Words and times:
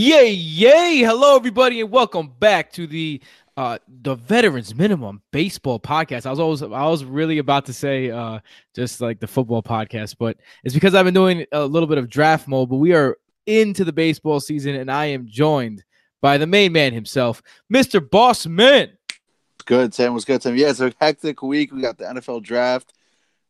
Yay, 0.00 0.30
yay! 0.30 0.98
Hello, 0.98 1.34
everybody, 1.34 1.80
and 1.80 1.90
welcome 1.90 2.32
back 2.38 2.70
to 2.74 2.86
the 2.86 3.20
uh 3.56 3.78
the 3.88 4.14
Veterans 4.14 4.72
Minimum 4.72 5.20
Baseball 5.32 5.80
Podcast. 5.80 6.24
I 6.24 6.30
was 6.30 6.38
always 6.38 6.62
I 6.62 6.86
was 6.86 7.04
really 7.04 7.38
about 7.38 7.66
to 7.66 7.72
say 7.72 8.08
uh 8.08 8.38
just 8.76 9.00
like 9.00 9.18
the 9.18 9.26
football 9.26 9.60
podcast, 9.60 10.14
but 10.16 10.36
it's 10.62 10.72
because 10.72 10.94
I've 10.94 11.04
been 11.04 11.14
doing 11.14 11.46
a 11.50 11.66
little 11.66 11.88
bit 11.88 11.98
of 11.98 12.08
draft 12.08 12.46
mode, 12.46 12.68
but 12.68 12.76
we 12.76 12.94
are 12.94 13.18
into 13.46 13.84
the 13.84 13.92
baseball 13.92 14.38
season, 14.38 14.76
and 14.76 14.88
I 14.88 15.06
am 15.06 15.26
joined 15.26 15.82
by 16.20 16.38
the 16.38 16.46
main 16.46 16.70
man 16.70 16.92
himself, 16.92 17.42
Mr. 17.68 17.98
Boss 18.08 18.46
Man. 18.46 18.92
Good, 19.64 19.94
Sam. 19.94 20.14
Was 20.14 20.24
good, 20.24 20.44
Sam. 20.44 20.54
Yeah, 20.54 20.70
it's 20.70 20.78
a 20.78 20.94
hectic 21.00 21.42
week. 21.42 21.72
We 21.72 21.82
got 21.82 21.98
the 21.98 22.04
NFL 22.04 22.44
draft. 22.44 22.94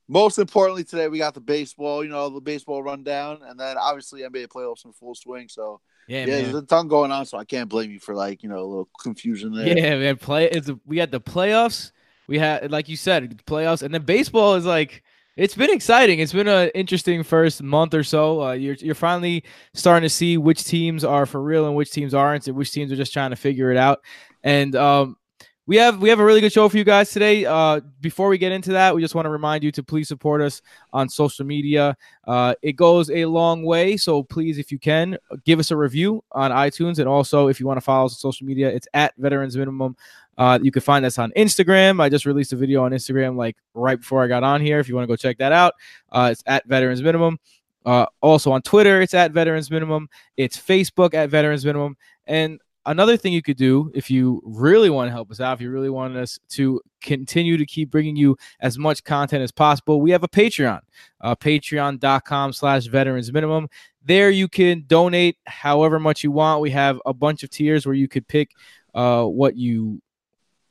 Most 0.09 0.39
importantly, 0.39 0.85
today 0.85 1.09
we 1.09 1.19
got 1.19 1.35
the 1.35 1.43
baseball. 1.43 2.03
You 2.03 2.09
know, 2.09 2.31
the 2.31 2.41
baseball 2.41 2.83
rundown, 2.83 3.41
and 3.47 3.61
then 3.61 3.77
obviously 3.77 4.23
NBA 4.23 4.49
playoffs 4.49 4.87
in 4.87 4.95
full 4.95 5.15
swing. 5.15 5.49
So 5.51 5.83
Yeah, 6.09 6.21
yeah, 6.21 6.27
man. 6.27 6.43
there's 6.45 6.55
a 6.55 6.63
ton 6.63 6.89
going 6.89 7.13
on. 7.13 7.27
So 7.27 7.39
I 7.39 7.45
can't 7.45 7.69
blame 7.69 7.91
you 7.91 8.01
for 8.01 8.15
like 8.15 8.43
you 8.43 8.49
know 8.49 8.59
a 8.59 8.65
little 8.65 8.89
confusion 8.99 9.55
there. 9.55 9.77
Yeah, 9.77 9.99
man. 9.99 10.17
Play 10.17 10.47
it's 10.47 10.71
we 10.87 10.99
had 10.99 11.13
the 11.13 11.21
playoffs. 11.21 11.93
We 12.27 12.39
had 12.39 12.73
like 12.73 12.89
you 12.89 12.97
said, 12.97 13.43
playoffs, 13.47 13.83
and 13.83 13.93
then 13.93 14.03
baseball 14.03 14.55
is 14.55 14.65
like 14.65 15.05
it's 15.37 15.55
been 15.55 15.71
exciting. 15.71 16.19
It's 16.19 16.33
been 16.33 16.49
an 16.49 16.71
interesting 16.75 17.23
first 17.23 17.63
month 17.63 17.93
or 17.93 18.03
so. 18.03 18.43
Uh, 18.43 18.53
you're 18.53 18.75
you're 18.77 18.95
finally 18.95 19.45
starting 19.75 20.07
to 20.07 20.13
see 20.13 20.39
which 20.39 20.65
teams 20.65 21.05
are 21.05 21.27
for 21.27 21.43
real 21.43 21.67
and 21.67 21.77
which 21.77 21.93
teams 21.93 22.15
aren't, 22.15 22.49
and 22.49 22.57
which 22.57 22.73
teams 22.73 22.91
are 22.91 22.97
just 22.97 23.13
trying 23.13 23.31
to 23.31 23.37
figure 23.37 23.71
it 23.71 23.77
out. 23.77 24.01
And 24.43 24.75
um, 24.77 25.18
we 25.69 25.77
have 25.77 26.01
we 26.01 26.09
have 26.09 26.19
a 26.19 26.25
really 26.25 26.41
good 26.41 26.53
show 26.53 26.67
for 26.71 26.79
you 26.79 26.83
guys 26.83 27.11
today. 27.11 27.45
Uh, 27.45 27.81
before 28.01 28.31
we 28.31 28.39
get 28.39 28.53
into 28.53 28.73
that, 28.73 28.95
we 28.95 29.03
just 29.03 29.15
want 29.15 29.27
to 29.27 29.31
remind 29.31 29.63
you 29.63 29.71
to 29.73 29.83
please 29.83 30.09
support 30.09 30.41
us 30.41 30.63
on 30.95 31.11
social 31.11 31.45
media. 31.45 31.95
Uh, 32.27 32.55
it 32.63 32.73
goes 32.73 33.11
a 33.11 33.27
long 33.27 33.63
way, 33.63 33.95
so 33.99 34.23
please, 34.23 34.57
if 34.57 34.73
you 34.73 34.79
can, 34.79 35.19
give 35.45 35.59
us 35.59 35.71
a 35.71 35.77
review 35.77 36.25
on 36.33 36.53
iTunes, 36.53 37.01
and 37.01 37.07
also 37.07 37.49
if 37.49 37.61
you 37.61 37.67
want 37.67 37.77
to 37.77 37.83
follow 37.83 38.07
us 38.07 38.13
on 38.15 38.19
social 38.19 38.47
media, 38.47 38.71
it's 38.71 38.89
at 38.95 39.13
Veterans 39.19 39.59
Minimum. 39.59 39.95
Uh, 40.39 40.59
you 40.63 40.73
can 40.73 40.81
find 40.81 41.05
us 41.05 41.19
on 41.19 41.33
Instagram. 41.37 42.01
I 42.01 42.09
just 42.09 42.25
released 42.25 42.55
a 42.55 42.57
video 42.57 42.83
on 42.83 42.93
Instagram 42.93 43.37
like 43.37 43.59
right 43.75 44.01
before 44.01 44.25
I 44.25 44.27
got 44.27 44.43
on 44.43 44.63
here. 44.63 44.79
If 44.79 44.89
you 44.89 44.95
want 44.95 45.03
to 45.03 45.13
go 45.13 45.17
check 45.17 45.37
that 45.37 45.53
out, 45.53 45.75
uh, 46.11 46.31
it's 46.33 46.43
at 46.47 46.65
Veterans 46.65 47.03
Minimum. 47.03 47.39
Uh, 47.85 48.07
also 48.23 48.53
on 48.53 48.63
Twitter, 48.63 49.03
it's 49.03 49.15
at 49.15 49.33
Veterans 49.33 49.71
Minimum. 49.71 50.09
It's 50.39 50.57
Facebook 50.57 51.13
at 51.13 51.29
Veterans 51.29 51.67
Minimum. 51.67 51.99
And 52.27 52.59
another 52.89 53.17
thing 53.17 53.33
you 53.33 53.43
could 53.43 53.57
do 53.57 53.91
if 53.95 54.11
you 54.11 54.43
really 54.45 54.91
want 54.91 55.09
to 55.09 55.13
help 55.13 55.31
us 55.31 55.41
out, 55.41 55.55
if 55.55 55.61
you 55.61 55.71
really 55.71 55.91
want 55.91 56.17
us 56.17 56.39
to 56.51 56.81
continue 57.01 57.57
to 57.57 57.67
keep 57.67 57.91
bringing 57.91 58.17
you 58.17 58.37
as 58.61 58.79
much 58.79 59.05
content 59.05 59.43
as 59.43 59.53
possible, 59.53 60.01
we 60.01 60.11
have 60.11 60.25
a 60.25 60.29
Patreon, 60.29 60.81
uh, 61.21 61.37
patreon.com 61.37 62.53
slash 62.53 62.87
veterans 62.87 63.33
minimum. 63.33 63.69
There 64.05 64.31
you 64.31 64.49
can 64.49 64.85
donate 64.87 65.37
however 65.47 66.01
much 66.01 66.25
you 66.25 66.33
want. 66.33 66.63
We 66.63 66.71
have 66.71 67.01
a 67.05 67.13
bunch 67.13 67.43
of 67.43 67.51
tiers 67.51 67.87
where 67.87 67.95
you 67.95 68.09
could 68.09 68.27
pick 68.27 68.53
uh, 68.95 69.25
what 69.25 69.57
you 69.57 70.01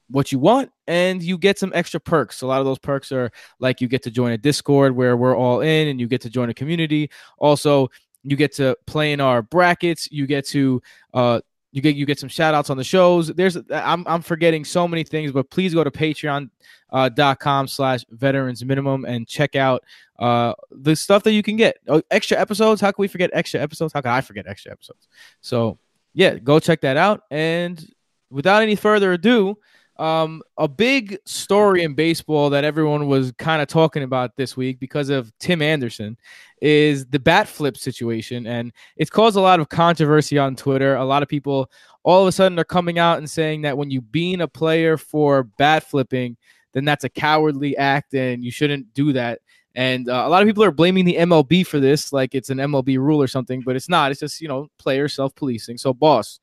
what 0.10 0.32
you 0.32 0.40
want 0.40 0.72
and 0.88 1.22
you 1.22 1.38
get 1.38 1.60
some 1.60 1.72
extra 1.76 2.00
perks. 2.00 2.42
A 2.42 2.48
lot 2.48 2.62
of 2.62 2.66
those 2.66 2.80
perks 2.80 3.12
are 3.12 3.30
like 3.60 3.82
you 3.82 3.90
get 3.90 4.04
to 4.04 4.12
join 4.12 4.32
a 4.32 4.38
Discord 4.38 4.96
where 4.96 5.18
we're 5.18 5.36
all 5.36 5.60
in 5.60 5.90
and 5.90 6.00
you 6.00 6.08
get 6.08 6.22
to 6.22 6.30
join 6.30 6.50
a 6.50 6.54
community. 6.54 7.12
Also, 7.38 7.90
you 8.24 8.38
get 8.38 8.54
to 8.54 8.78
play 8.88 9.12
in 9.12 9.20
our 9.20 9.42
brackets. 9.42 10.08
You 10.10 10.26
get 10.26 10.46
to 10.48 10.82
uh 11.14 11.42
you 11.78 11.82
get 11.82 11.96
you 11.96 12.08
get 12.08 12.18
some 12.18 12.28
shout 12.28 12.56
outs 12.56 12.72
on 12.72 12.76
the 12.76 12.84
shows. 12.84 13.28
There's 13.28 13.56
I'm 13.72 14.06
I'm 14.08 14.24
forgetting 14.24 14.66
so 14.66 14.88
many 14.88 15.04
things, 15.04 15.32
but 15.32 15.48
please 15.52 15.76
go 15.76 15.84
to 15.84 15.92
patreon.com 15.92 16.50
uh, 16.92 17.68
slash 17.68 18.04
veterans 18.10 18.66
minimum 18.66 19.06
and 19.06 19.28
check 19.28 19.56
out 19.56 19.84
uh 20.18 20.54
the 20.72 20.96
stuff 20.96 21.22
that 21.24 21.34
you 21.34 21.44
can 21.44 21.56
get. 21.56 21.78
Oh, 21.88 22.02
extra 22.10 22.36
episodes. 22.36 22.82
How 22.82 22.92
can 22.92 23.04
we 23.04 23.08
forget 23.08 23.30
extra 23.32 23.62
episodes? 23.62 23.94
How 23.94 24.02
can 24.02 24.12
I 24.12 24.22
forget 24.22 24.48
extra 24.48 24.72
episodes? 24.72 25.08
So 25.42 25.78
yeah, 26.16 26.40
go 26.40 26.60
check 26.60 26.82
that 26.82 26.98
out. 26.98 27.22
And 27.30 27.86
without 28.32 28.64
any 28.64 28.76
further 28.76 29.14
ado, 29.14 29.60
um, 30.00 30.44
a 30.58 30.68
big 30.68 31.18
story 31.26 31.84
in 31.84 31.94
baseball 31.94 32.50
that 32.52 32.64
everyone 32.64 33.08
was 33.08 33.32
kind 33.34 33.62
of 33.62 33.68
talking 33.68 34.04
about 34.04 34.36
this 34.36 34.56
week 34.56 34.80
because 34.80 35.10
of 35.10 35.32
Tim 35.40 35.62
Anderson 35.62 36.18
is 36.62 37.06
the 37.08 37.20
bat 37.20 37.48
flip 37.48 37.78
situation. 37.78 38.46
And 38.46 38.72
it's 38.96 39.10
caused 39.10 39.38
a 39.38 39.42
lot 39.42 39.60
of 39.60 39.70
controversy 39.70 40.38
on 40.38 40.56
Twitter. 40.56 40.96
A 40.96 41.06
lot 41.06 41.24
of 41.24 41.30
people 41.30 41.72
all 42.04 42.22
of 42.22 42.28
a 42.28 42.32
sudden 42.32 42.60
are 42.60 42.64
coming 42.64 43.00
out 43.00 43.18
and 43.18 43.30
saying 43.30 43.64
that 43.64 43.78
when 43.78 43.90
you 43.90 44.02
bean 44.02 44.42
a 44.42 44.48
player 44.48 44.98
for 44.98 45.44
bat 45.44 45.84
flipping, 45.84 46.38
then 46.74 46.86
that's 46.86 47.04
a 47.04 47.10
cowardly 47.10 47.76
act 47.78 48.14
and 48.14 48.44
you 48.44 48.52
shouldn't 48.52 48.94
do 48.94 49.14
that. 49.14 49.40
And 49.74 50.10
uh, 50.10 50.24
a 50.26 50.30
lot 50.30 50.42
of 50.42 50.48
people 50.48 50.64
are 50.64 50.72
blaming 50.72 51.06
the 51.06 51.18
MLB 51.18 51.66
for 51.66 51.80
this, 51.80 52.12
like 52.12 52.34
it's 52.34 52.50
an 52.50 52.58
MLB 52.58 52.98
rule 52.98 53.22
or 53.22 53.28
something, 53.28 53.62
but 53.62 53.76
it's 53.76 53.90
not. 53.90 54.12
It's 54.12 54.20
just, 54.20 54.42
you 54.42 54.48
know, 54.48 54.68
player 54.80 55.08
self 55.08 55.36
policing. 55.36 55.78
So, 55.78 55.94
boss, 55.94 56.40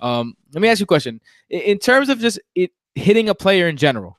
um, 0.00 0.34
let 0.52 0.60
me 0.60 0.68
ask 0.68 0.80
you 0.80 0.84
a 0.84 0.86
question. 0.86 1.20
In, 1.48 1.60
in 1.60 1.78
terms 1.78 2.08
of 2.08 2.18
just 2.18 2.38
it 2.54 2.72
hitting 2.94 3.28
a 3.28 3.34
player 3.34 3.68
in 3.68 3.76
general, 3.76 4.18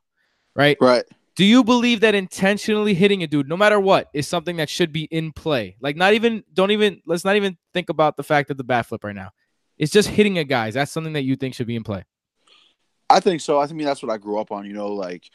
right? 0.56 0.78
Right. 0.80 1.04
Do 1.36 1.44
you 1.44 1.64
believe 1.64 2.00
that 2.00 2.16
intentionally 2.16 2.94
hitting 2.94 3.22
a 3.22 3.28
dude, 3.28 3.50
no 3.50 3.58
matter 3.58 3.80
what, 3.80 4.10
is 4.14 4.28
something 4.28 4.56
that 4.58 4.70
should 4.70 4.94
be 4.94 5.04
in 5.04 5.34
play? 5.34 5.76
Like, 5.82 5.98
not 5.98 6.14
even, 6.14 6.44
don't 6.54 6.72
even, 6.72 7.02
let's 7.06 7.26
not 7.26 7.36
even 7.36 7.58
think 7.74 7.90
about 7.90 8.16
the 8.16 8.24
fact 8.24 8.50
of 8.52 8.58
the 8.58 8.64
bat 8.64 8.86
flip 8.86 9.04
right 9.04 9.16
now. 9.16 9.32
It's 9.78 9.92
just 9.92 10.08
hitting 10.08 10.38
a 10.38 10.46
guy. 10.46 10.68
Is 10.68 10.76
that 10.76 10.88
something 10.88 11.14
that 11.14 11.24
you 11.24 11.36
think 11.36 11.54
should 11.54 11.68
be 11.68 11.76
in 11.76 11.84
play? 11.84 12.06
I 13.10 13.20
think 13.20 13.42
so. 13.42 13.60
I 13.60 13.68
mean, 13.68 13.86
that's 13.86 14.02
what 14.02 14.12
I 14.12 14.18
grew 14.18 14.40
up 14.40 14.52
on. 14.52 14.66
You 14.66 14.74
know, 14.74 14.88
like 14.88 15.30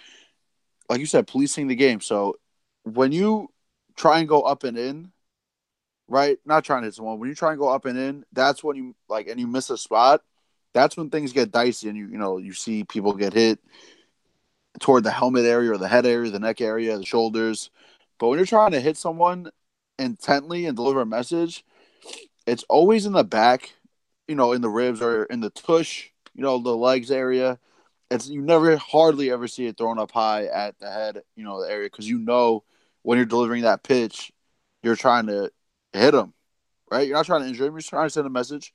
like 0.89 1.01
you 1.01 1.07
said, 1.07 1.27
policing 1.27 1.69
the 1.69 1.77
game. 1.77 2.01
So 2.01 2.37
when 2.83 3.13
you 3.13 3.49
try 3.97 4.19
and 4.19 4.29
go 4.29 4.43
up 4.43 4.65
and 4.65 4.77
in, 4.77 5.13
right? 6.09 6.39
Not 6.45 6.65
trying 6.65 6.83
to 6.83 6.87
hit 6.87 6.95
someone. 6.95 7.19
When 7.19 7.29
you 7.29 7.35
try 7.35 7.51
and 7.51 7.59
go 7.61 7.69
up 7.69 7.85
and 7.85 7.99
in, 7.99 8.25
that's 8.33 8.65
when 8.65 8.77
you 8.77 8.97
like 9.09 9.29
and 9.29 9.39
you 9.39 9.47
miss 9.47 9.71
a 9.71 9.79
spot. 9.79 10.23
That's 10.75 10.97
when 10.97 11.11
things 11.11 11.33
get 11.33 11.51
dicey, 11.53 11.89
and 11.89 11.99
you 11.99 12.09
you 12.09 12.19
know 12.19 12.39
you 12.39 12.53
see 12.53 12.85
people 12.85 13.15
get 13.15 13.35
hit. 13.35 13.61
toward 14.81 15.05
the 15.05 15.11
helmet 15.11 15.45
area 15.45 15.73
or 15.73 15.79
the 15.79 15.89
head 15.89 16.07
area, 16.07 16.31
the 16.31 16.39
neck 16.39 16.61
area, 16.61 16.97
the 16.97 17.05
shoulders. 17.05 17.71
But 18.19 18.29
when 18.29 18.39
you're 18.39 18.47
trying 18.47 18.73
to 18.73 18.81
hit 18.81 18.97
someone 18.97 19.51
intently 19.99 20.67
and 20.67 20.77
deliver 20.77 21.01
a 21.03 21.07
message, 21.07 21.65
it's 22.47 22.65
always 22.69 23.07
in 23.07 23.13
the 23.13 23.25
back, 23.25 23.75
you 24.29 24.35
know, 24.35 24.53
in 24.53 24.63
the 24.63 24.71
ribs 24.71 25.03
or 25.03 25.25
in 25.25 25.41
the 25.41 25.51
tush, 25.51 26.09
you 26.35 26.43
know, 26.43 26.59
the 26.63 26.77
legs 26.77 27.11
area. 27.11 27.59
It's 28.11 28.29
you 28.29 28.43
never 28.43 28.77
hardly 28.77 29.31
ever 29.31 29.49
see 29.49 29.67
it 29.67 29.79
thrown 29.79 29.99
up 29.99 30.13
high 30.13 30.47
at 30.47 30.79
the 30.81 30.91
head, 30.91 31.23
you 31.37 31.45
know, 31.45 31.63
the 31.63 31.71
area 31.71 31.87
because 31.89 32.09
you 32.09 32.19
know 32.19 32.65
when 33.03 33.19
you're 33.19 33.27
delivering 33.27 33.63
that 33.65 33.83
pitch, 33.85 34.33
you're 34.83 34.97
trying 34.97 35.27
to 35.29 35.51
hit 35.93 36.15
him, 36.15 36.35
right? 36.91 37.07
You're 37.09 37.17
not 37.17 37.27
trying 37.27 37.43
to 37.43 37.49
injure 37.49 37.67
him. 37.67 37.75
You're 37.75 37.83
trying 37.83 38.07
to 38.07 38.11
send 38.11 38.27
a 38.27 38.31
message. 38.31 38.73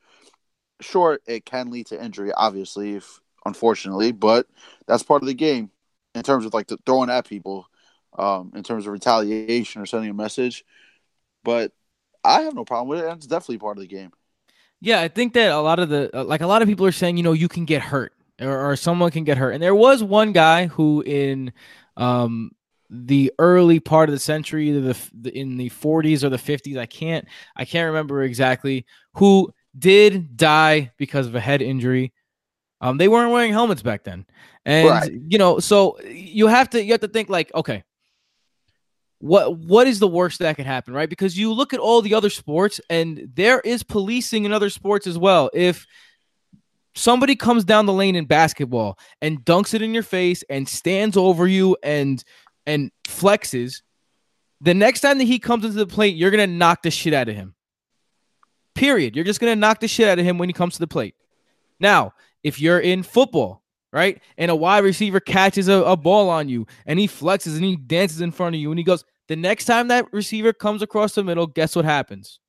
Sure, 0.81 1.19
it 1.25 1.45
can 1.45 1.71
lead 1.71 1.87
to 1.87 2.03
injury, 2.03 2.31
obviously, 2.33 2.95
if 2.95 3.21
unfortunately, 3.45 4.11
but 4.11 4.47
that's 4.87 5.03
part 5.03 5.21
of 5.21 5.27
the 5.27 5.33
game 5.33 5.71
in 6.13 6.23
terms 6.23 6.45
of 6.45 6.53
like 6.53 6.69
throwing 6.85 7.09
at 7.09 7.27
people, 7.27 7.67
um, 8.17 8.51
in 8.55 8.63
terms 8.63 8.85
of 8.85 8.91
retaliation 8.91 9.81
or 9.81 9.85
sending 9.85 10.09
a 10.09 10.13
message. 10.13 10.65
But 11.43 11.73
I 12.23 12.41
have 12.41 12.55
no 12.55 12.65
problem 12.65 12.89
with 12.89 12.99
it, 12.99 13.07
and 13.07 13.17
it's 13.17 13.27
definitely 13.27 13.59
part 13.59 13.77
of 13.77 13.81
the 13.81 13.87
game. 13.87 14.11
Yeah, 14.81 15.01
I 15.01 15.07
think 15.07 15.33
that 15.33 15.51
a 15.51 15.59
lot 15.59 15.79
of 15.79 15.89
the 15.89 16.09
like 16.13 16.41
a 16.41 16.47
lot 16.47 16.61
of 16.61 16.67
people 16.67 16.85
are 16.85 16.91
saying, 16.91 17.17
you 17.17 17.23
know, 17.23 17.33
you 17.33 17.47
can 17.47 17.65
get 17.65 17.81
hurt 17.81 18.13
or, 18.39 18.71
or 18.71 18.75
someone 18.75 19.11
can 19.11 19.23
get 19.23 19.37
hurt, 19.37 19.51
and 19.51 19.63
there 19.63 19.75
was 19.75 20.03
one 20.03 20.31
guy 20.31 20.67
who 20.67 21.01
in 21.05 21.53
um 21.97 22.51
the 22.89 23.31
early 23.39 23.79
part 23.79 24.09
of 24.09 24.13
the 24.13 24.19
century, 24.19 24.71
the, 24.71 24.95
the 25.13 25.35
in 25.37 25.57
the 25.57 25.69
40s 25.69 26.23
or 26.23 26.29
the 26.29 26.37
50s, 26.37 26.77
I 26.77 26.85
can't 26.85 27.25
I 27.55 27.65
can't 27.65 27.87
remember 27.87 28.23
exactly, 28.23 28.85
who 29.15 29.51
did 29.77 30.37
die 30.37 30.91
because 30.97 31.27
of 31.27 31.35
a 31.35 31.39
head 31.39 31.61
injury. 31.61 32.13
Um, 32.81 32.97
they 32.97 33.07
weren't 33.07 33.31
wearing 33.31 33.51
helmets 33.51 33.81
back 33.81 34.03
then, 34.03 34.25
and 34.65 34.89
Right. 34.89 35.11
you 35.11 35.37
know, 35.37 35.59
so 35.59 35.99
you 36.01 36.47
have 36.47 36.69
to 36.71 36.83
you 36.83 36.91
have 36.91 37.01
to 37.01 37.07
think 37.07 37.29
like, 37.29 37.53
okay, 37.55 37.83
what 39.19 39.57
what 39.57 39.87
is 39.87 39.99
the 39.99 40.07
worst 40.07 40.39
that 40.39 40.55
could 40.55 40.65
happen, 40.65 40.93
right? 40.93 41.09
Because 41.09 41.37
you 41.37 41.51
look 41.53 41.73
at 41.73 41.79
all 41.79 42.01
the 42.01 42.13
other 42.13 42.29
sports, 42.29 42.79
and 42.89 43.29
there 43.33 43.59
is 43.61 43.81
policing 43.81 44.45
in 44.45 44.51
other 44.51 44.69
sports 44.69 45.07
as 45.07 45.17
well. 45.17 45.49
If 45.53 45.87
somebody 46.95 47.35
comes 47.35 47.63
down 47.63 47.85
the 47.85 47.93
lane 47.93 48.15
in 48.15 48.25
basketball 48.25 48.97
and 49.21 49.43
dunks 49.43 49.73
it 49.73 49.81
in 49.81 49.93
your 49.93 50.03
face 50.03 50.43
and 50.49 50.67
stands 50.67 51.17
over 51.17 51.47
you 51.47 51.77
and 51.81 52.23
and 52.67 52.91
flexes, 53.07 53.81
the 54.61 54.73
next 54.73 54.99
time 55.01 55.17
that 55.17 55.25
he 55.25 55.39
comes 55.39 55.63
into 55.63 55.77
the 55.77 55.87
plate, 55.87 56.15
you're 56.15 56.31
gonna 56.31 56.45
knock 56.45 56.83
the 56.83 56.91
shit 56.91 57.13
out 57.13 57.29
of 57.29 57.35
him. 57.35 57.54
Period. 58.75 59.15
You're 59.15 59.25
just 59.25 59.39
gonna 59.39 59.55
knock 59.55 59.79
the 59.79 59.87
shit 59.87 60.07
out 60.07 60.19
of 60.19 60.25
him 60.25 60.37
when 60.37 60.49
he 60.49 60.53
comes 60.53 60.75
to 60.75 60.79
the 60.79 60.87
plate. 60.87 61.15
Now, 61.79 62.13
if 62.43 62.59
you're 62.59 62.79
in 62.79 63.03
football, 63.03 63.63
right, 63.91 64.21
and 64.37 64.51
a 64.51 64.55
wide 64.55 64.83
receiver 64.83 65.19
catches 65.19 65.67
a, 65.67 65.81
a 65.83 65.97
ball 65.97 66.29
on 66.29 66.47
you 66.49 66.67
and 66.85 66.99
he 66.99 67.07
flexes 67.07 67.55
and 67.55 67.63
he 67.63 67.75
dances 67.75 68.21
in 68.21 68.31
front 68.31 68.55
of 68.55 68.61
you 68.61 68.69
and 68.69 68.77
he 68.77 68.83
goes, 68.83 69.03
the 69.27 69.35
next 69.35 69.65
time 69.65 69.87
that 69.87 70.11
receiver 70.13 70.53
comes 70.53 70.81
across 70.81 71.15
the 71.15 71.23
middle, 71.23 71.47
guess 71.47 71.75
what 71.75 71.85
happens? 71.85 72.39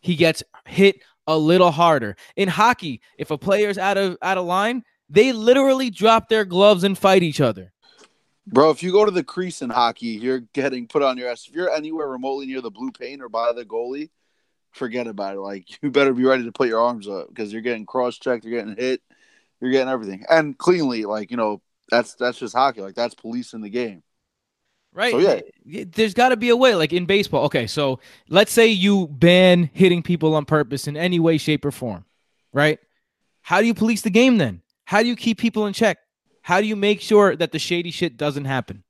He 0.00 0.14
gets 0.14 0.42
hit 0.66 1.00
a 1.26 1.36
little 1.36 1.70
harder. 1.70 2.16
In 2.36 2.48
hockey, 2.48 3.00
if 3.18 3.30
a 3.30 3.38
player's 3.38 3.78
out 3.78 3.96
of 3.96 4.16
out 4.22 4.38
of 4.38 4.44
line, 4.44 4.84
they 5.08 5.32
literally 5.32 5.90
drop 5.90 6.28
their 6.28 6.44
gloves 6.44 6.84
and 6.84 6.96
fight 6.96 7.22
each 7.22 7.40
other. 7.40 7.72
Bro, 8.46 8.70
if 8.70 8.82
you 8.82 8.90
go 8.90 9.04
to 9.04 9.10
the 9.10 9.22
crease 9.22 9.62
in 9.62 9.70
hockey, 9.70 10.08
you're 10.08 10.40
getting 10.40 10.88
put 10.88 11.02
on 11.02 11.16
your 11.16 11.28
ass. 11.28 11.46
If 11.48 11.54
you're 11.54 11.70
anywhere 11.70 12.08
remotely 12.08 12.46
near 12.46 12.60
the 12.60 12.70
blue 12.70 12.90
paint 12.90 13.22
or 13.22 13.28
by 13.28 13.52
the 13.52 13.64
goalie, 13.64 14.10
forget 14.72 15.06
about 15.06 15.36
it. 15.36 15.40
Like 15.40 15.66
you 15.82 15.90
better 15.90 16.12
be 16.12 16.24
ready 16.24 16.44
to 16.44 16.52
put 16.52 16.68
your 16.68 16.80
arms 16.80 17.08
up 17.08 17.28
because 17.28 17.52
you're 17.52 17.62
getting 17.62 17.86
cross 17.86 18.18
checked, 18.18 18.44
you're 18.44 18.58
getting 18.58 18.76
hit, 18.76 19.00
you're 19.60 19.70
getting 19.70 19.88
everything. 19.88 20.24
And 20.28 20.56
cleanly, 20.56 21.04
like, 21.04 21.30
you 21.30 21.36
know, 21.36 21.62
that's 21.90 22.14
that's 22.14 22.38
just 22.38 22.54
hockey. 22.54 22.80
Like 22.80 22.94
that's 22.94 23.14
police 23.14 23.52
in 23.52 23.60
the 23.60 23.70
game. 23.70 24.02
Right. 24.94 25.12
So, 25.12 25.40
yeah. 25.64 25.84
There's 25.90 26.14
got 26.14 26.30
to 26.30 26.36
be 26.36 26.50
a 26.50 26.56
way. 26.56 26.74
Like 26.74 26.92
in 26.92 27.06
baseball. 27.06 27.44
Okay. 27.46 27.66
So 27.66 28.00
let's 28.28 28.52
say 28.52 28.68
you 28.68 29.08
ban 29.08 29.70
hitting 29.72 30.02
people 30.02 30.34
on 30.34 30.44
purpose 30.44 30.86
in 30.86 30.96
any 30.96 31.18
way, 31.18 31.38
shape, 31.38 31.64
or 31.64 31.70
form. 31.70 32.04
Right. 32.52 32.78
How 33.40 33.60
do 33.60 33.66
you 33.66 33.74
police 33.74 34.02
the 34.02 34.10
game 34.10 34.38
then? 34.38 34.62
How 34.84 35.00
do 35.02 35.08
you 35.08 35.16
keep 35.16 35.38
people 35.38 35.66
in 35.66 35.72
check? 35.72 35.98
How 36.42 36.60
do 36.60 36.66
you 36.66 36.76
make 36.76 37.00
sure 37.00 37.34
that 37.36 37.52
the 37.52 37.58
shady 37.58 37.90
shit 37.90 38.16
doesn't 38.16 38.44
happen? 38.44 38.82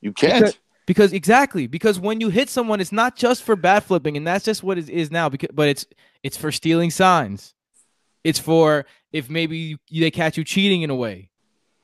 You 0.00 0.12
can't. 0.12 0.44
Because, 0.44 0.58
because 0.86 1.12
exactly 1.12 1.66
because 1.66 1.98
when 1.98 2.20
you 2.20 2.28
hit 2.28 2.48
someone, 2.48 2.80
it's 2.80 2.92
not 2.92 3.16
just 3.16 3.42
for 3.42 3.56
bat 3.56 3.82
flipping, 3.84 4.16
and 4.16 4.26
that's 4.26 4.44
just 4.44 4.62
what 4.62 4.78
it 4.78 4.88
is 4.88 5.10
now. 5.10 5.28
Because 5.28 5.50
but 5.52 5.68
it's 5.68 5.86
it's 6.22 6.36
for 6.36 6.50
stealing 6.52 6.90
signs. 6.90 7.54
It's 8.24 8.38
for 8.38 8.86
if 9.12 9.28
maybe 9.30 9.78
you, 9.88 10.00
they 10.00 10.10
catch 10.10 10.36
you 10.36 10.44
cheating 10.44 10.82
in 10.82 10.90
a 10.90 10.94
way. 10.94 11.30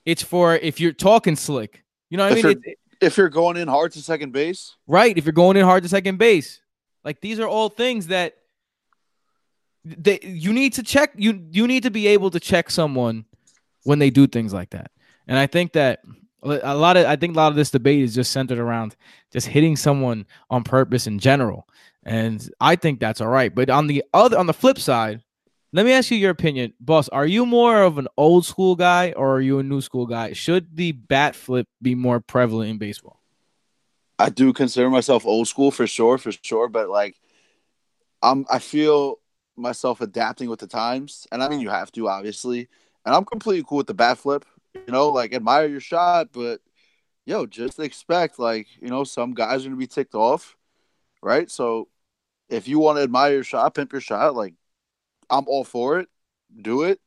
It's 0.04 0.22
for 0.22 0.56
if 0.56 0.80
you're 0.80 0.92
talking 0.92 1.36
slick. 1.36 1.84
You 2.10 2.16
know 2.18 2.24
what 2.24 2.32
I 2.32 2.34
mean? 2.36 2.42
you're- 2.44 2.54
It's- 2.54 2.76
if 3.00 3.16
you're 3.16 3.28
going 3.28 3.56
in 3.56 3.66
hard 3.66 3.90
to 3.92 4.00
second 4.00 4.32
base, 4.32 4.76
Right. 4.86 5.18
If 5.18 5.24
you're 5.24 5.32
going 5.32 5.56
in 5.56 5.64
hard 5.64 5.82
to 5.82 5.88
second 5.88 6.18
base, 6.18 6.60
like 7.04 7.20
these 7.20 7.40
are 7.40 7.48
all 7.48 7.68
things 7.68 8.06
that 8.08 8.36
they 9.84 10.20
you 10.22 10.52
need 10.52 10.74
to 10.74 10.82
check. 10.84 11.12
You 11.16 11.44
you 11.50 11.66
need 11.66 11.82
to 11.82 11.90
be 11.90 12.06
able 12.06 12.30
to 12.30 12.38
check 12.40 12.70
someone 12.70 13.24
when 13.82 13.98
they 13.98 14.10
do 14.10 14.26
things 14.28 14.52
like 14.52 14.70
that. 14.70 14.92
And 15.26 15.36
I 15.36 15.46
think 15.48 15.72
that 15.72 16.02
a 16.42 16.74
lot 16.74 16.96
of 16.96 17.06
I 17.06 17.16
think 17.16 17.34
a 17.34 17.36
lot 17.36 17.52
of 17.52 17.56
this 17.56 17.70
debate 17.70 18.02
is 18.02 18.14
just 18.14 18.32
centered 18.32 18.58
around 18.58 18.96
just 19.32 19.46
hitting 19.46 19.76
someone 19.76 20.26
on 20.50 20.64
purpose 20.64 21.06
in 21.06 21.18
general. 21.18 21.68
And 22.04 22.48
I 22.60 22.76
think 22.76 22.98
that's 23.00 23.20
all 23.20 23.28
right. 23.28 23.54
But 23.54 23.70
on 23.70 23.86
the 23.86 24.04
other 24.12 24.38
on 24.38 24.46
the 24.46 24.54
flip 24.54 24.78
side, 24.78 25.22
let 25.72 25.86
me 25.86 25.92
ask 25.92 26.10
you 26.10 26.18
your 26.18 26.30
opinion, 26.30 26.74
boss. 26.80 27.08
Are 27.08 27.26
you 27.26 27.46
more 27.46 27.82
of 27.82 27.98
an 27.98 28.08
old 28.16 28.44
school 28.44 28.76
guy 28.76 29.12
or 29.12 29.36
are 29.36 29.40
you 29.40 29.58
a 29.58 29.62
new 29.62 29.80
school 29.80 30.06
guy? 30.06 30.32
Should 30.32 30.76
the 30.76 30.92
bat 30.92 31.34
flip 31.34 31.68
be 31.80 31.94
more 31.94 32.20
prevalent 32.20 32.70
in 32.70 32.78
baseball? 32.78 33.20
I 34.18 34.28
do 34.28 34.52
consider 34.52 34.90
myself 34.90 35.24
old 35.24 35.48
school 35.48 35.70
for 35.70 35.86
sure, 35.86 36.18
for 36.18 36.32
sure. 36.32 36.68
But 36.68 36.88
like, 36.88 37.16
I'm 38.22 38.46
I 38.50 38.58
feel 38.58 39.18
myself 39.56 40.00
adapting 40.00 40.48
with 40.48 40.60
the 40.60 40.66
times, 40.66 41.26
and 41.30 41.42
I 41.42 41.48
mean 41.48 41.60
you 41.60 41.70
have 41.70 41.92
to 41.92 42.08
obviously. 42.08 42.68
And 43.04 43.14
I'm 43.14 43.24
completely 43.24 43.64
cool 43.68 43.78
with 43.78 43.88
the 43.88 43.94
bat 43.94 44.18
flip. 44.18 44.44
You 44.74 44.92
know, 44.92 45.08
like 45.10 45.34
admire 45.34 45.66
your 45.66 45.80
shot, 45.80 46.28
but 46.32 46.60
yo, 47.24 47.46
just 47.46 47.78
expect 47.78 48.38
like 48.38 48.66
you 48.80 48.88
know 48.88 49.04
some 49.04 49.34
guys 49.34 49.62
are 49.62 49.68
gonna 49.68 49.76
be 49.76 49.86
ticked 49.86 50.14
off, 50.14 50.56
right? 51.22 51.50
So 51.50 51.88
if 52.48 52.68
you 52.68 52.78
want 52.78 52.98
to 52.98 53.02
admire 53.02 53.34
your 53.34 53.44
shot, 53.44 53.74
pimp 53.74 53.92
your 53.92 54.00
shot, 54.00 54.34
like 54.34 54.54
I'm 55.30 55.44
all 55.46 55.64
for 55.64 55.98
it. 55.98 56.08
Do 56.60 56.82
it, 56.82 57.00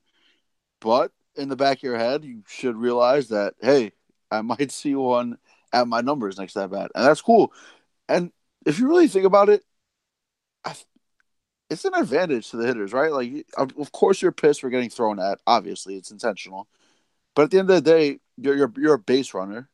but 0.82 1.12
in 1.36 1.50
the 1.50 1.56
back 1.56 1.78
of 1.78 1.84
your 1.84 1.98
head, 1.98 2.24
you 2.24 2.44
should 2.48 2.76
realize 2.76 3.30
that 3.30 3.54
hey, 3.62 3.92
I 4.32 4.42
might 4.42 4.72
see 4.72 4.96
one 4.96 5.38
at 5.74 5.88
my 5.88 6.02
numbers 6.02 6.38
next 6.38 6.56
at 6.58 6.72
bat, 6.72 6.92
and 6.96 7.06
that's 7.06 7.22
cool. 7.22 7.52
And 8.08 8.32
if 8.66 8.80
you 8.80 8.88
really 8.88 9.08
think 9.08 9.26
about 9.26 9.50
it, 9.50 9.64
it's 11.70 11.86
an 11.86 11.94
advantage 11.96 12.50
to 12.50 12.58
the 12.58 12.68
hitters, 12.68 12.94
right? 12.94 13.12
Like, 13.12 13.46
of 13.58 13.92
course, 13.92 14.22
you're 14.22 14.32
pissed 14.32 14.62
for 14.62 14.70
getting 14.70 14.90
thrown 14.90 15.20
at. 15.20 15.40
Obviously, 15.48 15.96
it's 15.96 16.12
intentional, 16.12 16.68
but 17.36 17.44
at 17.44 17.52
the 17.52 17.60
end 17.60 17.70
of 17.70 17.76
the 17.84 17.90
day, 17.90 18.20
you're 18.38 18.56
you're, 18.56 18.74
you're 18.78 18.94
a 18.96 19.00
base 19.00 19.34
runner, 19.34 19.70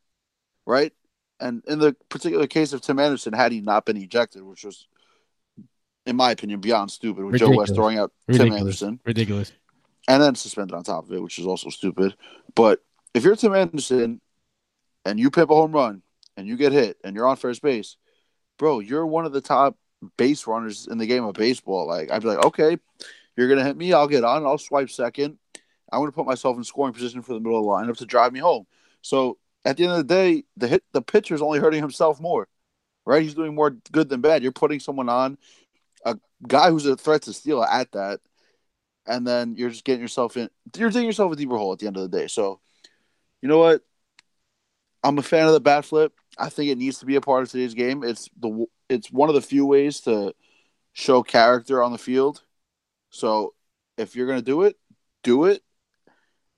right? 0.65 0.93
And 1.39 1.63
in 1.67 1.79
the 1.79 1.95
particular 2.09 2.47
case 2.47 2.73
of 2.73 2.81
Tim 2.81 2.99
Anderson, 2.99 3.33
had 3.33 3.51
he 3.51 3.61
not 3.61 3.85
been 3.85 3.97
ejected, 3.97 4.43
which 4.43 4.63
was, 4.63 4.87
in 6.05 6.15
my 6.15 6.31
opinion, 6.31 6.59
beyond 6.61 6.91
stupid, 6.91 7.23
with 7.25 7.35
Joe 7.39 7.49
West 7.57 7.73
throwing 7.75 7.97
out 7.97 8.11
Tim 8.31 8.51
Anderson 8.59 8.99
Ridiculous. 9.05 9.51
and 10.07 10.21
then 10.21 10.35
suspended 10.35 10.75
on 10.75 10.83
top 10.83 11.05
of 11.05 11.11
it, 11.13 11.21
which 11.21 11.39
is 11.39 11.45
also 11.47 11.69
stupid. 11.69 12.15
But 12.55 12.79
if 13.13 13.23
you're 13.23 13.35
Tim 13.35 13.55
Anderson 13.55 14.21
and 15.05 15.19
you 15.19 15.31
pimp 15.31 15.49
a 15.49 15.55
home 15.55 15.71
run 15.71 16.03
and 16.37 16.47
you 16.47 16.57
get 16.57 16.71
hit 16.73 16.97
and 17.03 17.15
you're 17.15 17.27
on 17.27 17.37
first 17.37 17.61
base, 17.61 17.97
bro, 18.57 18.79
you're 18.79 19.05
one 19.05 19.25
of 19.25 19.33
the 19.33 19.41
top 19.41 19.77
base 20.17 20.45
runners 20.47 20.87
in 20.89 20.97
the 20.97 21.07
game 21.07 21.23
of 21.23 21.33
baseball. 21.33 21.87
Like 21.87 22.11
I'd 22.11 22.21
be 22.21 22.27
like, 22.27 22.45
okay, 22.45 22.77
you're 23.35 23.49
gonna 23.49 23.63
hit 23.63 23.77
me, 23.77 23.93
I'll 23.93 24.07
get 24.07 24.23
on, 24.23 24.45
I'll 24.45 24.57
swipe 24.59 24.89
second. 24.91 25.37
I'm 25.91 25.99
gonna 25.99 26.11
put 26.11 26.25
myself 26.25 26.57
in 26.57 26.63
scoring 26.63 26.93
position 26.93 27.21
for 27.21 27.33
the 27.33 27.39
middle 27.39 27.57
of 27.57 27.65
the 27.65 27.91
lineup 27.91 27.97
to 27.97 28.05
drive 28.05 28.33
me 28.33 28.39
home. 28.39 28.65
So 29.01 29.37
at 29.65 29.77
the 29.77 29.83
end 29.83 29.93
of 29.93 29.97
the 29.99 30.13
day, 30.13 30.43
the 30.57 30.67
hit 30.67 30.83
the 30.91 31.01
pitcher's 31.01 31.41
only 31.41 31.59
hurting 31.59 31.81
himself 31.81 32.19
more. 32.19 32.47
Right? 33.05 33.23
He's 33.23 33.33
doing 33.33 33.55
more 33.55 33.71
good 33.91 34.09
than 34.09 34.21
bad. 34.21 34.43
You're 34.43 34.51
putting 34.51 34.79
someone 34.79 35.09
on 35.09 35.37
a 36.05 36.17
guy 36.47 36.69
who's 36.69 36.85
a 36.85 36.95
threat 36.95 37.23
to 37.23 37.33
steal 37.33 37.63
at 37.63 37.91
that 37.93 38.19
and 39.05 39.25
then 39.25 39.55
you're 39.55 39.69
just 39.69 39.83
getting 39.83 40.01
yourself 40.01 40.37
in. 40.37 40.49
You're 40.75 40.89
digging 40.89 41.07
yourself 41.07 41.31
a 41.31 41.35
deeper 41.35 41.57
hole 41.57 41.73
at 41.73 41.79
the 41.79 41.87
end 41.87 41.97
of 41.97 42.09
the 42.09 42.17
day. 42.17 42.27
So, 42.27 42.59
you 43.41 43.49
know 43.49 43.57
what? 43.57 43.81
I'm 45.03 45.17
a 45.17 45.23
fan 45.23 45.47
of 45.47 45.53
the 45.53 45.59
bat 45.59 45.85
flip. 45.85 46.13
I 46.37 46.49
think 46.49 46.69
it 46.69 46.77
needs 46.77 46.99
to 46.99 47.05
be 47.05 47.15
a 47.15 47.21
part 47.21 47.43
of 47.43 47.49
today's 47.49 47.73
game. 47.73 48.03
It's 48.03 48.29
the 48.39 48.65
it's 48.89 49.11
one 49.11 49.29
of 49.29 49.35
the 49.35 49.41
few 49.41 49.65
ways 49.65 50.01
to 50.01 50.33
show 50.93 51.23
character 51.23 51.81
on 51.81 51.91
the 51.91 51.97
field. 51.97 52.43
So, 53.09 53.53
if 53.97 54.15
you're 54.15 54.27
gonna 54.27 54.41
do 54.41 54.63
it, 54.63 54.77
do 55.23 55.45
it, 55.45 55.63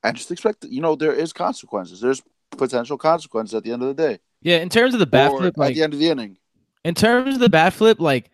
and 0.03 0.15
just 0.17 0.31
expect 0.31 0.65
you 0.65 0.81
know 0.81 0.95
there 0.95 1.13
is 1.13 1.33
consequences. 1.33 2.01
There's 2.01 2.21
potential 2.51 2.97
consequences 2.97 3.55
at 3.55 3.63
the 3.63 3.71
end 3.71 3.81
of 3.81 3.87
the 3.87 3.93
day, 3.95 4.19
Yeah, 4.41 4.57
in 4.57 4.69
terms 4.69 4.93
of 4.93 4.99
the 4.99 5.07
bat 5.07 5.31
or 5.31 5.39
flip, 5.39 5.55
at 5.55 5.57
like 5.57 5.75
the 5.75 5.83
end 5.83 5.93
of 5.93 5.99
the 5.99 6.09
inning. 6.09 6.37
in 6.83 6.93
terms 6.93 7.33
of 7.35 7.39
the 7.39 7.49
bat 7.49 7.73
flip, 7.73 7.99
like, 7.99 8.29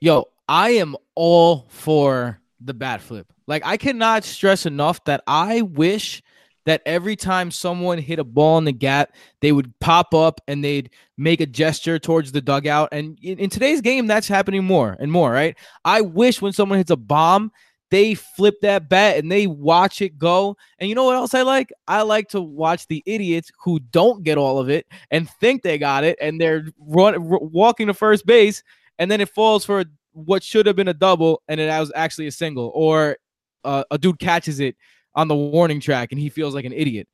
yo, 0.00 0.26
I 0.48 0.70
am 0.70 0.96
all 1.14 1.66
for 1.68 2.40
the 2.60 2.74
bat 2.74 3.00
flip. 3.00 3.26
Like, 3.46 3.64
I 3.64 3.76
cannot 3.76 4.24
stress 4.24 4.66
enough 4.66 5.04
that 5.04 5.22
I 5.26 5.62
wish 5.62 6.22
that 6.66 6.80
every 6.86 7.14
time 7.14 7.50
someone 7.50 7.98
hit 7.98 8.18
a 8.18 8.24
ball 8.24 8.56
in 8.56 8.64
the 8.64 8.72
gap, 8.72 9.12
they 9.40 9.52
would 9.52 9.78
pop 9.80 10.14
up 10.14 10.40
and 10.48 10.64
they'd 10.64 10.88
make 11.18 11.40
a 11.42 11.46
gesture 11.46 11.98
towards 11.98 12.32
the 12.32 12.40
dugout. 12.40 12.88
And 12.90 13.18
in, 13.22 13.38
in 13.38 13.50
today's 13.50 13.82
game, 13.82 14.06
that's 14.06 14.26
happening 14.28 14.64
more 14.64 14.96
and 14.98 15.12
more, 15.12 15.30
right? 15.30 15.56
I 15.84 16.00
wish 16.00 16.40
when 16.40 16.54
someone 16.54 16.78
hits 16.78 16.90
a 16.90 16.96
bomb, 16.96 17.52
they 17.94 18.14
flip 18.14 18.56
that 18.62 18.88
bat 18.88 19.18
and 19.18 19.30
they 19.30 19.46
watch 19.46 20.02
it 20.02 20.18
go. 20.18 20.56
And 20.80 20.88
you 20.88 20.96
know 20.96 21.04
what 21.04 21.14
else 21.14 21.32
I 21.32 21.42
like? 21.42 21.72
I 21.86 22.02
like 22.02 22.28
to 22.30 22.40
watch 22.40 22.88
the 22.88 23.04
idiots 23.06 23.52
who 23.62 23.78
don't 23.78 24.24
get 24.24 24.36
all 24.36 24.58
of 24.58 24.68
it 24.68 24.84
and 25.12 25.30
think 25.38 25.62
they 25.62 25.78
got 25.78 26.02
it 26.02 26.18
and 26.20 26.40
they're 26.40 26.66
run, 26.76 27.14
r- 27.14 27.38
walking 27.38 27.86
to 27.86 27.94
first 27.94 28.26
base 28.26 28.64
and 28.98 29.08
then 29.08 29.20
it 29.20 29.28
falls 29.28 29.64
for 29.64 29.84
what 30.10 30.42
should 30.42 30.66
have 30.66 30.74
been 30.74 30.88
a 30.88 30.94
double 30.94 31.40
and 31.46 31.60
it 31.60 31.68
was 31.68 31.92
actually 31.94 32.26
a 32.26 32.32
single 32.32 32.72
or 32.74 33.16
uh, 33.62 33.84
a 33.92 33.96
dude 33.96 34.18
catches 34.18 34.58
it 34.58 34.74
on 35.14 35.28
the 35.28 35.36
warning 35.36 35.78
track 35.78 36.10
and 36.10 36.20
he 36.20 36.28
feels 36.28 36.52
like 36.52 36.64
an 36.64 36.72
idiot. 36.72 37.06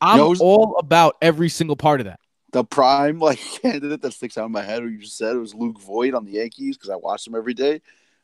I'm 0.00 0.18
Yo, 0.18 0.34
all 0.40 0.76
about 0.80 1.18
every 1.22 1.50
single 1.50 1.76
part 1.76 2.00
of 2.00 2.06
that. 2.06 2.18
The 2.50 2.64
prime 2.64 3.18
like 3.20 3.38
candidate 3.62 4.02
that 4.02 4.12
sticks 4.12 4.36
out 4.36 4.46
in 4.46 4.50
my 4.50 4.62
head, 4.62 4.82
who 4.82 4.88
you 4.88 4.98
just 4.98 5.16
said, 5.16 5.36
it 5.36 5.38
was 5.38 5.54
Luke 5.54 5.80
Voit 5.80 6.14
on 6.14 6.24
the 6.24 6.32
Yankees 6.32 6.76
because 6.76 6.90
I 6.90 6.96
watch 6.96 7.28
him 7.28 7.36
every 7.36 7.54
day. 7.54 7.80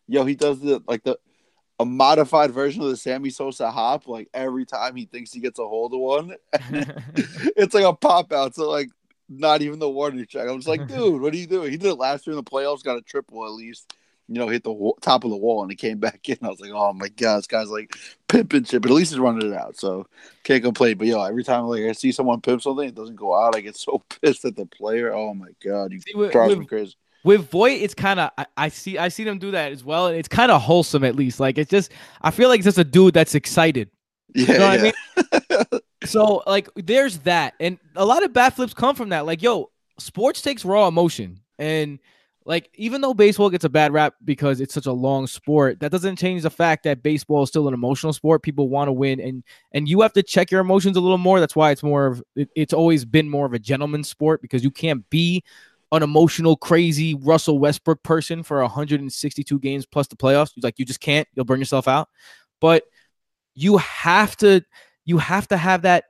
Yo, 0.09 0.25
he 0.25 0.35
does 0.35 0.59
the 0.59 0.83
like 0.89 1.05
the 1.05 1.17
a 1.79 1.85
modified 1.85 2.51
version 2.53 2.83
of 2.83 2.89
the 2.89 2.97
Sammy 2.97 3.31
Sosa 3.31 3.71
hop. 3.71 4.09
Like 4.09 4.29
every 4.33 4.65
time 4.65 4.97
he 4.97 5.05
thinks 5.07 5.33
he 5.33 5.41
gets 5.41 5.59
a 5.59 5.67
hold 5.67 5.93
of 5.95 6.01
one, 6.01 6.35
it's 7.57 7.75
like 7.75 7.85
a 7.85 7.93
pop 7.93 8.33
out. 8.33 8.55
So 8.55 8.69
like 8.71 8.89
not 9.29 9.63
even 9.63 9.79
the 9.79 9.91
warning 9.91 10.25
track. 10.27 10.49
I'm 10.49 10.57
just 10.59 10.69
like, 10.69 10.87
dude, 10.89 11.21
what 11.21 11.35
are 11.35 11.37
you 11.37 11.47
doing? 11.47 11.71
He 11.71 11.77
did 11.77 11.89
it 11.91 11.95
last 11.97 12.27
year 12.27 12.33
in 12.33 12.43
the 12.43 12.51
playoffs, 12.51 12.83
got 12.85 12.97
a 12.99 13.03
triple 13.03 13.45
at 13.45 13.53
least. 13.53 13.93
You 14.29 14.41
know, 14.41 14.49
hit 14.49 14.65
the 14.65 14.93
top 15.03 15.23
of 15.23 15.31
the 15.31 15.37
wall 15.37 15.63
and 15.63 15.71
he 15.71 15.77
came 15.77 15.99
back 16.01 16.29
in. 16.29 16.39
I 16.43 16.49
was 16.49 16.59
like, 16.61 16.73
oh 16.75 16.93
my 16.93 17.09
god, 17.09 17.39
this 17.39 17.47
guy's 17.47 17.69
like 17.69 17.95
pimping 18.27 18.65
shit, 18.65 18.83
but 18.83 18.91
at 18.91 18.95
least 18.95 19.13
he's 19.13 19.21
running 19.21 19.53
it 19.53 19.57
out, 19.57 19.77
so 19.77 20.07
can't 20.43 20.65
complain. 20.65 20.99
But 20.99 21.07
yo, 21.07 21.23
every 21.23 21.45
time 21.45 21.65
like 21.65 21.85
I 21.85 21.93
see 21.93 22.11
someone 22.11 22.41
pimp 22.41 22.61
something, 22.63 22.89
it 22.89 22.95
doesn't 22.97 23.15
go 23.17 23.35
out. 23.35 23.55
I 23.55 23.61
get 23.61 23.77
so 23.77 24.03
pissed 24.21 24.45
at 24.45 24.57
the 24.57 24.67
player. 24.67 25.13
Oh 25.15 25.33
my 25.33 25.51
god, 25.65 25.93
you 25.93 26.01
See, 26.01 26.15
with- 26.15 26.33
drives 26.33 26.51
with- 26.51 26.59
me 26.61 26.67
crazy. 26.67 26.95
With 27.25 27.51
Voit, 27.51 27.81
it's 27.81 27.95
kind 27.95 28.21
of 28.21 28.31
I, 28.39 28.47
I 28.57 28.69
see 28.69 28.99
I 28.99 29.09
see 29.09 29.25
them 29.25 29.39
do 29.39 29.51
that 29.51 29.73
as 29.73 29.83
well. 29.85 30.07
and 30.07 30.17
It's 30.17 30.29
kind 30.29 30.53
of 30.53 30.63
wholesome 30.63 31.05
at 31.05 31.17
least. 31.17 31.41
Like 31.41 31.59
it's 31.59 31.71
just 31.71 31.93
I 32.23 32.31
feel 32.31 32.49
like 32.49 32.59
it's 32.61 32.67
just 32.67 32.79
a 32.79 32.85
dude 32.85 33.15
that's 33.15 33.35
excited. 33.35 33.91
Yeah, 34.35 34.59
know 34.59 34.69
what 34.69 34.81
I 34.81 34.83
mean? 34.83 35.81
So 36.05 36.43
like 36.47 36.69
there's 36.77 37.19
that, 37.21 37.55
and 37.59 37.79
a 37.97 38.05
lot 38.05 38.23
of 38.23 38.33
bat 38.33 38.55
flips 38.55 38.75
come 38.75 38.95
from 38.95 39.09
that. 39.09 39.27
Like 39.27 39.43
yo, 39.43 39.71
sports 39.99 40.43
takes 40.43 40.65
raw 40.65 40.87
emotion, 40.89 41.41
and 41.59 41.99
like 42.45 42.71
even 42.75 43.01
though 43.01 43.15
baseball 43.15 43.51
gets 43.51 43.65
a 43.65 43.69
bad 43.69 43.93
rap 43.93 44.15
because 44.25 44.61
it's 44.61 44.75
such 44.75 44.87
a 44.87 44.93
long 44.93 45.27
sport, 45.27 45.81
that 45.81 45.91
doesn't 45.91 46.17
change 46.17 46.43
the 46.43 46.51
fact 46.51 46.85
that 46.85 47.03
baseball 47.03 47.43
is 47.43 47.49
still 47.49 47.67
an 47.67 47.75
emotional 47.75 48.13
sport. 48.13 48.43
People 48.43 48.69
want 48.69 48.89
to 48.89 48.93
win, 48.93 49.21
and 49.21 49.43
and 49.73 49.89
you 49.89 50.01
have 50.03 50.13
to 50.13 50.23
check 50.23 50.51
your 50.51 50.61
emotions 50.61 50.97
a 50.97 51.01
little 51.01 51.19
more. 51.19 51.41
That's 51.41 51.57
why 51.57 51.71
it's 51.73 51.83
more 51.83 52.07
of 52.07 52.23
it, 52.37 52.51
it's 52.55 52.73
always 52.73 53.05
been 53.05 53.29
more 53.29 53.47
of 53.47 53.53
a 53.55 53.59
gentleman's 53.59 54.09
sport 54.09 54.43
because 54.43 54.63
you 54.63 54.71
can't 54.71 55.09
be 55.11 55.43
an 55.97 56.03
emotional, 56.03 56.57
crazy 56.57 57.15
Russell 57.15 57.59
Westbrook 57.59 58.03
person 58.03 58.43
for 58.43 58.61
162 58.61 59.59
games 59.59 59.87
plus 59.87 60.07
the 60.07 60.17
playoffs. 60.17 60.53
He's 60.55 60.65
Like 60.65 60.79
you 60.79 60.85
just 60.85 61.01
can't. 61.01 61.27
You'll 61.35 61.45
burn 61.45 61.59
yourself 61.59 61.89
out. 61.89 62.09
But 62.61 62.85
you 63.55 63.79
have 63.79 64.37
to 64.37 64.63
you 65.05 65.19
have 65.19 65.49
to 65.49 65.57
have 65.57 65.83
that 65.83 66.05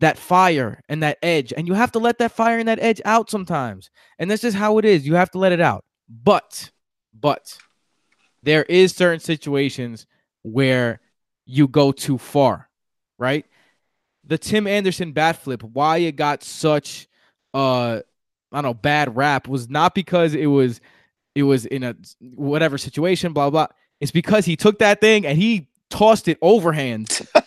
that 0.00 0.18
fire 0.18 0.82
and 0.88 1.02
that 1.02 1.18
edge 1.22 1.52
and 1.56 1.66
you 1.66 1.74
have 1.74 1.92
to 1.92 1.98
let 1.98 2.18
that 2.18 2.32
fire 2.32 2.58
and 2.58 2.68
that 2.68 2.78
edge 2.80 3.00
out 3.04 3.30
sometimes 3.30 3.90
and 4.18 4.30
that's 4.30 4.42
just 4.42 4.56
how 4.56 4.78
it 4.78 4.84
is 4.84 5.06
you 5.06 5.14
have 5.14 5.30
to 5.30 5.38
let 5.38 5.52
it 5.52 5.60
out 5.60 5.84
but 6.08 6.70
but 7.18 7.58
there 8.42 8.62
is 8.64 8.94
certain 8.94 9.20
situations 9.20 10.06
where 10.42 11.00
you 11.44 11.68
go 11.68 11.92
too 11.92 12.16
far 12.16 12.68
right 13.18 13.44
the 14.24 14.38
tim 14.38 14.66
anderson 14.66 15.12
bat 15.12 15.36
flip 15.36 15.62
why 15.62 15.98
it 15.98 16.16
got 16.16 16.42
such 16.42 17.06
uh 17.52 18.00
i 18.52 18.56
don't 18.56 18.64
know 18.64 18.74
bad 18.74 19.16
rap 19.16 19.48
was 19.48 19.68
not 19.68 19.94
because 19.94 20.34
it 20.34 20.46
was 20.46 20.80
it 21.34 21.42
was 21.42 21.66
in 21.66 21.82
a 21.82 21.94
whatever 22.34 22.78
situation 22.78 23.32
blah 23.32 23.50
blah 23.50 23.66
it's 24.00 24.12
because 24.12 24.44
he 24.44 24.56
took 24.56 24.78
that 24.78 25.00
thing 25.00 25.26
and 25.26 25.38
he 25.38 25.68
tossed 25.90 26.28
it 26.28 26.38
overhand 26.40 27.26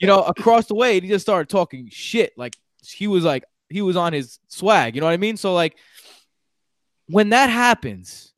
you 0.00 0.06
know, 0.06 0.22
across 0.22 0.66
the 0.66 0.74
way, 0.74 0.96
and 0.96 1.02
he 1.02 1.08
just 1.08 1.24
started 1.24 1.48
talking 1.48 1.88
shit. 1.90 2.32
Like 2.36 2.56
he 2.82 3.06
was 3.06 3.24
like 3.24 3.44
he 3.68 3.82
was 3.82 3.96
on 3.96 4.12
his 4.12 4.38
swag. 4.48 4.94
You 4.94 5.00
know 5.00 5.06
what 5.06 5.12
I 5.12 5.18
mean? 5.18 5.36
So 5.36 5.54
like 5.54 5.76
when 7.06 7.30
that 7.30 7.50
happens, 7.50 8.32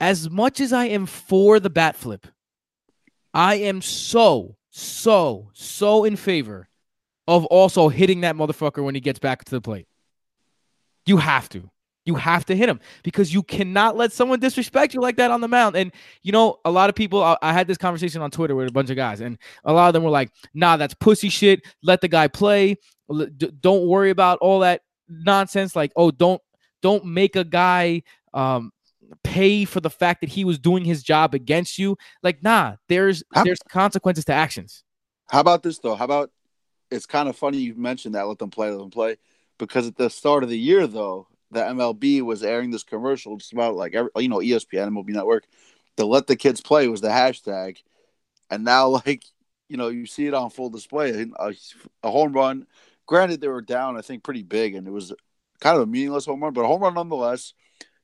as 0.00 0.30
much 0.30 0.60
as 0.60 0.72
I 0.72 0.86
am 0.86 1.06
for 1.06 1.60
the 1.60 1.70
bat 1.70 1.96
flip, 1.96 2.26
I 3.34 3.56
am 3.56 3.82
so 3.82 4.56
so 4.70 5.50
so 5.54 6.04
in 6.04 6.16
favor 6.16 6.68
of 7.28 7.44
also 7.46 7.88
hitting 7.88 8.22
that 8.22 8.36
motherfucker 8.36 8.82
when 8.82 8.94
he 8.94 9.00
gets 9.00 9.18
back 9.18 9.44
to 9.44 9.50
the 9.50 9.60
plate. 9.60 9.86
You 11.06 11.18
have 11.18 11.48
to. 11.50 11.70
You 12.04 12.16
have 12.16 12.44
to 12.46 12.56
hit 12.56 12.68
him 12.68 12.80
because 13.04 13.32
you 13.32 13.44
cannot 13.44 13.96
let 13.96 14.12
someone 14.12 14.40
disrespect 14.40 14.92
you 14.92 15.00
like 15.00 15.16
that 15.16 15.30
on 15.30 15.40
the 15.40 15.46
mound. 15.46 15.76
And 15.76 15.92
you 16.22 16.32
know, 16.32 16.58
a 16.64 16.70
lot 16.70 16.88
of 16.88 16.96
people. 16.96 17.22
I, 17.22 17.36
I 17.40 17.52
had 17.52 17.68
this 17.68 17.78
conversation 17.78 18.22
on 18.22 18.30
Twitter 18.32 18.56
with 18.56 18.68
a 18.68 18.72
bunch 18.72 18.90
of 18.90 18.96
guys, 18.96 19.20
and 19.20 19.38
a 19.64 19.72
lot 19.72 19.88
of 19.88 19.92
them 19.92 20.02
were 20.02 20.10
like, 20.10 20.32
"Nah, 20.52 20.76
that's 20.76 20.94
pussy 20.94 21.28
shit. 21.28 21.60
Let 21.82 22.00
the 22.00 22.08
guy 22.08 22.26
play. 22.26 22.76
Don't 23.60 23.86
worry 23.86 24.10
about 24.10 24.38
all 24.40 24.60
that 24.60 24.82
nonsense. 25.08 25.76
Like, 25.76 25.92
oh, 25.94 26.10
don't 26.10 26.42
don't 26.80 27.04
make 27.04 27.36
a 27.36 27.44
guy 27.44 28.02
um 28.34 28.72
pay 29.22 29.64
for 29.64 29.80
the 29.80 29.90
fact 29.90 30.22
that 30.22 30.30
he 30.30 30.44
was 30.44 30.58
doing 30.58 30.84
his 30.84 31.02
job 31.02 31.34
against 31.34 31.78
you. 31.78 31.96
Like, 32.22 32.42
nah, 32.42 32.76
there's 32.88 33.22
there's 33.44 33.58
consequences 33.68 34.24
to 34.26 34.32
actions. 34.32 34.82
How 35.28 35.40
about 35.40 35.62
this 35.62 35.78
though? 35.78 35.94
How 35.94 36.04
about 36.04 36.30
it's 36.90 37.06
kind 37.06 37.28
of 37.28 37.36
funny 37.36 37.58
you 37.58 37.74
mentioned 37.74 38.14
that 38.14 38.26
let 38.26 38.38
them 38.38 38.50
play, 38.50 38.70
let 38.70 38.78
them 38.78 38.90
play, 38.90 39.16
because 39.58 39.86
at 39.86 39.96
the 39.96 40.10
start 40.10 40.42
of 40.42 40.48
the 40.48 40.58
year 40.58 40.86
though, 40.86 41.28
the 41.50 41.60
MLB 41.60 42.22
was 42.22 42.42
airing 42.42 42.70
this 42.70 42.84
commercial 42.84 43.36
just 43.36 43.52
about 43.52 43.74
like 43.74 43.94
every, 43.94 44.10
you 44.16 44.28
know 44.28 44.38
ESPN, 44.38 44.88
MLB 44.88 45.10
Network, 45.10 45.44
the 45.96 46.06
let 46.06 46.26
the 46.26 46.36
kids 46.36 46.60
play 46.60 46.88
was 46.88 47.00
the 47.00 47.08
hashtag, 47.08 47.78
and 48.50 48.64
now 48.64 48.88
like 49.06 49.24
you 49.68 49.76
know 49.76 49.88
you 49.88 50.06
see 50.06 50.26
it 50.26 50.34
on 50.34 50.50
full 50.50 50.70
display. 50.70 51.10
A, 51.10 51.42
uh, 51.42 51.52
a 52.02 52.10
home 52.10 52.32
run, 52.32 52.66
granted 53.06 53.40
they 53.40 53.48
were 53.48 53.62
down 53.62 53.96
I 53.96 54.02
think 54.02 54.24
pretty 54.24 54.42
big, 54.42 54.74
and 54.74 54.86
it 54.86 54.92
was 54.92 55.12
kind 55.62 55.76
of 55.76 55.82
a 55.82 55.86
meaningless 55.86 56.26
home 56.26 56.42
run, 56.42 56.52
but 56.52 56.64
a 56.64 56.66
home 56.66 56.82
run 56.82 56.94
nonetheless. 56.94 57.54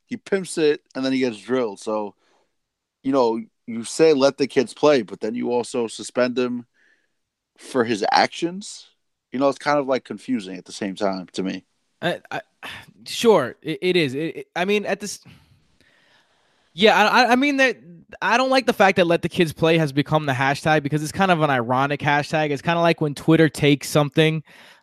He 0.06 0.16
pimps 0.16 0.56
it 0.56 0.80
and 0.94 1.04
then 1.04 1.12
he 1.12 1.18
gets 1.18 1.38
drilled. 1.38 1.80
So, 1.80 2.14
you 3.02 3.12
know, 3.12 3.42
you 3.66 3.84
say 3.84 4.14
let 4.14 4.38
the 4.38 4.46
kids 4.46 4.72
play, 4.72 5.02
but 5.02 5.20
then 5.20 5.34
you 5.34 5.52
also 5.52 5.86
suspend 5.86 6.38
him 6.38 6.66
for 7.58 7.84
his 7.84 8.04
actions. 8.10 8.86
You 9.32 9.38
know, 9.38 9.48
it's 9.48 9.58
kind 9.58 9.78
of 9.78 9.86
like 9.86 10.04
confusing 10.04 10.56
at 10.56 10.64
the 10.64 10.72
same 10.72 10.94
time 10.94 11.26
to 11.32 11.42
me. 11.42 11.64
I, 12.00 12.20
I, 12.30 12.40
sure, 13.06 13.56
it, 13.62 13.78
it 13.82 13.96
is. 13.96 14.14
It, 14.14 14.36
it- 14.36 14.46
I 14.56 14.64
mean, 14.64 14.86
at 14.86 15.00
this, 15.00 15.20
yeah, 16.72 16.96
I, 17.08 17.32
I- 17.32 17.36
mean 17.36 17.56
that 17.58 17.76
I 18.22 18.36
don't 18.36 18.50
like 18.50 18.66
the 18.66 18.72
fact 18.72 18.96
that 18.96 19.06
"let 19.06 19.22
the 19.22 19.28
kids 19.28 19.52
play" 19.52 19.78
has 19.78 19.92
become 19.92 20.26
the 20.26 20.32
hashtag 20.32 20.82
because 20.82 21.02
it's 21.02 21.12
kind 21.12 21.30
of 21.30 21.42
an 21.42 21.50
ironic 21.50 22.00
hashtag. 22.00 22.50
It's 22.50 22.62
kind 22.62 22.78
of 22.78 22.82
like 22.82 23.00
when 23.00 23.14
Twitter 23.14 23.48
takes 23.48 23.88
something, 23.88 24.42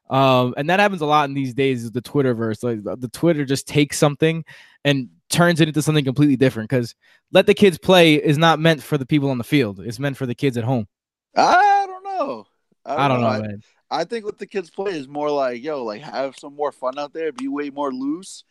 um, 0.10 0.54
and 0.58 0.70
that 0.70 0.80
happens 0.80 1.02
a 1.02 1.06
lot 1.06 1.28
in 1.30 1.34
these 1.34 1.54
days. 1.54 1.84
Is 1.86 1.92
the 1.92 2.02
Twitterverse 2.02 2.64
like 2.64 3.00
the, 3.00 3.08
Twitter 3.08 3.46
just 3.46 3.68
takes 3.68 3.98
something 3.98 4.44
and 4.84 5.10
turns 5.30 5.60
it 5.62 5.68
into 5.68 5.82
something 5.82 6.06
completely 6.06 6.36
different? 6.36 6.70
Because 6.70 6.94
"let 7.32 7.48
the 7.48 7.54
kids 7.56 7.78
play" 7.78 8.16
is 8.16 8.38
not 8.38 8.60
meant 8.60 8.84
for 8.84 8.98
the 8.98 9.06
people 9.06 9.30
on 9.32 9.38
the 9.38 9.44
field. 9.44 9.80
It's 9.80 10.00
meant 10.00 10.18
for 10.18 10.26
the 10.26 10.36
kids 10.36 10.58
at 10.58 10.64
home. 10.66 10.88
I 11.36 11.86
don't 11.88 12.04
know. 12.04 12.46
I 12.86 13.08
don't 13.08 13.22
know, 13.22 13.28
I, 13.28 13.40
man. 13.42 13.62
I 13.96 14.04
think 14.04 14.26
what 14.26 14.38
the 14.38 14.46
kids 14.46 14.70
play 14.70 14.92
is 14.92 15.08
more 15.08 15.32
like, 15.32 15.64
yo, 15.64 15.84
like 15.84 16.02
have 16.02 16.38
some 16.38 16.54
more 16.56 16.72
fun 16.72 17.00
out 17.00 17.14
there, 17.14 17.32
be 17.32 17.48
way 17.48 17.70
more 17.70 17.94
loose. 17.94 18.44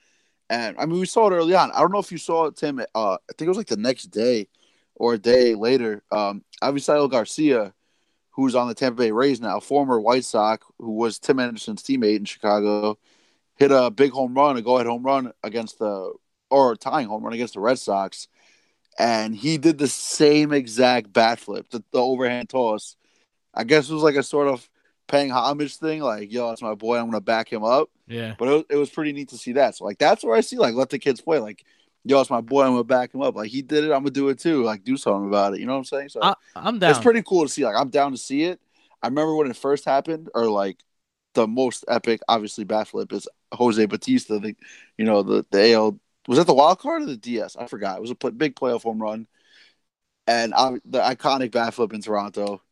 And 0.49 0.77
I 0.79 0.87
mean, 0.87 0.99
we 0.99 1.07
saw 1.07 1.29
it 1.29 1.35
early 1.35 1.55
on. 1.55 1.71
I 1.73 1.81
don't 1.81 1.93
know 1.93 1.99
if 1.99 2.11
you 2.11 2.19
saw 2.19 2.47
it, 2.47 2.57
Tim. 2.57 2.81
Uh, 2.95 3.15
I 3.15 3.33
think 3.37 3.47
it 3.47 3.49
was 3.49 3.59
like 3.59 3.67
the 3.67 3.77
next 3.77 4.05
day 4.05 4.49
or 4.95 5.15
a 5.15 5.19
day 5.19 5.55
later. 5.55 6.03
Um, 6.11 6.45
Avisail 6.63 7.11
Garcia, 7.11 7.75
who's 8.31 8.55
on 8.55 8.69
the 8.69 8.75
Tampa 8.75 8.97
Bay 8.97 9.11
Rays 9.11 9.41
now, 9.41 9.61
former 9.61 10.01
White 10.01 10.25
Sox, 10.25 10.67
who 10.79 10.93
was 10.93 11.19
Tim 11.19 11.39
Anderson's 11.39 11.83
teammate 11.83 12.17
in 12.17 12.25
Chicago, 12.25 12.99
hit 13.57 13.71
a 13.71 13.91
big 13.91 14.13
home 14.13 14.35
run, 14.35 14.57
a 14.57 14.63
go-ahead 14.63 14.87
home 14.87 15.03
run 15.03 15.33
against 15.43 15.79
the 15.79 16.13
or 16.51 16.73
a 16.73 16.77
tying 16.77 17.09
home 17.09 17.23
run 17.23 17.33
against 17.33 17.55
the 17.55 17.61
Red 17.61 17.79
Sox, 17.79 18.29
and 18.99 19.35
he 19.35 19.59
did 19.59 19.77
the 19.77 19.89
same 19.89 20.53
exact 20.53 21.13
bat 21.13 21.39
flip, 21.39 21.69
the, 21.71 21.83
the 21.93 21.99
overhand 21.99 22.49
toss. 22.49 22.97
I 23.53 23.65
guess 23.65 23.91
it 23.91 23.95
was 23.95 24.03
like 24.03 24.17
a 24.17 24.23
sort 24.23 24.49
of 24.49 24.69
paying 25.14 25.30
homage 25.30 25.76
thing, 25.76 26.00
like, 26.00 26.33
yo, 26.33 26.49
that's 26.49 26.62
my 26.62 26.75
boy, 26.75 26.99
I'm 26.99 27.06
gonna 27.06 27.21
back 27.21 27.52
him 27.52 27.62
up. 27.62 27.88
Yeah. 28.09 28.35
But 28.37 28.49
it 28.49 28.50
was, 28.50 28.64
it 28.71 28.76
was 28.76 28.90
pretty 28.90 29.12
neat 29.12 29.28
to 29.28 29.38
see 29.38 29.52
that. 29.52 29.76
So 29.76 29.85
like 29.85 29.99
that's 29.99 30.25
where 30.25 30.37
I 30.37 30.40
see 30.40 30.56
like 30.59 30.75
let 30.75 30.90
the 30.90 30.99
kids 30.99 31.21
play. 31.21 31.38
Like, 31.38 31.64
yo, 32.04 32.21
it's 32.21 32.30
my 32.30 32.40
boy, 32.40 32.64
I'm 32.64 32.73
gonna 32.73 32.85
back 32.85 33.14
him 33.14 33.23
up. 33.23 33.37
Like 33.37 33.50
he 33.50 33.62
did 33.62 33.85
it, 33.85 33.92
I'm 33.92 34.00
gonna 34.00 34.11
do 34.11 34.28
it 34.28 34.40
too. 34.40 34.64
Like 34.64 34.83
do 34.83 34.97
something 34.97 35.28
about 35.28 35.54
it. 35.54 35.61
You 35.61 35.66
know 35.66 35.73
what 35.73 35.78
I'm 35.78 35.85
saying? 35.85 36.09
So 36.09 36.21
I, 36.23 36.35
I'm 36.56 36.78
down. 36.78 36.90
it's 36.90 36.99
pretty 36.99 37.23
cool 37.23 37.44
to 37.44 37.49
see. 37.49 37.64
Like 37.64 37.76
I'm 37.76 37.90
down 37.90 38.11
to 38.11 38.18
see 38.18 38.42
it. 38.44 38.61
I 39.02 39.06
remember 39.06 39.37
when 39.37 39.50
it 39.50 39.56
first 39.56 39.85
happened, 39.85 40.30
or 40.35 40.47
like 40.47 40.78
the 41.35 41.47
most 41.47 41.85
epic, 41.88 42.21
obviously, 42.28 42.64
bat 42.64 42.88
flip 42.88 43.12
is 43.12 43.28
Jose 43.52 43.85
Bautista. 43.87 44.40
The 44.40 44.56
you 44.99 45.04
know 45.04 45.23
the 45.23 45.47
the 45.50 45.75
AL 45.75 46.00
was 46.26 46.38
that 46.38 46.47
the 46.47 46.54
wild 46.54 46.80
card 46.80 47.02
or 47.02 47.06
the 47.06 47.16
DS? 47.16 47.54
I 47.54 47.66
forgot. 47.66 47.99
It 47.99 48.00
was 48.00 48.11
a 48.11 48.14
play, 48.16 48.33
big 48.33 48.56
playoff 48.56 48.83
home 48.83 49.00
run, 49.00 49.28
and 50.26 50.54
I, 50.54 50.73
the 50.85 50.99
iconic 50.99 51.52
bat 51.52 51.75
flip 51.75 51.92
in 51.92 52.00
Toronto. 52.00 52.62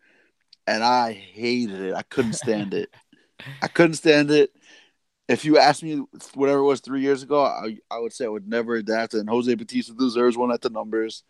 And 0.67 0.83
I 0.85 1.13
hated 1.13 1.81
it. 1.81 1.95
I 1.95 2.03
couldn't 2.03 2.35
stand 2.35 2.75
it. 2.75 2.91
I 3.61 3.69
couldn't 3.69 3.95
stand 3.95 4.31
it. 4.31 4.51
If 5.29 5.45
you 5.45 5.59
asked 5.59 5.83
me 5.83 6.03
whatever 6.35 6.59
it 6.59 6.65
was 6.65 6.81
three 6.81 7.01
years 7.01 7.23
ago, 7.23 7.43
I, 7.45 7.79
I 7.91 7.99
would 7.99 8.13
say 8.13 8.25
I 8.25 8.29
would 8.29 8.49
never 8.49 8.75
adapt. 8.75 9.15
And 9.15 9.29
Jose 9.29 9.55
Bautista 9.55 9.95
deserves 9.95 10.37
one 10.37 10.53
at 10.53 10.61
the 10.61 10.69
numbers, 10.71 11.23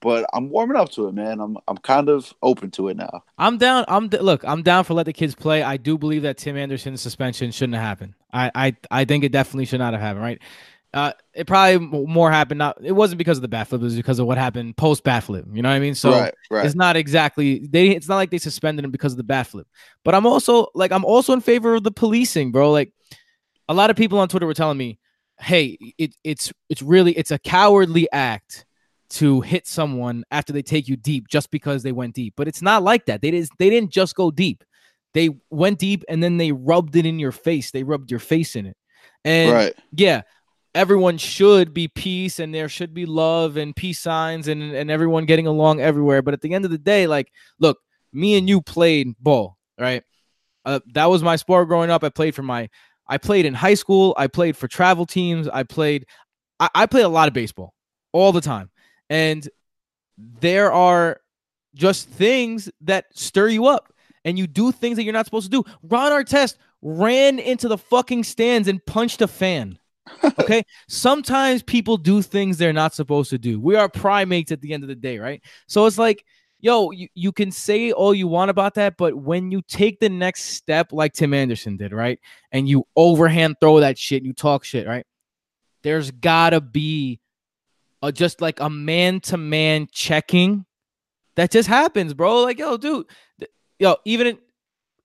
but 0.00 0.26
I'm 0.32 0.50
warming 0.50 0.76
up 0.76 0.90
to 0.90 1.08
it, 1.08 1.14
man. 1.14 1.40
I'm 1.40 1.56
I'm 1.68 1.78
kind 1.78 2.08
of 2.08 2.32
open 2.42 2.70
to 2.72 2.88
it 2.88 2.96
now. 2.96 3.22
I'm 3.38 3.58
down. 3.58 3.84
I'm 3.88 4.08
look. 4.08 4.44
I'm 4.44 4.62
down 4.62 4.84
for 4.84 4.94
let 4.94 5.06
the 5.06 5.12
kids 5.12 5.34
play. 5.34 5.62
I 5.62 5.76
do 5.76 5.96
believe 5.98 6.22
that 6.22 6.38
Tim 6.38 6.56
Anderson's 6.56 7.02
suspension 7.02 7.50
shouldn't 7.50 7.74
have 7.74 7.84
happened. 7.84 8.14
I 8.32 8.50
I 8.54 8.76
I 8.90 9.04
think 9.04 9.24
it 9.24 9.32
definitely 9.32 9.66
should 9.66 9.80
not 9.80 9.92
have 9.92 10.02
happened. 10.02 10.22
Right. 10.22 10.42
Uh, 10.94 11.12
it 11.34 11.48
probably 11.48 12.06
more 12.06 12.30
happened. 12.30 12.58
Not 12.58 12.78
it 12.80 12.92
wasn't 12.92 13.18
because 13.18 13.36
of 13.36 13.42
the 13.42 13.48
bat 13.48 13.66
flip. 13.66 13.80
It 13.80 13.84
was 13.84 13.96
because 13.96 14.20
of 14.20 14.28
what 14.28 14.38
happened 14.38 14.76
post 14.76 15.02
bat 15.02 15.24
flip. 15.24 15.44
You 15.52 15.60
know 15.60 15.68
what 15.68 15.74
I 15.74 15.80
mean? 15.80 15.96
So 15.96 16.12
right, 16.12 16.34
right. 16.50 16.64
it's 16.64 16.76
not 16.76 16.94
exactly 16.96 17.66
they. 17.66 17.88
It's 17.88 18.08
not 18.08 18.14
like 18.14 18.30
they 18.30 18.38
suspended 18.38 18.84
him 18.84 18.92
because 18.92 19.12
of 19.12 19.16
the 19.16 19.24
bat 19.24 19.48
flip. 19.48 19.66
But 20.04 20.14
I'm 20.14 20.24
also 20.24 20.68
like 20.72 20.92
I'm 20.92 21.04
also 21.04 21.32
in 21.32 21.40
favor 21.40 21.74
of 21.74 21.82
the 21.82 21.90
policing, 21.90 22.52
bro. 22.52 22.70
Like 22.70 22.92
a 23.68 23.74
lot 23.74 23.90
of 23.90 23.96
people 23.96 24.20
on 24.20 24.28
Twitter 24.28 24.46
were 24.46 24.54
telling 24.54 24.78
me, 24.78 25.00
"Hey, 25.40 25.76
it, 25.98 26.14
it's 26.22 26.52
it's 26.68 26.80
really 26.80 27.10
it's 27.12 27.32
a 27.32 27.40
cowardly 27.40 28.08
act 28.12 28.64
to 29.10 29.40
hit 29.40 29.66
someone 29.66 30.22
after 30.30 30.52
they 30.52 30.62
take 30.62 30.86
you 30.86 30.96
deep 30.96 31.26
just 31.26 31.50
because 31.50 31.82
they 31.82 31.92
went 31.92 32.14
deep." 32.14 32.34
But 32.36 32.46
it's 32.46 32.62
not 32.62 32.84
like 32.84 33.06
that. 33.06 33.20
They 33.20 33.32
didn't 33.32 33.50
they 33.58 33.68
didn't 33.68 33.90
just 33.90 34.14
go 34.14 34.30
deep. 34.30 34.62
They 35.12 35.30
went 35.50 35.80
deep 35.80 36.04
and 36.08 36.22
then 36.22 36.36
they 36.36 36.52
rubbed 36.52 36.94
it 36.94 37.04
in 37.04 37.18
your 37.18 37.32
face. 37.32 37.72
They 37.72 37.82
rubbed 37.82 38.12
your 38.12 38.20
face 38.20 38.54
in 38.54 38.66
it. 38.66 38.76
And 39.24 39.52
Right. 39.52 39.74
yeah, 39.92 40.22
everyone 40.74 41.18
should 41.18 41.72
be 41.72 41.88
peace 41.88 42.38
and 42.38 42.54
there 42.54 42.68
should 42.68 42.92
be 42.92 43.06
love 43.06 43.56
and 43.56 43.76
peace 43.76 44.00
signs 44.00 44.48
and, 44.48 44.62
and 44.62 44.90
everyone 44.90 45.24
getting 45.24 45.46
along 45.46 45.80
everywhere. 45.80 46.22
But 46.22 46.34
at 46.34 46.40
the 46.40 46.52
end 46.52 46.64
of 46.64 46.70
the 46.70 46.78
day, 46.78 47.06
like, 47.06 47.32
look, 47.58 47.78
me 48.12 48.36
and 48.36 48.48
you 48.48 48.60
played 48.60 49.14
ball, 49.20 49.56
right? 49.78 50.02
Uh, 50.64 50.80
that 50.94 51.06
was 51.06 51.22
my 51.22 51.36
sport 51.36 51.68
growing 51.68 51.90
up. 51.90 52.02
I 52.02 52.08
played 52.08 52.34
for 52.34 52.42
my, 52.42 52.68
I 53.06 53.18
played 53.18 53.44
in 53.44 53.54
high 53.54 53.74
school. 53.74 54.14
I 54.16 54.26
played 54.26 54.56
for 54.56 54.66
travel 54.66 55.06
teams. 55.06 55.48
I 55.48 55.62
played, 55.62 56.06
I, 56.58 56.68
I 56.74 56.86
played 56.86 57.04
a 57.04 57.08
lot 57.08 57.28
of 57.28 57.34
baseball 57.34 57.74
all 58.12 58.32
the 58.32 58.40
time. 58.40 58.70
And 59.10 59.48
there 60.16 60.72
are 60.72 61.20
just 61.74 62.08
things 62.08 62.70
that 62.82 63.06
stir 63.12 63.48
you 63.48 63.66
up 63.66 63.92
and 64.24 64.38
you 64.38 64.46
do 64.46 64.72
things 64.72 64.96
that 64.96 65.04
you're 65.04 65.12
not 65.12 65.26
supposed 65.26 65.50
to 65.50 65.62
do. 65.62 65.70
Ron 65.82 66.12
Artest 66.12 66.56
ran 66.82 67.38
into 67.38 67.68
the 67.68 67.78
fucking 67.78 68.24
stands 68.24 68.68
and 68.68 68.84
punched 68.84 69.22
a 69.22 69.28
fan. 69.28 69.78
Okay. 70.40 70.62
Sometimes 70.88 71.62
people 71.62 71.96
do 71.96 72.22
things 72.22 72.58
they're 72.58 72.72
not 72.72 72.94
supposed 72.94 73.30
to 73.30 73.38
do. 73.38 73.60
We 73.60 73.76
are 73.76 73.88
primates 73.88 74.52
at 74.52 74.60
the 74.60 74.72
end 74.72 74.84
of 74.84 74.88
the 74.88 74.94
day, 74.94 75.18
right? 75.18 75.42
So 75.66 75.86
it's 75.86 75.98
like, 75.98 76.24
yo, 76.60 76.90
you, 76.90 77.08
you 77.14 77.32
can 77.32 77.50
say 77.50 77.92
all 77.92 78.14
you 78.14 78.26
want 78.26 78.50
about 78.50 78.74
that, 78.74 78.96
but 78.96 79.14
when 79.14 79.50
you 79.50 79.62
take 79.62 80.00
the 80.00 80.08
next 80.08 80.44
step, 80.44 80.92
like 80.92 81.12
Tim 81.12 81.34
Anderson 81.34 81.76
did, 81.76 81.92
right? 81.92 82.18
And 82.52 82.68
you 82.68 82.86
overhand 82.96 83.56
throw 83.60 83.80
that 83.80 83.98
shit, 83.98 84.18
and 84.18 84.26
you 84.26 84.32
talk 84.32 84.64
shit, 84.64 84.86
right? 84.86 85.06
There's 85.82 86.10
gotta 86.10 86.60
be 86.60 87.20
a, 88.02 88.10
just 88.12 88.40
like 88.40 88.60
a 88.60 88.70
man 88.70 89.20
to 89.20 89.36
man 89.36 89.88
checking 89.92 90.64
that 91.36 91.50
just 91.50 91.68
happens, 91.68 92.14
bro. 92.14 92.42
Like, 92.42 92.58
yo, 92.58 92.76
dude, 92.76 93.06
th- 93.38 93.50
yo, 93.78 93.96
even 94.04 94.28
in, 94.28 94.38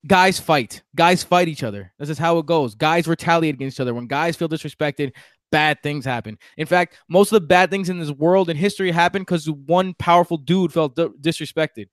guys 0.06 0.40
fight. 0.40 0.82
Guys 0.96 1.24
fight 1.24 1.48
each 1.48 1.64
other. 1.64 1.94
This 2.00 2.10
is 2.10 2.18
how 2.18 2.38
it 2.38 2.46
goes. 2.46 2.76
Guys 2.76 3.08
retaliate 3.08 3.56
against 3.56 3.78
each 3.78 3.82
other. 3.82 3.94
When 3.94 4.08
guys 4.08 4.36
feel 4.36 4.50
disrespected, 4.50 5.14
bad 5.52 5.82
things 5.84 6.06
happen. 6.06 6.38
In 6.58 6.66
fact, 6.66 6.98
most 7.10 7.32
of 7.32 7.42
the 7.42 7.48
bad 7.48 7.70
things 7.70 7.90
in 7.90 8.00
this 8.00 8.12
world 8.12 8.50
and 8.50 8.58
history 8.58 8.92
happen 8.92 9.22
because 9.22 9.50
one 9.50 9.94
powerful 9.96 10.38
dude 10.38 10.74
felt 10.74 10.96
di- 10.96 11.08
disrespected. 11.22 11.88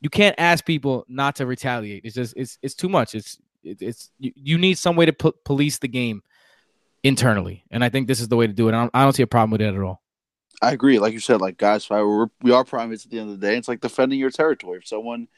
You 0.00 0.10
can't 0.10 0.34
ask 0.38 0.64
people 0.64 1.04
not 1.08 1.36
to 1.36 1.46
retaliate. 1.46 2.04
It's 2.04 2.14
just 2.14 2.34
it's 2.36 2.58
it's 2.62 2.74
too 2.74 2.88
much. 2.88 3.14
It's 3.14 3.38
it, 3.64 3.82
it's 3.82 4.10
you, 4.18 4.32
you 4.36 4.58
need 4.58 4.78
some 4.78 4.94
way 4.96 5.06
to 5.06 5.12
po- 5.12 5.34
police 5.44 5.78
the 5.78 5.88
game 5.88 6.22
internally, 7.02 7.64
and 7.70 7.82
I 7.82 7.88
think 7.88 8.06
this 8.06 8.20
is 8.20 8.28
the 8.28 8.36
way 8.36 8.46
to 8.46 8.52
do 8.52 8.68
it. 8.68 8.74
I 8.74 8.80
don't, 8.80 8.90
I 8.94 9.02
don't 9.02 9.12
see 9.12 9.24
a 9.24 9.26
problem 9.26 9.50
with 9.50 9.60
it 9.60 9.74
at 9.74 9.80
all. 9.80 10.02
I 10.62 10.72
agree. 10.72 10.98
Like 10.98 11.12
you 11.12 11.20
said, 11.20 11.40
like 11.40 11.56
guys. 11.56 11.88
We're, 11.90 12.26
we 12.42 12.52
are 12.52 12.64
primates 12.64 13.04
at 13.04 13.10
the 13.10 13.18
end 13.18 13.30
of 13.30 13.40
the 13.40 13.46
day. 13.46 13.56
It's 13.56 13.68
like 13.68 13.80
defending 13.80 14.18
your 14.20 14.30
territory. 14.30 14.78
If 14.78 14.86
someone 14.86 15.28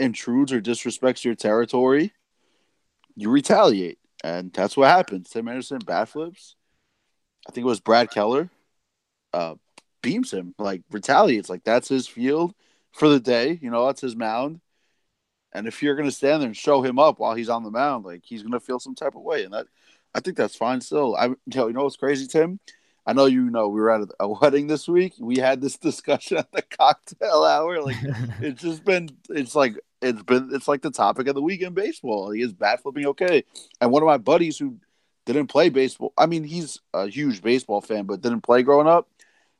intrudes 0.00 0.52
or 0.52 0.60
disrespects 0.60 1.24
your 1.24 1.34
territory, 1.34 2.12
you 3.16 3.30
retaliate, 3.30 3.98
and 4.24 4.52
that's 4.52 4.76
what 4.76 4.88
happens. 4.88 5.30
Tim 5.30 5.48
Anderson 5.48 5.78
bat 5.84 6.08
flips. 6.08 6.56
I 7.48 7.52
think 7.52 7.64
it 7.64 7.68
was 7.68 7.80
Brad 7.80 8.10
Keller. 8.10 8.50
Uh, 9.32 9.54
beams 10.02 10.32
him 10.32 10.54
like 10.58 10.82
retaliates. 10.90 11.48
Like 11.48 11.64
that's 11.64 11.88
his 11.88 12.06
field 12.06 12.54
for 12.92 13.08
the 13.08 13.20
day. 13.20 13.58
You 13.60 13.70
know, 13.70 13.86
that's 13.86 14.00
his 14.00 14.16
mound. 14.16 14.60
And 15.52 15.66
if 15.66 15.82
you're 15.82 15.96
gonna 15.96 16.10
stand 16.10 16.42
there 16.42 16.46
and 16.48 16.56
show 16.56 16.82
him 16.82 16.98
up 16.98 17.18
while 17.18 17.34
he's 17.34 17.48
on 17.48 17.64
the 17.64 17.70
mound, 17.70 18.04
like 18.04 18.22
he's 18.24 18.42
gonna 18.42 18.60
feel 18.60 18.78
some 18.78 18.94
type 18.94 19.14
of 19.14 19.22
way, 19.22 19.44
and 19.44 19.52
that 19.52 19.66
I 20.14 20.20
think 20.20 20.36
that's 20.36 20.56
fine. 20.56 20.80
Still, 20.80 21.16
I 21.16 21.26
you 21.26 21.36
know, 21.54 21.66
you 21.68 21.72
know 21.72 21.84
what's 21.84 21.96
crazy, 21.96 22.26
Tim? 22.26 22.60
I 23.06 23.12
know 23.12 23.26
you 23.26 23.50
know 23.50 23.68
we 23.68 23.80
were 23.80 23.90
at 23.90 24.08
a 24.20 24.28
wedding 24.28 24.66
this 24.66 24.86
week. 24.88 25.14
We 25.18 25.38
had 25.38 25.60
this 25.60 25.76
discussion 25.78 26.38
at 26.38 26.52
the 26.52 26.62
cocktail 26.62 27.44
hour. 27.44 27.82
Like 27.82 27.96
it's 28.40 28.62
just 28.62 28.84
been 28.84 29.10
it's 29.28 29.54
like 29.54 29.76
it's 30.02 30.22
been 30.22 30.50
it's 30.52 30.68
like 30.68 30.82
the 30.82 30.90
topic 30.90 31.26
of 31.28 31.34
the 31.34 31.42
week 31.42 31.62
in 31.62 31.74
baseball. 31.74 32.30
He 32.30 32.42
is 32.42 32.52
bat 32.52 32.82
flipping 32.82 33.06
okay. 33.06 33.44
And 33.80 33.90
one 33.90 34.02
of 34.02 34.06
my 34.06 34.18
buddies 34.18 34.58
who 34.58 34.76
didn't 35.26 35.48
play 35.48 35.68
baseball, 35.68 36.12
I 36.16 36.26
mean 36.26 36.44
he's 36.44 36.78
a 36.94 37.06
huge 37.06 37.42
baseball 37.42 37.80
fan, 37.80 38.04
but 38.04 38.20
didn't 38.20 38.42
play 38.42 38.62
growing 38.62 38.88
up, 38.88 39.08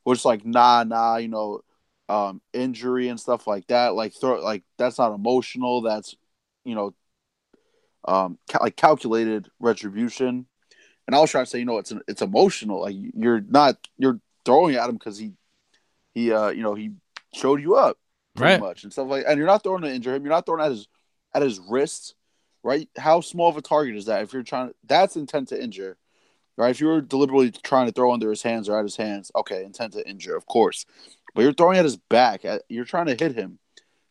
was 0.05 0.25
like, 0.25 0.45
nah, 0.45 0.85
nah, 0.85 1.17
you 1.17 1.29
know, 1.29 1.61
um, 2.09 2.41
injury 2.53 3.09
and 3.09 3.21
stuff 3.21 3.47
like 3.47 3.67
that. 3.69 3.95
Like 3.95 4.15
throw 4.15 4.43
like 4.43 4.65
that's 4.79 4.99
not 4.99 5.15
emotional, 5.15 5.83
that's 5.83 6.17
you 6.65 6.75
know 6.75 6.95
um 8.09 8.39
ca- 8.51 8.63
like 8.63 8.77
calculated 8.77 9.49
retribution. 9.61 10.47
And 11.07 11.17
I 11.17 11.21
was 11.21 11.31
trying 11.31 11.45
to 11.45 11.51
say, 11.51 11.59
you 11.59 11.65
know, 11.65 11.79
it's 11.79 11.93
it's 12.09 12.23
emotional. 12.23 12.81
Like 12.83 12.97
you're 12.97 13.41
not 13.41 13.77
you're 13.99 14.21
throwing 14.45 14.77
at 14.77 14.89
him 14.89 14.97
because 14.97 15.19
he 15.19 15.33
he 16.15 16.33
uh 16.33 16.49
you 16.49 16.63
know 16.63 16.75
he 16.75 16.93
showed 17.35 17.61
you 17.61 17.77
up 17.77 17.99
pretty 18.41 18.55
Right. 18.55 18.61
much 18.61 18.83
and 18.85 18.93
stuff 18.93 19.09
like. 19.09 19.25
And 19.27 19.39
you're 19.39 19.47
not 19.47 19.63
throwing 19.63 19.83
to 19.83 19.93
injure 19.93 20.15
him. 20.15 20.23
You're 20.25 20.33
not 20.33 20.47
throwing 20.47 20.63
at 20.65 20.71
his 20.71 20.89
at 21.35 21.43
his 21.43 21.61
wrist, 21.61 22.15
right? 22.63 22.89
How 22.99 23.21
small 23.21 23.49
of 23.49 23.57
a 23.57 23.63
target 23.63 23.97
is 23.97 24.07
that? 24.07 24.23
If 24.23 24.33
you're 24.33 24.43
trying, 24.43 24.69
to, 24.71 24.75
that's 24.85 25.17
intent 25.17 25.49
to 25.49 25.63
injure, 25.63 25.97
right? 26.57 26.71
If 26.71 26.81
you 26.81 26.89
were 26.89 27.01
deliberately 27.01 27.53
trying 27.53 27.87
to 27.87 27.93
throw 27.93 28.13
under 28.13 28.31
his 28.31 28.43
hands 28.43 28.69
or 28.69 28.77
at 28.79 28.85
his 28.85 28.97
hands, 28.97 29.31
okay, 29.37 29.65
intent 29.65 29.93
to 29.93 30.09
injure, 30.09 30.35
of 30.37 30.47
course. 30.47 30.87
But 31.35 31.43
you're 31.43 31.53
throwing 31.53 31.79
at 31.79 31.85
his 31.85 31.97
back. 31.97 32.45
At, 32.45 32.63
you're 32.69 32.85
trying 32.85 33.07
to 33.07 33.15
hit 33.15 33.37
him. 33.37 33.59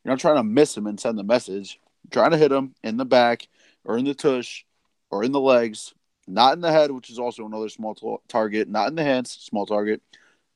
You're 0.04 0.14
not 0.14 0.20
trying 0.20 0.38
to 0.38 0.44
miss 0.44 0.78
him 0.78 0.88
and 0.88 1.00
send 1.00 1.18
the 1.18 1.24
message. 1.24 1.80
You're 2.04 2.22
trying 2.22 2.32
to 2.32 2.38
hit 2.38 2.52
him 2.52 2.74
in 2.84 2.96
the 2.96 3.06
back 3.06 3.48
or 3.84 3.98
in 3.98 4.06
the 4.06 4.14
tush 4.14 4.64
or 5.12 5.24
in 5.26 5.34
the 5.34 5.42
legs, 5.42 5.94
not 6.28 6.54
in 6.54 6.62
the 6.62 6.72
head, 6.72 6.92
which 6.92 7.10
is 7.10 7.20
also 7.20 7.46
another 7.46 7.68
small 7.68 7.96
t- 7.96 8.16
target. 8.30 8.70
Not 8.70 8.88
in 8.88 8.96
the 8.96 9.04
hands, 9.04 9.32
small 9.32 9.66
target. 9.66 10.02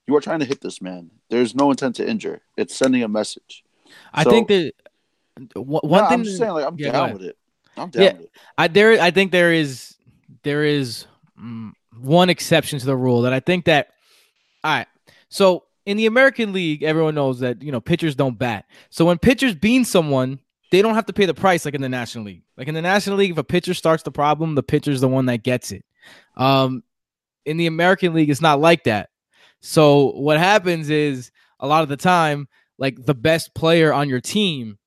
You 0.07 0.15
are 0.15 0.21
trying 0.21 0.39
to 0.39 0.45
hit 0.45 0.61
this 0.61 0.81
man. 0.81 1.11
There's 1.33 1.55
no 1.55 1.71
intent 1.71 1.95
to 1.95 2.07
injure. 2.07 2.41
It's 2.57 2.75
sending 2.75 3.01
a 3.03 3.07
message. 3.07 3.63
I 4.13 4.23
So- 4.23 4.29
think 4.29 4.47
that 4.49 4.73
one 5.55 5.81
No, 5.83 5.97
thing 6.09 6.19
I'm 6.19 6.25
saying, 6.25 6.51
like 6.51 6.65
I'm 6.65 6.75
Yeah, 6.77 6.91
down 6.91 7.13
with 7.13 7.23
it. 7.23 7.37
I'm 7.75 7.89
down 7.89 8.03
Yeah. 8.03 8.13
with 8.13 8.21
it. 8.21 8.31
I 8.57 8.67
there 8.67 9.01
I 9.01 9.09
think 9.11 9.31
there 9.31 9.51
is 9.51 9.95
there 10.43 10.63
is 10.63 11.05
mm, 11.41 11.71
one 11.99 12.29
exception 12.29 12.77
to 12.79 12.85
the 12.85 12.95
rule 12.95 13.23
that 13.23 13.33
I 13.33 13.39
think 13.39 13.65
that 13.65 13.89
all 14.63 14.75
right. 14.77 14.87
So 15.29 15.63
in 15.87 15.97
the 15.97 16.05
American 16.05 16.53
League, 16.53 16.83
everyone 16.83 17.15
knows 17.15 17.39
that 17.39 17.63
you 17.63 17.71
know 17.71 17.81
pitchers 17.81 18.13
don't 18.15 18.37
bat. 18.37 18.65
So 18.91 19.05
when 19.05 19.17
pitchers 19.17 19.55
bean 19.55 19.85
someone, 19.85 20.39
they 20.71 20.83
don't 20.83 20.93
have 20.93 21.07
to 21.07 21.13
pay 21.13 21.25
the 21.25 21.33
price 21.33 21.65
like 21.65 21.73
in 21.73 21.81
the 21.81 21.89
National 21.89 22.25
League. 22.25 22.43
Like 22.57 22.67
in 22.67 22.75
the 22.75 22.81
National 22.81 23.17
League, 23.17 23.31
if 23.31 23.37
a 23.39 23.43
pitcher 23.43 23.73
starts 23.73 24.03
the 24.03 24.11
problem, 24.11 24.53
the 24.53 24.61
pitcher's 24.63 25.01
the 25.01 25.07
one 25.07 25.25
that 25.25 25.41
gets 25.41 25.71
it. 25.71 25.83
Um, 26.37 26.83
in 27.45 27.57
the 27.57 27.65
American 27.65 28.13
League, 28.13 28.29
it's 28.29 28.39
not 28.41 28.59
like 28.61 28.83
that. 28.83 29.09
So 29.63 30.11
what 30.11 30.37
happens 30.37 30.89
is 30.89 31.31
a 31.59 31.67
lot 31.67 31.83
of 31.83 31.89
the 31.89 31.97
time, 31.97 32.47
like 32.77 32.97
the 33.03 33.15
best 33.15 33.55
player 33.55 33.93
on 33.93 34.09
your 34.09 34.19
team 34.21 34.77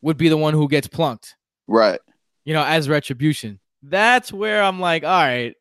would 0.00 0.16
be 0.16 0.28
the 0.30 0.36
one 0.38 0.54
who 0.54 0.68
gets 0.68 0.88
plunked 0.88 1.36
Right. 1.68 2.00
you 2.44 2.54
know, 2.54 2.64
as 2.64 2.88
retribution. 2.88 3.60
That's 3.82 4.32
where 4.32 4.62
I'm 4.62 4.80
like, 4.80 5.04
all 5.04 5.10
right, 5.10 5.54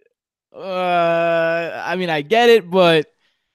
uh, 0.56 1.84
I 1.86 1.96
mean, 1.96 2.10
I 2.10 2.22
get 2.22 2.50
it, 2.50 2.70
but 2.70 3.08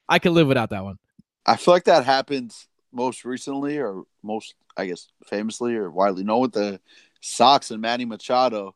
I 0.09 0.19
can 0.19 0.35
live 0.35 0.49
without 0.49 0.71
that 0.71 0.85
one. 0.85 0.99
I 1.47 1.57
feel 1.57 1.75
like 1.75 1.85
that 1.85 2.05
happened 2.05 2.55
most 2.93 3.25
recently, 3.25 3.79
or 3.79 4.03
most, 4.23 4.55
I 4.77 4.87
guess, 4.87 5.09
famously 5.27 5.77
or 5.77 5.91
widely 5.91 6.25
known 6.25 6.43
with 6.43 6.53
the 6.53 6.81
Sox 7.21 7.71
and 7.71 7.81
Manny 7.81 8.05
Machado, 8.05 8.75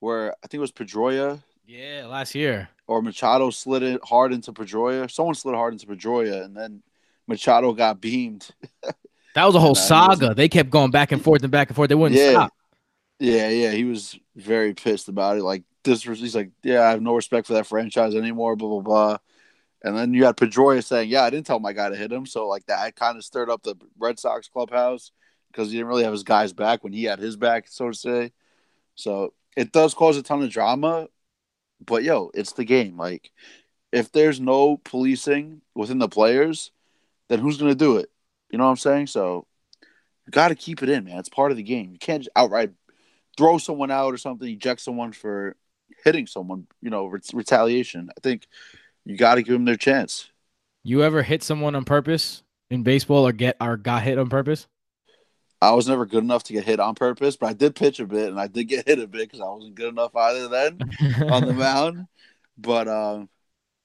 where 0.00 0.32
I 0.42 0.46
think 0.46 0.54
it 0.54 0.60
was 0.60 0.72
Pedroia 0.72 1.42
Yeah, 1.66 2.06
last 2.08 2.34
year. 2.34 2.68
or 2.86 3.00
Machado 3.02 3.50
slid 3.50 3.82
it 3.82 4.00
hard 4.04 4.32
into 4.32 4.52
Pedroia. 4.52 5.10
Someone 5.10 5.34
slid 5.34 5.54
hard 5.54 5.72
into 5.72 5.86
Pedroia, 5.86 6.44
and 6.44 6.56
then 6.56 6.82
Machado 7.26 7.72
got 7.72 8.00
beamed. 8.00 8.48
That 9.34 9.44
was 9.46 9.54
a 9.54 9.60
whole 9.60 9.74
Yeah, 9.88 9.94
uh, 9.94 9.98
man, 9.98 10.04
he 10.04 10.08
was- 10.10 10.18
saga. 10.20 10.34
They 10.34 10.48
kept 10.48 10.70
going 10.70 10.90
back 10.90 11.12
and 11.12 11.22
forth 11.22 11.42
and 11.42 11.50
back 11.50 11.68
and 11.68 11.76
forth. 11.76 11.88
They 11.88 11.94
wouldn't 11.94 12.20
Yeah. 12.20 12.30
stop. 12.32 12.52
Yeah, 13.20 13.48
yeah, 13.48 13.70
he 13.70 13.84
was 13.84 14.18
very 14.36 14.74
pissed 14.74 15.08
about 15.08 15.36
it. 15.38 15.42
Like 15.42 15.62
this, 15.84 16.02
he's 16.02 16.34
like, 16.34 16.50
"Yeah, 16.62 16.80
I 16.82 16.90
have 16.90 17.00
no 17.00 17.14
respect 17.14 17.46
for 17.46 17.52
that 17.54 17.66
franchise 17.66 18.14
anymore." 18.14 18.56
Blah 18.56 18.68
blah 18.68 18.80
blah. 18.80 19.18
And 19.82 19.96
then 19.96 20.14
you 20.14 20.24
had 20.24 20.36
Pedroia 20.36 20.82
saying, 20.84 21.08
"Yeah, 21.10 21.22
I 21.22 21.30
didn't 21.30 21.46
tell 21.46 21.60
my 21.60 21.72
guy 21.72 21.88
to 21.88 21.96
hit 21.96 22.10
him." 22.12 22.26
So 22.26 22.48
like 22.48 22.66
that 22.66 22.96
kind 22.96 23.16
of 23.16 23.24
stirred 23.24 23.50
up 23.50 23.62
the 23.62 23.76
Red 23.98 24.18
Sox 24.18 24.48
clubhouse. 24.48 25.12
because 25.52 25.70
he 25.70 25.76
didn't 25.76 25.86
really 25.88 26.02
have 26.02 26.12
his 26.12 26.24
guys 26.24 26.52
back 26.52 26.82
when 26.82 26.92
he 26.92 27.04
had 27.04 27.20
his 27.20 27.36
back, 27.36 27.66
so 27.68 27.88
to 27.88 27.94
say. 27.94 28.32
So 28.96 29.32
it 29.56 29.70
does 29.70 29.94
cause 29.94 30.16
a 30.16 30.22
ton 30.24 30.42
of 30.42 30.50
drama, 30.50 31.06
but 31.84 32.02
yo, 32.02 32.30
it's 32.34 32.52
the 32.52 32.64
game. 32.64 32.96
Like, 32.96 33.30
if 33.92 34.12
there's 34.12 34.40
no 34.40 34.76
policing 34.78 35.62
within 35.74 35.98
the 35.98 36.08
players, 36.08 36.70
then 37.28 37.38
who's 37.38 37.58
gonna 37.58 37.74
do 37.74 37.96
it? 37.96 38.10
You 38.50 38.58
know 38.58 38.64
what 38.64 38.70
I'm 38.70 38.76
saying? 38.76 39.06
So 39.08 39.46
you 40.26 40.30
got 40.30 40.48
to 40.48 40.54
keep 40.54 40.82
it 40.82 40.88
in, 40.88 41.04
man. 41.04 41.18
It's 41.18 41.28
part 41.28 41.50
of 41.50 41.56
the 41.56 41.62
game. 41.62 41.92
You 41.92 41.98
can't 41.98 42.22
just 42.22 42.32
outright 42.36 42.72
throw 43.36 43.58
someone 43.58 43.90
out 43.90 44.14
or 44.14 44.16
something, 44.16 44.48
eject 44.48 44.80
someone 44.80 45.12
for 45.12 45.56
hitting 46.04 46.26
someone. 46.26 46.66
You 46.80 46.90
know, 46.90 47.06
ret- 47.06 47.30
retaliation. 47.34 48.10
I 48.16 48.20
think 48.22 48.46
you 49.04 49.16
got 49.16 49.34
to 49.36 49.42
give 49.42 49.54
them 49.54 49.64
their 49.64 49.76
chance. 49.76 50.30
You 50.82 51.02
ever 51.02 51.22
hit 51.22 51.42
someone 51.42 51.74
on 51.74 51.84
purpose 51.84 52.42
in 52.70 52.82
baseball 52.82 53.26
or 53.26 53.32
get 53.32 53.56
or 53.60 53.76
got 53.76 54.02
hit 54.02 54.18
on 54.18 54.28
purpose? 54.28 54.66
I 55.64 55.72
was 55.72 55.88
never 55.88 56.04
good 56.04 56.22
enough 56.22 56.44
to 56.44 56.52
get 56.52 56.64
hit 56.64 56.78
on 56.78 56.94
purpose, 56.94 57.36
but 57.36 57.48
I 57.48 57.52
did 57.54 57.74
pitch 57.74 57.98
a 57.98 58.06
bit 58.06 58.28
and 58.28 58.38
I 58.38 58.46
did 58.48 58.64
get 58.64 58.86
hit 58.86 58.98
a 58.98 59.06
bit 59.06 59.30
because 59.30 59.40
I 59.40 59.48
wasn't 59.48 59.74
good 59.74 59.88
enough 59.88 60.14
either 60.14 60.48
then 60.48 60.78
on 61.30 61.46
the 61.46 61.52
mound. 61.54 62.06
But 62.58 62.86
um, 62.86 63.28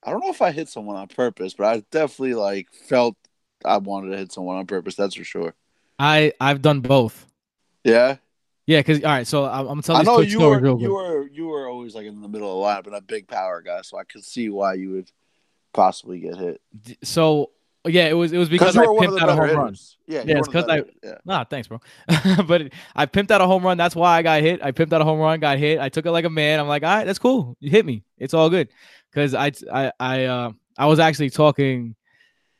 I 0.04 0.12
don't 0.12 0.20
know 0.20 0.30
if 0.30 0.42
I 0.42 0.52
hit 0.52 0.68
someone 0.68 0.98
on 0.98 1.08
purpose, 1.08 1.54
but 1.54 1.68
I 1.68 1.84
definitely 1.92 2.36
like 2.36 2.68
felt 2.72 3.16
I 3.64 3.78
wanted 3.78 4.12
to 4.12 4.18
hit 4.18 4.32
someone 4.32 4.58
on 4.58 4.68
purpose. 4.68 4.96
That's 4.96 5.16
for 5.16 5.24
sure. 5.24 5.54
I 5.98 6.34
I've 6.40 6.62
done 6.62 6.82
both. 6.82 7.26
Yeah, 7.84 8.18
Yeah, 8.66 8.80
because 8.80 9.04
all 9.04 9.10
right, 9.10 9.26
so 9.26 9.46
I'm, 9.46 9.68
I'm 9.68 9.82
telling 9.82 10.06
you, 10.06 10.12
I 10.12 10.16
know 10.16 10.22
you 10.22 10.40
were 10.40 10.78
you 10.78 10.94
were 10.94 11.28
you 11.30 11.48
were 11.48 11.68
always 11.68 11.96
like 11.96 12.06
in 12.06 12.22
the 12.22 12.28
middle 12.28 12.50
of 12.50 12.56
the 12.56 12.62
line, 12.62 12.82
but 12.84 12.94
a 12.94 13.02
big 13.02 13.28
power 13.28 13.62
guy, 13.62 13.82
so 13.84 13.98
I 13.98 14.04
could 14.04 14.26
see 14.26 14.50
why 14.50 14.74
you 14.74 14.92
would 14.92 15.12
possibly 15.74 16.20
get 16.20 16.36
hit 16.36 16.62
So 17.04 17.52
yeah, 17.88 18.08
it 18.08 18.14
was 18.14 18.32
it 18.34 18.38
was 18.38 18.50
because 18.50 18.76
I 18.78 18.86
were 18.86 18.94
one 18.94 19.06
of 19.06 19.14
pimped 19.14 19.22
out 19.22 19.30
a 19.30 19.36
home 19.36 19.56
run. 19.58 19.76
Yeah, 20.08 20.24
Yeah, 20.26 20.28
you 20.28 20.34
were 20.34 20.40
it's 20.40 20.48
one 20.50 20.58
of 20.58 20.68
the 20.68 20.84
'cause 20.84 20.92
I- 21.04 21.08
yeah. 21.08 21.16
Nah, 21.26 21.44
thanks, 21.46 21.68
bro. 21.68 21.80
but 22.48 22.72
I 22.96 23.06
pimped 23.06 23.32
out 23.32 23.42
a 23.42 23.48
home 23.48 23.64
run. 23.64 23.78
That's 23.78 23.96
why 23.96 24.18
I 24.18 24.22
got 24.22 24.42
hit. 24.42 24.62
I 24.64 24.72
pimped 24.72 24.92
out 24.94 25.02
a 25.02 25.06
home 25.06 25.20
run, 25.20 25.40
got 25.40 25.58
hit. 25.58 25.80
I 25.80 25.90
took 25.90 26.06
it 26.06 26.12
like 26.12 26.26
a 26.26 26.30
man. 26.30 26.60
I'm 26.60 26.68
like, 26.68 26.84
all 26.84 26.90
right, 26.90 27.06
that's 27.06 27.20
cool. 27.20 27.56
You 27.60 27.70
hit 27.70 27.86
me. 27.86 28.04
It's 28.18 28.34
all 28.34 28.50
good. 28.50 28.70
Cause 29.14 29.34
I 29.34 29.52
I 29.72 29.92
I 30.00 30.26
uh 30.26 30.52
I 30.78 30.86
was 30.86 31.00
actually 31.00 31.30
talking 31.32 31.96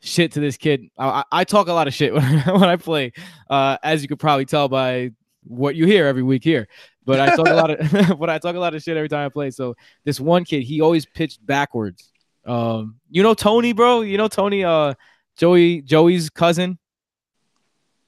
shit 0.02 0.32
to 0.34 0.40
this 0.40 0.58
kid. 0.58 0.86
I, 0.98 1.08
I 1.10 1.24
I 1.32 1.44
talk 1.44 1.68
a 1.68 1.74
lot 1.74 1.88
of 1.88 1.94
shit 1.94 2.14
when, 2.16 2.24
when 2.24 2.64
I 2.70 2.76
play, 2.78 3.12
uh, 3.50 3.78
as 3.84 4.02
you 4.02 4.08
could 4.08 4.20
probably 4.20 4.46
tell 4.46 4.68
by 4.70 5.12
what 5.44 5.76
you 5.76 5.86
hear 5.86 6.06
every 6.08 6.24
week 6.24 6.44
here. 6.44 6.68
But 7.06 7.20
I 7.20 7.36
talk 7.36 7.48
a 7.48 7.54
lot 7.54 7.72
of 7.72 8.18
but 8.20 8.30
I 8.30 8.38
talk 8.40 8.56
a 8.56 8.60
lot 8.60 8.74
of 8.76 8.82
shit 8.84 8.96
every 8.98 9.10
time 9.10 9.26
I 9.26 9.30
play. 9.30 9.52
So 9.52 9.76
this 10.06 10.20
one 10.20 10.44
kid, 10.46 10.64
he 10.64 10.82
always 10.82 11.06
pitched 11.06 11.46
backwards. 11.46 12.09
Um, 12.50 12.96
you 13.10 13.22
know 13.24 13.34
Tony, 13.34 13.74
bro. 13.74 14.02
You 14.02 14.18
know 14.18 14.28
Tony, 14.28 14.64
uh, 14.64 14.94
Joey 15.38 15.82
Joey's 15.82 16.30
cousin. 16.30 16.78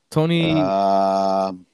Tony. 0.09 0.51
Um, 0.59 1.65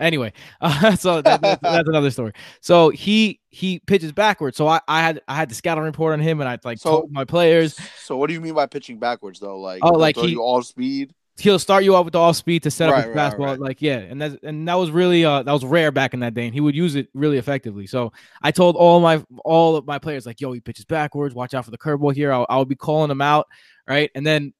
Anyway, 0.00 0.32
uh, 0.60 0.96
so 0.96 1.22
that, 1.22 1.40
that's, 1.40 1.62
that's 1.62 1.88
another 1.88 2.10
story. 2.10 2.32
So 2.60 2.88
he 2.90 3.38
he 3.50 3.78
pitches 3.86 4.10
backwards. 4.10 4.56
So 4.56 4.66
I, 4.66 4.80
I 4.88 5.00
had 5.00 5.20
I 5.28 5.36
had 5.36 5.48
the 5.48 5.54
scouting 5.54 5.84
report 5.84 6.12
on 6.14 6.18
him, 6.18 6.40
and 6.40 6.48
I 6.48 6.58
like 6.64 6.78
So- 6.78 6.90
told 6.90 7.12
my 7.12 7.24
players 7.24 7.78
so 8.00 8.16
what 8.16 8.26
do 8.26 8.34
you 8.34 8.40
mean 8.40 8.54
by 8.54 8.66
pitching 8.66 8.98
backwards 8.98 9.38
though? 9.38 9.60
Like 9.60 9.80
Oh, 9.84 9.92
like 9.92 10.16
he- 10.16 10.30
you 10.32 10.42
all 10.42 10.60
speed. 10.62 11.14
He'll 11.38 11.58
start 11.58 11.82
you 11.84 11.94
off 11.96 12.04
with 12.04 12.12
the 12.12 12.18
off 12.18 12.36
speed 12.36 12.62
to 12.64 12.70
set 12.70 12.88
up 12.90 12.94
Right, 12.94 13.14
fastball. 13.14 13.46
right. 13.50 13.58
Like 13.58 13.82
yeah, 13.82 13.98
and 13.98 14.20
that 14.20 14.42
and 14.42 14.66
that 14.68 14.74
was 14.74 14.90
really 14.90 15.24
uh 15.24 15.42
that 15.42 15.52
was 15.52 15.64
rare 15.64 15.90
back 15.90 16.14
in 16.14 16.20
that 16.20 16.34
day, 16.34 16.44
and 16.46 16.54
he 16.54 16.60
would 16.60 16.74
use 16.74 16.94
it 16.94 17.08
really 17.14 17.38
effectively. 17.38 17.86
So 17.86 18.12
I 18.42 18.50
told 18.50 18.76
all 18.76 19.00
my 19.00 19.24
all 19.44 19.76
of 19.76 19.86
my 19.86 19.98
players 19.98 20.26
like, 20.26 20.40
yo, 20.40 20.52
he 20.52 20.60
pitches 20.60 20.84
backwards. 20.84 21.34
Watch 21.34 21.54
out 21.54 21.64
for 21.64 21.70
the 21.70 21.78
curveball 21.78 22.14
here. 22.14 22.32
I'll, 22.32 22.46
I'll 22.48 22.64
be 22.64 22.74
calling 22.76 23.10
him 23.10 23.20
out, 23.22 23.46
right? 23.88 24.10
And 24.14 24.26
then 24.26 24.52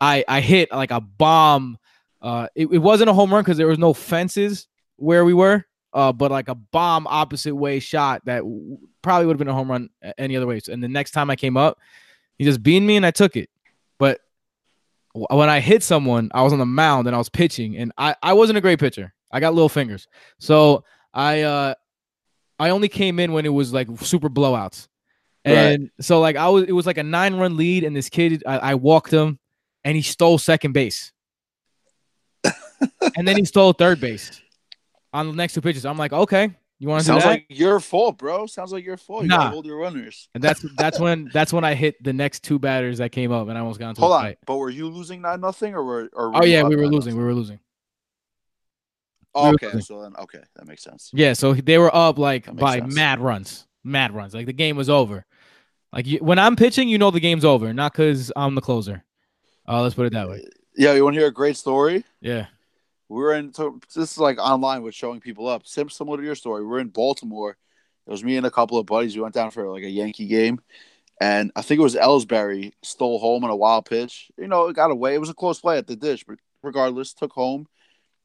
I 0.00 0.24
I 0.26 0.40
hit 0.40 0.72
like 0.72 0.90
a 0.90 1.00
bomb. 1.00 1.78
Uh, 2.20 2.48
it, 2.54 2.68
it 2.72 2.78
wasn't 2.78 3.10
a 3.10 3.12
home 3.12 3.32
run 3.32 3.42
because 3.42 3.58
there 3.58 3.66
was 3.66 3.78
no 3.78 3.92
fences 3.94 4.66
where 4.96 5.24
we 5.24 5.34
were. 5.34 5.64
Uh, 5.92 6.12
but 6.12 6.32
like 6.32 6.48
a 6.48 6.56
bomb 6.56 7.06
opposite 7.06 7.54
way 7.54 7.78
shot 7.78 8.20
that 8.24 8.38
w- 8.38 8.78
probably 9.00 9.26
would 9.26 9.34
have 9.34 9.38
been 9.38 9.46
a 9.46 9.54
home 9.54 9.70
run 9.70 9.88
any 10.18 10.36
other 10.36 10.46
way. 10.46 10.60
And 10.68 10.82
the 10.82 10.88
next 10.88 11.12
time 11.12 11.30
I 11.30 11.36
came 11.36 11.56
up, 11.56 11.78
he 12.36 12.44
just 12.44 12.64
beamed 12.64 12.84
me 12.84 12.96
and 12.96 13.06
I 13.06 13.12
took 13.12 13.36
it. 13.36 13.48
But 13.98 14.18
when 15.14 15.48
I 15.48 15.60
hit 15.60 15.82
someone, 15.82 16.30
I 16.34 16.42
was 16.42 16.52
on 16.52 16.58
the 16.58 16.66
mound 16.66 17.06
and 17.06 17.14
I 17.14 17.18
was 17.18 17.28
pitching, 17.28 17.76
and 17.76 17.92
I, 17.96 18.14
I 18.22 18.32
wasn't 18.32 18.58
a 18.58 18.60
great 18.60 18.78
pitcher. 18.80 19.14
I 19.30 19.40
got 19.40 19.54
little 19.54 19.68
fingers, 19.68 20.06
so 20.38 20.84
I 21.12 21.42
uh 21.42 21.74
I 22.58 22.70
only 22.70 22.88
came 22.88 23.18
in 23.18 23.32
when 23.32 23.46
it 23.46 23.50
was 23.52 23.72
like 23.72 23.88
super 24.00 24.28
blowouts, 24.28 24.88
Right. 25.46 25.54
and 25.56 25.90
so 26.00 26.20
like 26.20 26.36
I 26.36 26.48
was 26.48 26.64
it 26.64 26.72
was 26.72 26.86
like 26.86 26.98
a 26.98 27.02
nine 27.02 27.34
run 27.36 27.56
lead, 27.56 27.84
and 27.84 27.94
this 27.96 28.08
kid 28.08 28.42
I, 28.46 28.58
I 28.58 28.74
walked 28.74 29.12
him, 29.12 29.38
and 29.84 29.96
he 29.96 30.02
stole 30.02 30.38
second 30.38 30.72
base, 30.72 31.12
and 33.16 33.26
then 33.26 33.36
he 33.36 33.44
stole 33.44 33.72
third 33.72 34.00
base 34.00 34.40
on 35.12 35.28
the 35.28 35.32
next 35.34 35.54
two 35.54 35.60
pitches. 35.60 35.84
I'm 35.86 35.98
like, 35.98 36.12
okay, 36.12 36.54
you 36.78 36.88
want 36.88 37.02
to 37.04 37.06
do 37.06 37.12
Sounds 37.12 37.24
like 37.24 37.46
your 37.48 37.80
fault, 37.80 38.18
bro. 38.18 38.46
Sounds 38.46 38.72
like 38.72 38.84
your 38.84 38.96
fault. 38.96 39.22
You 39.22 39.28
Nah. 39.28 39.50
hold 39.50 39.64
your 39.66 39.78
runners. 39.78 40.28
and 40.34 40.42
that's 40.42 40.64
that's 40.76 40.98
when 40.98 41.30
that's 41.32 41.52
when 41.52 41.64
I 41.64 41.74
hit 41.74 42.02
the 42.02 42.12
next 42.12 42.42
two 42.42 42.58
batters 42.58 42.98
that 42.98 43.12
came 43.12 43.30
up, 43.32 43.48
and 43.48 43.56
I 43.56 43.60
almost 43.60 43.78
got 43.78 43.90
into 43.90 44.00
Hold 44.00 44.12
a 44.12 44.14
on, 44.16 44.34
but 44.46 44.56
were 44.56 44.70
you 44.70 44.88
losing 44.88 45.22
nine 45.22 45.40
nothing 45.40 45.74
or 45.74 45.84
were? 45.84 46.10
Or 46.12 46.30
were 46.30 46.38
Oh 46.38 46.44
yeah, 46.44 46.62
we 46.62 46.76
were 46.76 46.82
9-0? 46.82 46.92
losing. 46.92 47.16
We 47.16 47.24
were 47.24 47.34
losing. 47.34 47.58
Oh, 49.34 49.48
we 49.48 49.54
okay, 49.54 49.66
losing. 49.66 49.80
so 49.82 50.02
then 50.02 50.12
okay, 50.18 50.40
that 50.56 50.66
makes 50.66 50.82
sense. 50.82 51.10
Yeah, 51.12 51.32
so 51.32 51.54
they 51.54 51.78
were 51.78 51.94
up 51.94 52.18
like 52.18 52.54
by 52.54 52.78
sense. 52.78 52.94
mad 52.94 53.20
runs, 53.20 53.66
mad 53.82 54.14
runs. 54.14 54.34
Like 54.34 54.46
the 54.46 54.52
game 54.52 54.76
was 54.76 54.88
over. 54.90 55.24
Like 55.92 56.06
you, 56.06 56.18
when 56.18 56.38
I'm 56.38 56.56
pitching, 56.56 56.88
you 56.88 56.98
know 56.98 57.10
the 57.10 57.20
game's 57.20 57.44
over, 57.44 57.72
not 57.72 57.92
because 57.92 58.32
I'm 58.36 58.54
the 58.54 58.60
closer. 58.60 59.04
Uh, 59.66 59.82
let's 59.82 59.94
put 59.94 60.06
it 60.06 60.12
that 60.12 60.28
way. 60.28 60.44
Yeah, 60.76 60.92
you 60.94 61.04
want 61.04 61.14
to 61.14 61.20
hear 61.20 61.28
a 61.28 61.32
great 61.32 61.56
story? 61.56 62.04
Yeah. 62.20 62.46
We 63.08 63.16
were 63.18 63.34
in. 63.34 63.52
So 63.52 63.78
this 63.94 64.12
is 64.12 64.18
like 64.18 64.38
online 64.38 64.82
with 64.82 64.94
showing 64.94 65.20
people 65.20 65.48
up. 65.48 65.66
Sim 65.66 65.90
similar 65.90 66.18
to 66.18 66.24
your 66.24 66.34
story. 66.34 66.62
We 66.62 66.68
were 66.68 66.80
in 66.80 66.88
Baltimore. 66.88 67.56
It 68.06 68.10
was 68.10 68.24
me 68.24 68.36
and 68.36 68.46
a 68.46 68.50
couple 68.50 68.78
of 68.78 68.86
buddies. 68.86 69.16
We 69.16 69.22
went 69.22 69.34
down 69.34 69.50
for 69.50 69.70
like 69.70 69.82
a 69.82 69.90
Yankee 69.90 70.26
game, 70.26 70.60
and 71.20 71.52
I 71.56 71.62
think 71.62 71.78
it 71.78 71.82
was 71.82 71.94
Ellsbury 71.94 72.72
stole 72.82 73.18
home 73.18 73.44
on 73.44 73.50
a 73.50 73.56
wild 73.56 73.86
pitch. 73.86 74.30
You 74.36 74.48
know, 74.48 74.68
it 74.68 74.76
got 74.76 74.90
away. 74.90 75.14
It 75.14 75.20
was 75.20 75.30
a 75.30 75.34
close 75.34 75.60
play 75.60 75.78
at 75.78 75.86
the 75.86 75.96
dish, 75.96 76.24
but 76.24 76.38
regardless, 76.62 77.14
took 77.14 77.32
home 77.32 77.66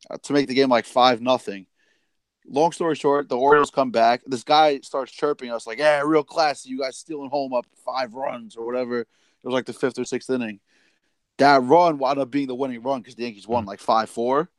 uh, 0.09 0.17
to 0.23 0.33
make 0.33 0.47
the 0.47 0.53
game 0.53 0.69
like 0.69 0.85
five 0.85 1.21
nothing. 1.21 1.65
Long 2.47 2.71
story 2.71 2.95
short, 2.95 3.29
the 3.29 3.37
Orioles 3.37 3.69
come 3.69 3.91
back. 3.91 4.21
This 4.25 4.43
guy 4.43 4.79
starts 4.79 5.11
chirping 5.11 5.51
us 5.51 5.67
like, 5.67 5.77
"Yeah, 5.77 6.01
real 6.01 6.23
classy. 6.23 6.69
You 6.69 6.79
guys 6.79 6.97
stealing 6.97 7.29
home 7.29 7.53
up 7.53 7.65
five 7.85 8.13
runs 8.13 8.55
or 8.55 8.65
whatever." 8.65 9.01
It 9.01 9.07
was 9.43 9.53
like 9.53 9.65
the 9.65 9.73
fifth 9.73 9.99
or 9.99 10.05
sixth 10.05 10.29
inning. 10.29 10.59
That 11.37 11.63
run 11.63 11.99
wound 11.99 12.19
up 12.19 12.31
being 12.31 12.47
the 12.47 12.55
winning 12.55 12.81
run 12.81 12.99
because 12.99 13.15
the 13.15 13.23
Yankees 13.23 13.47
won 13.47 13.65
like 13.65 13.79
five 13.79 14.09
four. 14.09 14.49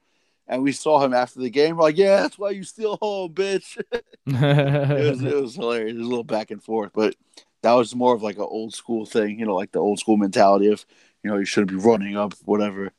And 0.51 0.63
we 0.65 0.73
saw 0.73 1.03
him 1.03 1.15
after 1.15 1.39
the 1.39 1.49
game. 1.49 1.77
We're 1.77 1.85
like, 1.85 1.97
"Yeah, 1.97 2.23
that's 2.23 2.37
why 2.39 2.51
you 2.51 2.65
steal 2.65 2.99
home, 3.01 3.33
bitch." 3.33 3.81
it 4.27 5.11
was 5.11 5.23
it 5.23 5.35
was 5.41 5.55
hilarious. 5.55 5.95
It 5.95 5.99
was 5.99 6.07
a 6.07 6.11
little 6.11 6.25
back 6.25 6.51
and 6.51 6.63
forth, 6.63 6.91
but 6.93 7.15
that 7.63 7.73
was 7.75 7.95
more 7.95 8.15
of 8.15 8.23
like 8.23 8.37
an 8.37 8.43
old 8.43 8.75
school 8.75 9.07
thing, 9.07 9.39
you 9.39 9.47
know, 9.47 9.55
like 9.55 9.71
the 9.73 9.79
old 9.79 9.99
school 10.01 10.17
mentality 10.17 10.67
of, 10.73 10.85
you 11.23 11.31
know, 11.31 11.37
you 11.39 11.45
shouldn't 11.45 11.71
be 11.71 11.77
running 11.77 12.17
up, 12.17 12.35
whatever. 12.45 12.91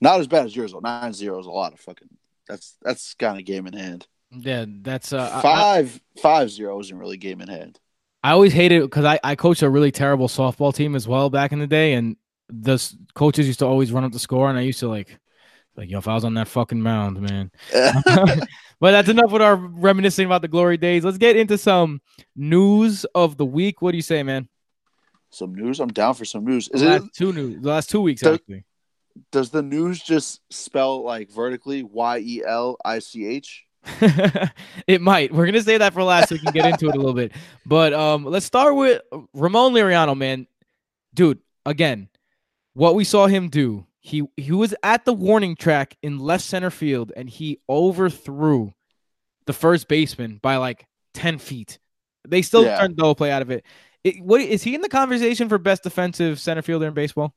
Not 0.00 0.20
as 0.20 0.26
bad 0.26 0.46
as 0.46 0.56
yours 0.56 0.72
though. 0.72 0.80
Nine 0.80 1.12
zero 1.12 1.38
is 1.38 1.46
a 1.46 1.50
lot 1.50 1.72
of 1.74 1.80
fucking. 1.80 2.08
That's 2.48 2.76
that's 2.82 3.14
kind 3.14 3.38
of 3.38 3.44
game 3.44 3.66
in 3.66 3.74
hand. 3.74 4.06
yeah, 4.30 4.64
that's 4.66 5.12
uh, 5.12 5.30
I- 5.32 5.38
I, 5.38 5.42
Five 5.42 6.00
five 6.22 6.50
zero 6.50 6.80
isn't 6.80 6.96
really 6.98 7.18
game 7.18 7.40
in 7.42 7.48
hand. 7.48 7.78
I 8.24 8.32
always 8.32 8.52
hated 8.54 8.82
because 8.82 9.04
I 9.04 9.20
I 9.22 9.34
coached 9.34 9.62
a 9.62 9.68
really 9.68 9.90
terrible 9.92 10.28
softball 10.28 10.74
team 10.74 10.94
as 10.96 11.06
well 11.06 11.28
back 11.30 11.52
in 11.52 11.58
the 11.58 11.66
day, 11.66 11.92
and 11.92 12.16
the 12.48 12.82
coaches 13.14 13.46
used 13.46 13.58
to 13.58 13.66
always 13.66 13.92
run 13.92 14.04
up 14.04 14.12
the 14.12 14.18
score, 14.18 14.48
and 14.48 14.58
I 14.58 14.62
used 14.62 14.80
to 14.80 14.88
like, 14.88 15.18
like 15.76 15.90
yo, 15.90 15.98
if 15.98 16.08
I 16.08 16.14
was 16.14 16.24
on 16.24 16.34
that 16.34 16.48
fucking 16.48 16.80
mound, 16.80 17.20
man. 17.20 17.50
but 17.72 18.90
that's 18.90 19.08
enough 19.08 19.30
with 19.32 19.42
our 19.42 19.56
reminiscing 19.56 20.26
about 20.26 20.42
the 20.42 20.48
glory 20.48 20.76
days. 20.76 21.04
Let's 21.04 21.18
get 21.18 21.36
into 21.36 21.56
some 21.58 22.00
news 22.36 23.04
of 23.14 23.36
the 23.36 23.46
week. 23.46 23.82
What 23.82 23.92
do 23.92 23.98
you 23.98 24.02
say, 24.02 24.22
man? 24.22 24.48
some 25.30 25.54
news. 25.54 25.80
I'm 25.80 25.88
down 25.88 26.14
for 26.14 26.24
some 26.24 26.44
news. 26.44 26.68
Is 26.68 26.82
the 26.82 26.96
it? 26.96 27.02
two 27.14 27.32
news, 27.32 27.62
the 27.62 27.68
last 27.68 27.90
two 27.90 28.00
weeks 28.00 28.20
Does- 28.20 28.34
actually. 28.34 28.64
Does 29.32 29.50
the 29.50 29.62
news 29.62 30.00
just 30.00 30.40
spell 30.50 31.02
like 31.02 31.30
vertically 31.30 31.82
Y 31.82 32.18
E 32.18 32.42
L 32.46 32.76
I 32.84 33.00
C 33.00 33.26
H? 33.26 33.64
it 34.86 35.00
might. 35.00 35.32
We're 35.32 35.46
gonna 35.46 35.62
say 35.62 35.78
that 35.78 35.92
for 35.92 36.04
last 36.04 36.28
so 36.28 36.36
we 36.36 36.38
can 36.38 36.52
get 36.52 36.66
into 36.66 36.88
it 36.88 36.94
a 36.94 36.98
little 36.98 37.14
bit. 37.14 37.32
But 37.66 37.92
um, 37.92 38.24
let's 38.24 38.46
start 38.46 38.76
with 38.76 39.02
Ramon 39.34 39.72
Laureano, 39.72 40.16
man. 40.16 40.46
Dude, 41.12 41.40
again, 41.66 42.08
what 42.74 42.94
we 42.94 43.02
saw 43.02 43.26
him 43.26 43.48
do, 43.48 43.84
he 44.00 44.26
he 44.36 44.52
was 44.52 44.74
at 44.82 45.04
the 45.04 45.12
warning 45.12 45.56
track 45.56 45.96
in 46.02 46.18
left 46.18 46.44
center 46.44 46.70
field 46.70 47.12
and 47.14 47.28
he 47.28 47.60
overthrew 47.68 48.72
the 49.46 49.52
first 49.52 49.88
baseman 49.88 50.38
by 50.42 50.56
like 50.56 50.86
10 51.14 51.38
feet. 51.38 51.78
They 52.26 52.42
still 52.42 52.64
Yeah. 52.64 52.78
turned 52.80 52.96
double 52.96 53.14
play 53.14 53.30
out 53.30 53.42
of 53.42 53.50
it. 53.50 53.64
it. 54.04 54.22
What 54.22 54.40
is 54.40 54.62
he 54.62 54.74
in 54.74 54.80
the 54.80 54.88
conversation 54.88 55.48
for 55.48 55.58
best 55.58 55.82
defensive 55.82 56.38
center 56.40 56.62
fielder 56.62 56.86
in 56.86 56.94
baseball? 56.94 57.34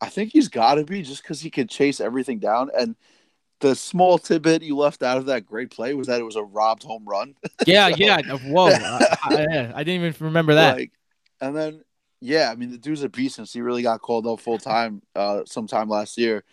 I 0.00 0.08
think 0.08 0.30
he's 0.32 0.48
got 0.48 0.74
to 0.76 0.84
be 0.84 1.02
just 1.02 1.22
because 1.22 1.40
he 1.40 1.50
can 1.50 1.66
chase 1.66 2.00
everything 2.00 2.38
down. 2.38 2.70
And 2.78 2.94
the 3.60 3.74
small 3.74 4.18
tidbit 4.18 4.62
you 4.62 4.76
left 4.76 5.02
out 5.02 5.18
of 5.18 5.26
that 5.26 5.44
great 5.44 5.70
play 5.70 5.94
was 5.94 6.06
that 6.06 6.20
it 6.20 6.24
was 6.24 6.36
a 6.36 6.42
robbed 6.44 6.84
home 6.84 7.04
run. 7.04 7.34
Yeah, 7.66 7.88
yeah. 7.96 8.20
Whoa. 8.44 8.68
I, 8.68 9.16
I- 9.22 9.72
I 9.74 9.82
didn't 9.82 10.04
even 10.04 10.26
remember 10.26 10.54
that. 10.54 10.76
Like, 10.76 10.92
and 11.40 11.56
then 11.56 11.82
yeah, 12.20 12.50
I 12.50 12.56
mean 12.56 12.70
the 12.70 12.78
dude's 12.78 13.02
a 13.02 13.08
beast 13.08 13.36
since 13.36 13.52
he 13.52 13.60
really 13.60 13.82
got 13.82 14.00
called 14.00 14.26
up 14.26 14.40
full 14.40 14.58
time 14.58 15.02
uh 15.14 15.42
sometime 15.46 15.88
last 15.88 16.18
year. 16.18 16.44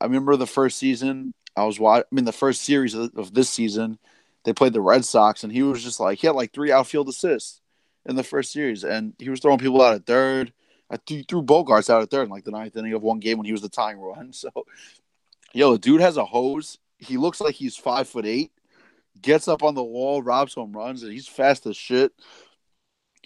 I 0.00 0.04
remember 0.04 0.36
the 0.36 0.46
first 0.46 0.78
season 0.78 1.32
I 1.56 1.64
was 1.64 1.80
watching. 1.80 2.04
I 2.10 2.14
mean, 2.14 2.24
the 2.24 2.32
first 2.32 2.62
series 2.62 2.94
of, 2.94 3.10
of 3.16 3.32
this 3.32 3.48
season, 3.48 3.98
they 4.44 4.52
played 4.52 4.74
the 4.74 4.80
Red 4.80 5.04
Sox, 5.04 5.42
and 5.42 5.52
he 5.52 5.62
was 5.62 5.82
just 5.82 6.00
like 6.00 6.18
he 6.18 6.26
had 6.26 6.36
like 6.36 6.52
three 6.52 6.70
outfield 6.70 7.08
assists 7.08 7.60
in 8.04 8.14
the 8.14 8.22
first 8.22 8.52
series, 8.52 8.84
and 8.84 9.14
he 9.18 9.30
was 9.30 9.40
throwing 9.40 9.58
people 9.58 9.82
out 9.82 9.94
at 9.94 10.06
third. 10.06 10.52
I 10.90 10.98
th- 10.98 11.26
threw 11.28 11.42
Bogaerts 11.42 11.90
out 11.90 12.02
at 12.02 12.10
third 12.10 12.24
in 12.24 12.30
like 12.30 12.44
the 12.44 12.50
ninth 12.50 12.76
inning 12.76 12.92
of 12.92 13.02
one 13.02 13.18
game 13.18 13.38
when 13.38 13.46
he 13.46 13.52
was 13.52 13.62
the 13.62 13.68
tying 13.68 13.98
run. 13.98 14.32
So, 14.32 14.50
yo, 15.54 15.72
the 15.72 15.78
dude 15.78 16.00
has 16.00 16.16
a 16.16 16.24
hose. 16.24 16.78
He 16.98 17.16
looks 17.16 17.40
like 17.40 17.54
he's 17.54 17.76
five 17.76 18.08
foot 18.08 18.26
eight. 18.26 18.52
Gets 19.22 19.48
up 19.48 19.62
on 19.62 19.74
the 19.74 19.82
wall, 19.82 20.22
robs 20.22 20.54
home 20.54 20.72
runs, 20.72 21.02
and 21.02 21.12
he's 21.12 21.26
fast 21.26 21.64
as 21.66 21.76
shit. 21.76 22.12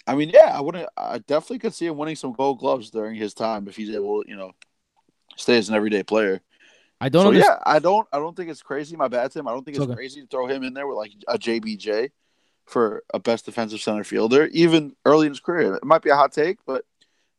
I 0.06 0.14
mean, 0.14 0.30
yeah, 0.30 0.52
I 0.56 0.60
wouldn't. 0.60 0.88
I 0.96 1.18
definitely 1.18 1.58
could 1.60 1.74
see 1.74 1.86
him 1.86 1.96
winning 1.96 2.16
some 2.16 2.32
Gold 2.32 2.58
Gloves 2.58 2.90
during 2.90 3.14
his 3.14 3.34
time 3.34 3.68
if 3.68 3.76
he's 3.76 3.94
able, 3.94 4.24
you 4.26 4.36
know, 4.36 4.52
stay 5.36 5.58
as 5.58 5.68
an 5.68 5.74
everyday 5.74 6.02
player. 6.02 6.40
I 7.00 7.08
don't. 7.08 7.24
So 7.24 7.28
understand. 7.28 7.58
yeah, 7.58 7.72
I 7.72 7.78
don't. 7.78 8.08
I 8.12 8.18
don't 8.18 8.36
think 8.36 8.50
it's 8.50 8.62
crazy. 8.62 8.96
My 8.96 9.08
bad, 9.08 9.32
Tim. 9.32 9.46
I 9.46 9.52
don't 9.52 9.64
think 9.64 9.76
it's 9.76 9.84
Okay. 9.84 9.94
crazy 9.94 10.20
to 10.22 10.26
throw 10.26 10.46
him 10.46 10.62
in 10.64 10.74
there 10.74 10.86
with 10.86 10.96
like 10.96 11.12
a 11.28 11.38
JBJ 11.38 12.10
for 12.66 13.02
a 13.12 13.18
best 13.18 13.44
defensive 13.46 13.80
center 13.80 14.04
fielder, 14.04 14.46
even 14.52 14.94
early 15.04 15.26
in 15.26 15.32
his 15.32 15.40
career. 15.40 15.74
It 15.74 15.84
might 15.84 16.02
be 16.02 16.10
a 16.10 16.16
hot 16.16 16.32
take, 16.32 16.58
but 16.66 16.84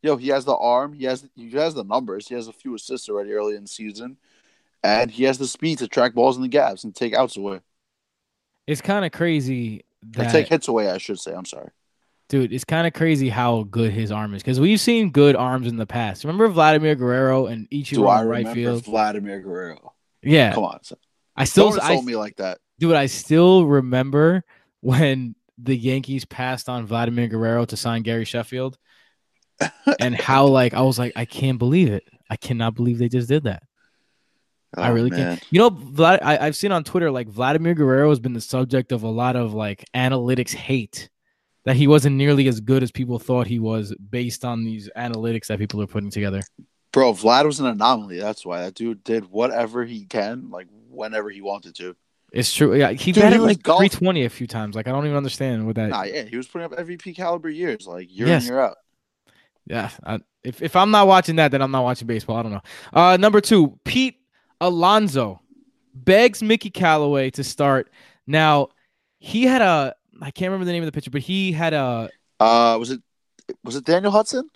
yo, 0.02 0.18
he 0.18 0.30
has 0.30 0.46
the 0.46 0.56
arm. 0.56 0.94
He 0.94 1.06
has 1.06 1.28
he 1.36 1.52
has 1.52 1.74
the 1.74 1.84
numbers. 1.84 2.28
He 2.28 2.36
has 2.36 2.48
a 2.48 2.54
few 2.54 2.76
assists 2.76 3.10
already 3.10 3.34
early 3.34 3.56
in 3.56 3.64
the 3.64 3.68
season, 3.70 4.18
and 4.84 5.12
he 5.12 5.24
has 5.26 5.38
the 5.38 5.48
speed 5.48 5.80
to 5.80 5.88
track 5.88 6.14
balls 6.14 6.36
in 6.38 6.42
the 6.44 6.48
gaps 6.48 6.84
and 6.84 6.96
take 6.96 7.14
outs 7.14 7.38
away. 7.38 7.62
It's 8.68 8.82
kind 8.82 9.06
of 9.06 9.12
crazy 9.12 9.84
Or 10.18 10.26
take 10.26 10.48
hits 10.48 10.68
away. 10.68 10.90
I 10.90 10.98
should 10.98 11.20
say. 11.20 11.34
I'm 11.34 11.46
sorry. 11.46 11.70
Dude, 12.32 12.54
it's 12.54 12.64
kind 12.64 12.88
of 12.88 12.94
crazy 12.94 13.28
how 13.28 13.64
good 13.64 13.92
his 13.92 14.10
arm 14.10 14.34
is 14.34 14.42
because 14.42 14.58
we've 14.58 14.80
seen 14.80 15.12
good 15.12 15.36
arms 15.36 15.68
in 15.68 15.76
the 15.76 15.86
past. 15.86 16.24
Remember 16.24 16.48
Vladimir 16.48 16.96
Guerrero 16.96 17.48
and 17.48 17.70
Do 17.70 17.78
Ichiro 17.78 18.10
I 18.10 18.22
in 18.22 18.28
right 18.28 18.48
field? 18.48 18.86
Do? 18.86 18.90
Vladimir 18.92 19.42
Guerrero? 19.42 19.94
Yeah, 20.24 20.54
Come 20.54 20.64
on, 20.64 20.82
son. 20.84 20.98
I 21.36 21.44
still, 21.44 21.72
don't 21.72 21.82
I, 21.84 22.00
me 22.02 22.16
like 22.16 22.38
that. 22.38 22.60
dude, 22.80 22.96
I 22.96 23.08
still 23.08 23.66
remember 23.66 24.44
when 24.80 25.36
the 25.58 25.76
Yankees 25.76 26.24
passed 26.26 26.70
on 26.70 26.86
Vladimir 26.88 27.28
Guerrero 27.28 27.66
to 27.66 27.76
sign 27.78 28.02
Gary 28.02 28.26
Sheffield, 28.26 28.78
and 30.00 30.16
how 30.16 30.48
like 30.48 30.74
I 30.74 30.82
was 30.82 30.98
like, 30.98 31.12
I 31.16 31.26
can't 31.26 31.60
believe 31.60 31.92
it. 31.92 32.04
I 32.30 32.38
cannot 32.38 32.76
believe 32.76 32.98
they 32.98 33.10
just 33.10 33.28
did 33.28 33.44
that. 33.44 33.64
I 34.78 34.90
Oh, 34.90 34.94
really 34.94 35.10
man. 35.10 35.38
can't. 35.38 35.44
You 35.52 35.60
know, 35.60 35.70
Vlad, 35.70 36.20
I, 36.24 36.38
I've 36.38 36.56
seen 36.56 36.72
on 36.72 36.86
Twitter 36.86 37.12
like 37.12 37.28
Vladimir 37.28 37.74
Guerrero 37.74 38.10
has 38.10 38.22
been 38.22 38.32
the 38.34 38.40
subject 38.42 38.94
of 38.94 39.04
a 39.04 39.10
lot 39.10 39.36
of 39.36 39.54
like 39.54 39.84
analytics 39.94 40.54
hate 40.54 41.10
that 41.64 41.76
he 41.76 41.88
wasn't 41.88 42.16
nearly 42.16 42.48
as 42.48 42.60
good 42.60 42.84
as 42.84 42.92
people 42.92 43.20
thought 43.20 43.48
he 43.48 43.60
was 43.60 43.94
based 44.10 44.44
on 44.46 44.64
these 44.64 44.90
analytics 44.98 45.48
that 45.48 45.60
people 45.60 45.82
are 45.82 45.88
putting 45.88 46.10
together. 46.10 46.42
Bro, 46.92 47.14
Vlad 47.14 47.46
was 47.46 47.60
an 47.60 47.68
anomaly. 47.68 48.20
That's 48.20 48.46
why 48.46 48.62
that 48.62 48.74
dude 48.76 49.04
did 49.04 49.26
whatever 49.32 49.86
he 49.86 50.06
can, 50.06 50.50
like 50.50 50.68
whenever 50.90 51.30
he 51.30 51.42
wanted 51.42 51.76
to. 51.76 51.96
It's 52.34 52.54
true. 52.54 52.74
Yeah, 52.76 52.92
he 52.92 53.12
Dude, 53.12 53.22
batted 53.24 53.40
he 53.40 53.46
like 53.46 53.62
golf- 53.64 53.80
320 53.80 54.26
a 54.26 54.30
few 54.30 54.48
times. 54.48 54.76
Like 54.76 54.88
I 54.88 54.92
don't 54.92 55.06
even 55.06 55.18
understand 55.18 55.66
what 55.66 55.76
that. 55.76 55.90
Nah, 55.90 56.04
yeah, 56.04 56.24
he 56.24 56.38
was 56.38 56.48
putting 56.48 56.66
up 56.66 56.72
MVP 56.78 57.16
caliber 57.16 57.50
years, 57.50 57.86
like 57.88 58.08
year 58.10 58.28
Yes. 58.28 58.44
in 58.44 58.54
year 58.54 58.62
out. 58.62 58.78
Yeah, 59.68 59.90
I, 60.06 60.20
if 60.44 60.62
if 60.62 60.76
I'm 60.76 60.92
not 60.92 61.08
watching 61.08 61.36
that, 61.38 61.52
then 61.52 61.62
I'm 61.62 61.72
not 61.72 61.84
watching 61.84 62.08
baseball. 62.08 62.38
I 62.38 62.44
don't 62.44 62.52
know. 62.54 62.62
Uh, 62.94 63.18
number 63.18 63.40
two, 63.42 63.78
Pete 63.86 64.16
Alonso 64.60 65.42
begs 65.94 66.42
Mickey 66.42 66.70
Callaway 66.70 67.30
to 67.32 67.44
start. 67.44 67.92
Now, 68.28 68.70
he 69.20 69.44
had 69.44 69.62
a 69.62 69.94
I 70.22 70.32
can't 70.32 70.50
remember 70.50 70.66
the 70.66 70.72
name 70.72 70.84
of 70.84 70.88
the 70.88 70.92
pitcher, 70.92 71.12
but 71.12 71.22
he 71.22 71.52
had 71.52 71.74
a 71.74 72.10
Uh, 72.40 72.78
was 72.80 72.92
it 72.92 73.02
was 73.64 73.76
it 73.76 73.84
Daniel 73.86 74.12
Hudson? 74.12 74.50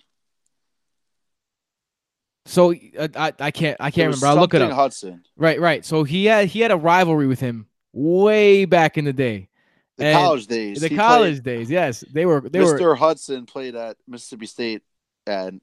so 2.44 2.72
uh, 2.98 3.08
I 3.16 3.32
I 3.40 3.50
can't 3.50 3.76
I 3.80 3.90
can't 3.90 4.06
remember. 4.08 4.26
I'll 4.26 4.36
look 4.36 4.54
it 4.54 4.62
up. 4.62 4.72
Hudson, 4.72 5.24
Right, 5.36 5.60
right. 5.60 5.84
So 5.84 6.04
he 6.04 6.26
had 6.26 6.48
he 6.48 6.60
had 6.60 6.70
a 6.70 6.76
rivalry 6.76 7.26
with 7.26 7.40
him 7.40 7.66
way 7.92 8.64
back 8.66 8.96
in 8.98 9.04
the 9.04 9.12
day, 9.12 9.48
the 9.96 10.06
And 10.06 10.16
college 10.16 10.46
days. 10.46 10.80
the 10.80 10.88
He 10.88 10.96
college 10.96 11.42
days. 11.42 11.70
Yes, 11.70 12.04
they 12.12 12.26
were 12.26 12.40
played, 12.40 12.52
they 12.52 12.60
were 12.60 12.78
Mr. 12.78 12.96
Hudson 12.96 13.46
played 13.46 13.74
at 13.74 13.96
Mississippi 14.06 14.46
State, 14.46 14.82
and 15.26 15.60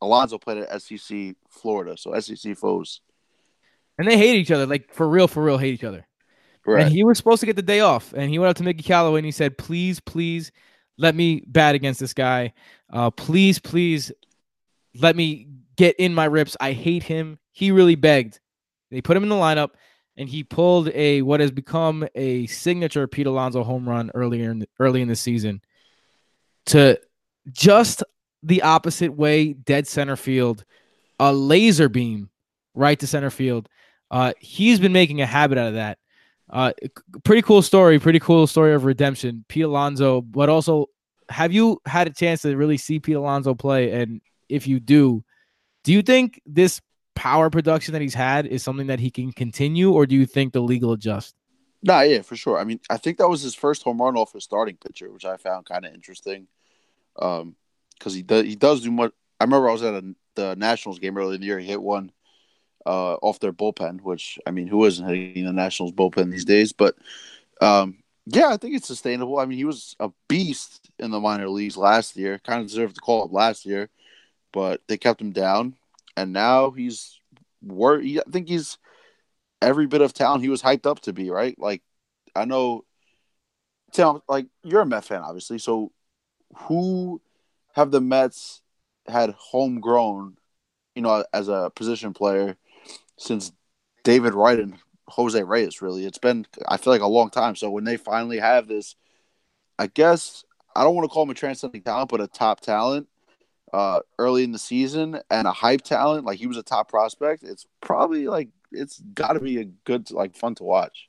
Alonso 0.00 0.38
played 0.38 0.58
at 0.58 0.82
SEC 0.82 1.34
Florida. 1.48 1.96
So 1.96 2.18
SEC 2.20 2.56
foes. 2.56 3.00
and 3.98 4.06
they 4.06 4.16
hate 4.16 4.36
each 4.36 4.50
other 4.52 4.66
like 4.66 4.92
for 4.94 5.08
real, 5.08 5.26
for 5.26 5.42
real, 5.42 5.58
hate 5.58 5.74
each 5.74 5.84
other. 5.84 6.06
Right. 6.66 6.84
And 6.84 6.92
he 6.92 7.04
was 7.04 7.18
supposed 7.18 7.40
to 7.40 7.46
get 7.46 7.56
the 7.56 7.62
day 7.62 7.80
off, 7.80 8.12
and 8.12 8.30
he 8.30 8.38
went 8.38 8.50
up 8.50 8.56
to 8.56 8.62
Mickey 8.62 8.82
Callaway 8.82 9.18
and 9.18 9.26
he 9.26 9.32
said, 9.32 9.58
"Please, 9.58 9.98
please, 10.00 10.52
let 10.96 11.14
me 11.14 11.42
bat 11.46 11.74
against 11.74 12.00
this 12.00 12.14
guy. 12.14 12.52
Uh, 12.92 13.10
please, 13.10 13.58
please, 13.58 14.12
let 14.94 15.16
me 15.16 15.48
get 15.76 15.96
in 15.96 16.14
my 16.14 16.26
rips. 16.26 16.56
I 16.60 16.72
hate 16.72 17.02
him. 17.02 17.38
He 17.50 17.70
really 17.70 17.96
begged. 17.96 18.40
They 18.90 19.00
put 19.00 19.16
him 19.16 19.22
in 19.22 19.28
the 19.28 19.34
lineup, 19.34 19.70
and 20.16 20.28
he 20.28 20.44
pulled 20.44 20.88
a 20.90 21.22
what 21.22 21.40
has 21.40 21.50
become 21.50 22.06
a 22.14 22.46
signature 22.46 23.06
Pete 23.06 23.26
Alonso 23.26 23.64
home 23.64 23.88
run 23.88 24.10
earlier 24.14 24.50
in 24.50 24.60
the, 24.60 24.68
early 24.78 25.02
in 25.02 25.08
the 25.08 25.16
season 25.16 25.62
to 26.66 27.00
just 27.50 28.04
the 28.42 28.62
opposite 28.62 29.12
way, 29.12 29.52
dead 29.52 29.86
center 29.86 30.16
field, 30.16 30.64
a 31.18 31.32
laser 31.32 31.88
beam 31.88 32.30
right 32.74 32.98
to 32.98 33.06
center 33.06 33.30
field. 33.30 33.68
Uh, 34.10 34.32
he's 34.40 34.78
been 34.78 34.92
making 34.92 35.20
a 35.20 35.26
habit 35.26 35.58
out 35.58 35.68
of 35.68 35.74
that. 35.74 35.98
Uh, 36.52 36.72
pretty 37.24 37.42
cool 37.42 37.62
story. 37.62 37.98
Pretty 37.98 38.20
cool 38.20 38.46
story 38.46 38.74
of 38.74 38.84
redemption. 38.84 39.44
Pete 39.48 39.64
Alonso, 39.64 40.20
but 40.20 40.48
also, 40.48 40.86
have 41.30 41.52
you 41.52 41.80
had 41.86 42.06
a 42.06 42.12
chance 42.12 42.42
to 42.42 42.54
really 42.56 42.76
see 42.76 43.00
Pete 43.00 43.16
Alonso 43.16 43.54
play? 43.54 43.92
And 43.92 44.20
if 44.50 44.66
you 44.66 44.78
do, 44.78 45.24
do 45.82 45.92
you 45.92 46.02
think 46.02 46.40
this 46.44 46.80
power 47.14 47.48
production 47.48 47.92
that 47.92 48.02
he's 48.02 48.14
had 48.14 48.46
is 48.46 48.62
something 48.62 48.88
that 48.88 49.00
he 49.00 49.10
can 49.10 49.32
continue, 49.32 49.92
or 49.92 50.06
do 50.06 50.14
you 50.14 50.26
think 50.26 50.52
the 50.52 50.60
league 50.60 50.82
will 50.82 50.92
adjust? 50.92 51.34
Nah, 51.82 52.02
yeah, 52.02 52.20
for 52.20 52.36
sure. 52.36 52.58
I 52.58 52.64
mean, 52.64 52.80
I 52.90 52.98
think 52.98 53.18
that 53.18 53.28
was 53.28 53.42
his 53.42 53.54
first 53.54 53.82
home 53.82 54.00
run 54.00 54.16
off 54.16 54.34
a 54.34 54.40
starting 54.40 54.76
pitcher, 54.76 55.10
which 55.10 55.24
I 55.24 55.38
found 55.38 55.66
kind 55.66 55.84
of 55.84 55.94
interesting. 55.94 56.46
Um, 57.16 57.56
because 57.98 58.14
he 58.14 58.22
does 58.22 58.44
he 58.44 58.56
does 58.56 58.82
do 58.82 58.90
much. 58.90 59.12
I 59.40 59.44
remember 59.44 59.68
I 59.68 59.72
was 59.72 59.82
at 59.82 59.94
a, 59.94 60.14
the 60.34 60.56
Nationals 60.56 60.98
game 60.98 61.16
earlier 61.16 61.34
in 61.36 61.40
the 61.40 61.46
year. 61.46 61.58
He 61.58 61.66
hit 61.66 61.80
one 61.80 62.10
uh 62.86 63.14
off 63.14 63.40
their 63.40 63.52
bullpen, 63.52 64.00
which 64.02 64.38
I 64.46 64.50
mean, 64.50 64.66
who 64.66 64.84
isn't 64.84 65.06
hitting 65.06 65.44
the 65.44 65.52
Nationals 65.52 65.92
bullpen 65.92 66.30
these 66.30 66.44
days? 66.44 66.72
But 66.72 66.96
um, 67.60 68.02
yeah, 68.26 68.48
I 68.48 68.56
think 68.56 68.76
it's 68.76 68.86
sustainable. 68.86 69.38
I 69.38 69.46
mean, 69.46 69.58
he 69.58 69.64
was 69.64 69.96
a 69.98 70.10
beast 70.28 70.90
in 70.98 71.10
the 71.10 71.20
minor 71.20 71.48
leagues 71.48 71.76
last 71.76 72.16
year. 72.16 72.38
Kind 72.38 72.60
of 72.60 72.68
deserved 72.68 72.96
the 72.96 73.00
call 73.00 73.24
up 73.24 73.32
last 73.32 73.66
year, 73.66 73.88
but 74.52 74.80
they 74.88 74.96
kept 74.96 75.20
him 75.20 75.32
down, 75.32 75.76
and 76.16 76.32
now 76.32 76.70
he's 76.70 77.20
wor- 77.62 78.00
I 78.00 78.22
think 78.30 78.48
he's 78.48 78.78
every 79.60 79.86
bit 79.86 80.02
of 80.02 80.12
talent 80.12 80.42
he 80.42 80.48
was 80.48 80.62
hyped 80.62 80.86
up 80.86 81.00
to 81.00 81.12
be. 81.12 81.30
Right? 81.30 81.58
Like, 81.58 81.82
I 82.34 82.44
know, 82.44 82.84
Tim. 83.92 84.20
Like, 84.28 84.46
you're 84.62 84.82
a 84.82 84.86
Met 84.86 85.04
fan, 85.04 85.22
obviously. 85.22 85.58
So, 85.58 85.92
who 86.56 87.20
have 87.74 87.90
the 87.90 88.00
Mets 88.00 88.62
had 89.08 89.30
homegrown, 89.30 90.36
you 90.94 91.02
know, 91.02 91.24
as 91.32 91.48
a 91.48 91.72
position 91.74 92.12
player 92.12 92.56
since 93.22 93.52
David 94.04 94.34
Wright 94.34 94.58
and 94.58 94.74
Jose 95.08 95.42
Reyes? 95.42 95.82
Really, 95.82 96.04
it's 96.04 96.18
been 96.18 96.46
I 96.68 96.76
feel 96.76 96.92
like 96.92 97.02
a 97.02 97.06
long 97.06 97.30
time. 97.30 97.56
So 97.56 97.70
when 97.70 97.84
they 97.84 97.96
finally 97.96 98.38
have 98.38 98.68
this, 98.68 98.96
I 99.78 99.86
guess 99.86 100.44
I 100.74 100.84
don't 100.84 100.94
want 100.94 101.08
to 101.08 101.12
call 101.12 101.24
him 101.24 101.30
a 101.30 101.34
transcending 101.34 101.82
talent, 101.82 102.10
but 102.10 102.20
a 102.20 102.26
top 102.26 102.60
talent 102.60 103.08
uh, 103.72 104.00
early 104.18 104.44
in 104.44 104.52
the 104.52 104.58
season 104.58 105.20
and 105.30 105.46
a 105.46 105.52
hype 105.52 105.82
talent, 105.82 106.24
like 106.24 106.38
he 106.38 106.46
was 106.46 106.56
a 106.56 106.62
top 106.62 106.88
prospect. 106.88 107.42
It's 107.42 107.66
probably 107.80 108.28
like 108.28 108.48
it's 108.70 109.00
got 109.14 109.34
to 109.34 109.40
be 109.40 109.58
a 109.58 109.64
good 109.64 110.10
like 110.10 110.36
fun 110.36 110.54
to 110.56 110.64
watch. 110.64 111.08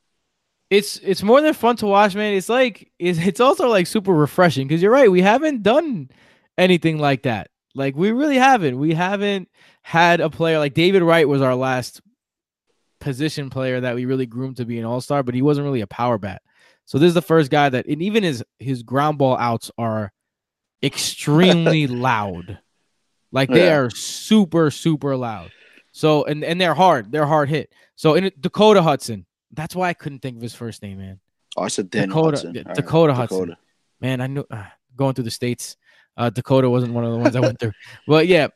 It's 0.69 0.97
it's 0.97 1.23
more 1.23 1.41
than 1.41 1.53
fun 1.53 1.75
to 1.77 1.87
watch, 1.87 2.15
man. 2.15 2.33
It's 2.33 2.49
like 2.49 2.91
it's, 2.99 3.19
it's 3.19 3.39
also 3.39 3.67
like 3.67 3.87
super 3.87 4.13
refreshing 4.13 4.67
because 4.67 4.81
you're 4.81 4.91
right. 4.91 5.11
We 5.11 5.21
haven't 5.21 5.63
done 5.63 6.09
anything 6.57 6.97
like 6.97 7.23
that. 7.23 7.49
Like 7.75 7.95
we 7.95 8.11
really 8.11 8.37
haven't. 8.37 8.77
We 8.77 8.93
haven't 8.93 9.49
had 9.81 10.19
a 10.21 10.29
player 10.29 10.59
like 10.59 10.73
David 10.73 11.01
Wright 11.01 11.27
was 11.27 11.41
our 11.41 11.55
last 11.55 12.01
position 12.99 13.49
player 13.49 13.81
that 13.81 13.95
we 13.95 14.05
really 14.05 14.25
groomed 14.25 14.57
to 14.57 14.65
be 14.65 14.79
an 14.79 14.85
all 14.85 15.01
star, 15.01 15.23
but 15.23 15.35
he 15.35 15.41
wasn't 15.41 15.65
really 15.65 15.81
a 15.81 15.87
power 15.87 16.17
bat. 16.17 16.41
So 16.85 16.97
this 16.99 17.07
is 17.09 17.13
the 17.13 17.21
first 17.21 17.49
guy 17.49 17.69
that, 17.69 17.85
and 17.87 18.01
even 18.01 18.23
his 18.23 18.43
his 18.59 18.83
ground 18.83 19.17
ball 19.17 19.37
outs 19.37 19.71
are 19.77 20.11
extremely 20.81 21.87
loud. 21.87 22.59
Like 23.31 23.49
they 23.49 23.65
Yeah. 23.65 23.77
are 23.77 23.89
super 23.89 24.69
super 24.71 25.15
loud. 25.15 25.51
So 25.91 26.23
and 26.25 26.43
and 26.43 26.59
they're 26.59 26.73
hard. 26.75 27.11
They're 27.11 27.25
hard 27.25 27.49
hit. 27.49 27.71
So 27.95 28.15
in 28.15 28.31
Dakota 28.39 28.81
Hudson, 28.81 29.25
that's 29.51 29.75
why 29.75 29.89
I 29.89 29.93
couldn't 29.93 30.19
think 30.19 30.37
of 30.37 30.41
his 30.43 30.55
first 30.55 30.81
name, 30.81 30.97
man. 30.99 31.19
Oh, 31.55 31.63
I 31.63 31.67
said 31.67 31.89
Daniel 31.89 32.15
Dakota- 32.15 32.37
Hudson. 32.37 32.53
D- 32.53 32.59
All 32.59 32.65
right, 32.65 32.75
Dakota 32.75 33.13
Hudson. 33.13 33.55
Man, 34.01 34.21
I 34.21 34.27
knew 34.27 34.43
uh, 34.49 34.65
going 34.95 35.13
through 35.13 35.23
the 35.25 35.31
states. 35.31 35.77
Uh, 36.15 36.29
Dakota 36.29 36.69
wasn't 36.69 36.93
one 36.93 37.03
of 37.03 37.11
the 37.11 37.17
ones 37.17 37.35
I 37.35 37.39
went 37.39 37.59
through, 37.59 37.71
but 38.07 38.27
yeah, 38.27 38.47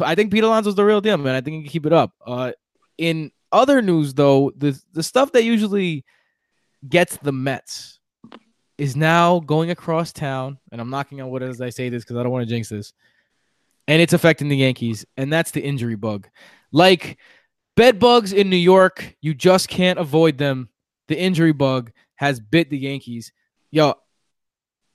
I 0.00 0.14
think 0.14 0.32
Pete 0.32 0.44
Alonso's 0.44 0.74
the 0.74 0.84
real 0.84 1.00
deal, 1.00 1.16
man. 1.16 1.34
I 1.34 1.40
think 1.40 1.56
he 1.56 1.62
can 1.62 1.70
keep 1.70 1.86
it 1.86 1.92
up. 1.92 2.12
Uh, 2.26 2.52
in 2.98 3.32
other 3.52 3.82
news, 3.82 4.14
though, 4.14 4.52
the 4.56 4.80
the 4.92 5.02
stuff 5.02 5.32
that 5.32 5.44
usually 5.44 6.04
gets 6.88 7.16
the 7.18 7.32
Mets 7.32 7.98
is 8.78 8.96
now 8.96 9.40
going 9.40 9.70
across 9.70 10.12
town, 10.12 10.58
and 10.72 10.80
I'm 10.80 10.90
knocking 10.90 11.20
on 11.20 11.30
wood 11.30 11.42
as 11.42 11.60
I 11.60 11.70
say 11.70 11.88
this 11.88 12.04
because 12.04 12.16
I 12.16 12.22
don't 12.22 12.32
want 12.32 12.48
to 12.48 12.54
jinx 12.54 12.68
this, 12.68 12.92
and 13.88 14.00
it's 14.00 14.12
affecting 14.12 14.48
the 14.48 14.56
Yankees, 14.56 15.04
and 15.16 15.32
that's 15.32 15.50
the 15.50 15.60
injury 15.60 15.96
bug. 15.96 16.28
Like 16.72 17.18
Bed 17.76 17.98
bugs 17.98 18.32
in 18.32 18.50
New 18.50 18.56
York, 18.56 19.16
you 19.20 19.34
just 19.34 19.68
can't 19.68 19.98
avoid 19.98 20.38
them. 20.38 20.68
The 21.08 21.18
injury 21.18 21.52
bug 21.52 21.90
has 22.16 22.38
bit 22.38 22.70
the 22.70 22.78
Yankees. 22.78 23.32
Yo, 23.70 23.94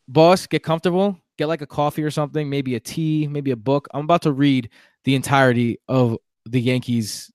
boss, 0.08 0.48
get 0.48 0.64
comfortable. 0.64 1.20
Get 1.38 1.48
like 1.48 1.62
a 1.62 1.68
coffee 1.68 2.04
or 2.04 2.12
something, 2.12 2.50
maybe 2.50 2.76
a 2.76 2.80
tea, 2.80 3.28
maybe 3.28 3.52
a 3.52 3.58
book. 3.58 3.88
I'm 3.94 4.06
about 4.06 4.22
to 4.24 4.32
read 4.32 4.70
the 5.04 5.16
entirety 5.16 5.80
of 5.88 6.18
the 6.46 6.62
Yankees 6.62 7.32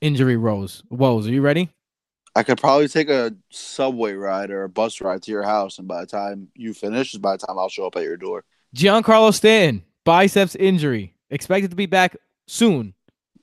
injury 0.00 0.36
rows. 0.36 0.82
Woes. 0.90 1.26
Are 1.26 1.32
you 1.32 1.42
ready? 1.42 1.70
I 2.36 2.44
could 2.44 2.58
probably 2.58 2.86
take 2.86 3.08
a 3.08 3.34
subway 3.50 4.12
ride 4.12 4.50
or 4.50 4.62
a 4.62 4.68
bus 4.68 5.00
ride 5.00 5.22
to 5.22 5.32
your 5.32 5.42
house, 5.42 5.78
and 5.78 5.88
by 5.88 6.02
the 6.02 6.06
time 6.06 6.48
you 6.54 6.72
finish, 6.72 7.12
is 7.12 7.18
by 7.18 7.36
the 7.36 7.44
time 7.44 7.58
I'll 7.58 7.68
show 7.68 7.86
up 7.86 7.96
at 7.96 8.04
your 8.04 8.16
door. 8.16 8.44
Giancarlo 8.76 9.34
Stanton, 9.34 9.82
biceps 10.04 10.54
injury, 10.54 11.16
expected 11.30 11.70
to 11.70 11.76
be 11.76 11.86
back 11.86 12.16
soon. 12.46 12.94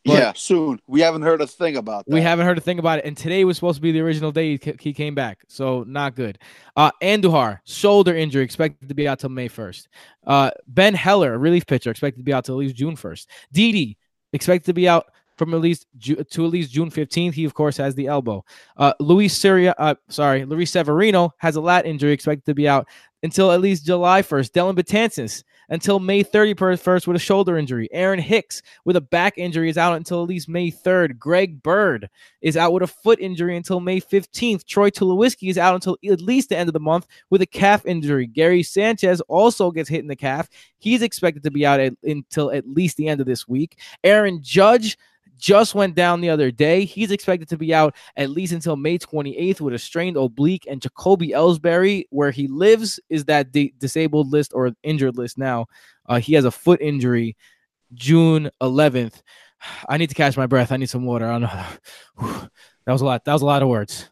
But- 0.05 0.19
yeah, 0.19 0.33
soon. 0.35 0.79
We 0.87 1.01
haven't 1.01 1.23
heard 1.23 1.41
a 1.41 1.47
thing 1.47 1.77
about 1.77 2.05
that. 2.05 2.13
We 2.13 2.21
haven't 2.21 2.45
heard 2.45 2.57
a 2.57 2.61
thing 2.61 2.77
about 2.77 2.99
it, 2.99 3.05
and 3.05 3.17
today 3.17 3.43
was 3.43 3.57
supposed 3.57 3.77
to 3.77 3.81
be 3.81 3.91
the 3.91 4.01
original 4.01 4.31
day 4.31 4.57
he, 4.57 4.73
he 4.79 4.93
came 4.93 5.15
back, 5.15 5.39
so 5.47 5.83
not 5.87 6.15
good. 6.15 6.37
Uh, 6.75 6.91
Andujar 7.01 7.59
shoulder 7.65 8.15
injury 8.15 8.43
expected 8.43 8.87
to 8.87 8.93
be 8.95 9.07
out 9.07 9.19
till 9.19 9.29
May 9.29 9.47
first. 9.47 9.89
Uh, 10.27 10.51
Ben 10.67 10.93
Heller, 10.93 11.33
a 11.33 11.37
relief 11.39 11.65
pitcher, 11.65 11.89
expected 11.89 12.19
to 12.19 12.23
be 12.23 12.33
out 12.33 12.45
till 12.45 12.55
at 12.55 12.59
least 12.59 12.75
June 12.75 12.95
first. 12.95 13.29
Didi 13.51 13.97
expected 14.31 14.67
to 14.67 14.73
be 14.73 14.87
out 14.87 15.07
from 15.37 15.53
at 15.53 15.59
least 15.59 15.87
Ju- 15.97 16.23
to 16.23 16.45
at 16.45 16.51
least 16.51 16.71
June 16.71 16.89
fifteenth. 16.91 17.33
He 17.35 17.43
of 17.45 17.53
course 17.55 17.75
has 17.77 17.95
the 17.95 18.07
elbow. 18.07 18.45
Uh, 18.77 18.93
Luis 18.99 19.35
Syria, 19.35 19.73
uh, 19.77 19.95
sorry, 20.07 20.45
Luis 20.45 20.71
Severino 20.71 21.33
has 21.39 21.55
a 21.55 21.61
lat 21.61 21.85
injury 21.85 22.11
expected 22.13 22.45
to 22.45 22.53
be 22.53 22.67
out 22.67 22.87
until 23.23 23.51
at 23.51 23.59
least 23.59 23.85
July 23.85 24.21
first. 24.21 24.53
Dellin 24.53 24.75
Betances 24.75 25.43
until 25.69 25.99
May 25.99 26.23
31st 26.23 27.07
with 27.07 27.15
a 27.15 27.19
shoulder 27.19 27.57
injury. 27.57 27.87
Aaron 27.91 28.19
Hicks 28.19 28.61
with 28.83 28.95
a 28.95 29.01
back 29.01 29.37
injury 29.37 29.69
is 29.69 29.77
out 29.77 29.95
until 29.95 30.21
at 30.21 30.29
least 30.29 30.49
May 30.49 30.71
3rd. 30.71 31.17
Greg 31.17 31.61
Bird 31.61 32.09
is 32.41 32.57
out 32.57 32.73
with 32.73 32.83
a 32.83 32.87
foot 32.87 33.19
injury 33.19 33.57
until 33.57 33.79
May 33.79 33.99
15th. 33.99 34.65
Troy 34.65 34.89
Tulowitzki 34.89 35.49
is 35.49 35.57
out 35.57 35.75
until 35.75 35.97
at 36.09 36.21
least 36.21 36.49
the 36.49 36.57
end 36.57 36.69
of 36.69 36.73
the 36.73 36.79
month 36.79 37.07
with 37.29 37.41
a 37.41 37.47
calf 37.47 37.85
injury. 37.85 38.27
Gary 38.27 38.63
Sanchez 38.63 39.21
also 39.21 39.71
gets 39.71 39.89
hit 39.89 40.01
in 40.01 40.07
the 40.07 40.15
calf. 40.15 40.49
He's 40.77 41.01
expected 41.01 41.43
to 41.43 41.51
be 41.51 41.65
out 41.65 41.79
at, 41.79 41.93
until 42.03 42.51
at 42.51 42.67
least 42.67 42.97
the 42.97 43.07
end 43.07 43.21
of 43.21 43.27
this 43.27 43.47
week. 43.47 43.79
Aaron 44.03 44.39
Judge 44.41 44.97
just 45.37 45.75
went 45.75 45.95
down 45.95 46.21
the 46.21 46.29
other 46.29 46.51
day. 46.51 46.85
He's 46.85 47.11
expected 47.11 47.49
to 47.49 47.57
be 47.57 47.73
out 47.73 47.95
at 48.15 48.29
least 48.29 48.53
until 48.53 48.75
May 48.75 48.97
28th 48.97 49.61
with 49.61 49.73
a 49.73 49.79
strained 49.79 50.17
oblique. 50.17 50.65
And 50.69 50.81
Jacoby 50.81 51.29
Ellsbury, 51.29 52.05
where 52.09 52.31
he 52.31 52.47
lives, 52.47 52.99
is 53.09 53.25
that 53.25 53.53
the 53.53 53.73
disabled 53.77 54.31
list 54.31 54.51
or 54.53 54.71
injured 54.83 55.17
list 55.17 55.37
now. 55.37 55.67
Uh, 56.05 56.19
he 56.19 56.33
has 56.33 56.45
a 56.45 56.51
foot 56.51 56.81
injury 56.81 57.35
June 57.93 58.49
11th. 58.61 59.21
I 59.89 59.97
need 59.97 60.09
to 60.09 60.15
catch 60.15 60.37
my 60.37 60.47
breath. 60.47 60.71
I 60.71 60.77
need 60.77 60.89
some 60.89 61.05
water. 61.05 61.25
I 61.25 61.39
don't 61.39 61.41
know. 61.41 61.65
Whew. 62.19 62.49
That 62.85 62.91
was 62.91 63.01
a 63.01 63.05
lot. 63.05 63.25
That 63.25 63.33
was 63.33 63.41
a 63.41 63.47
lot 63.47 63.63
of 63.63 63.69
words. 63.69 64.09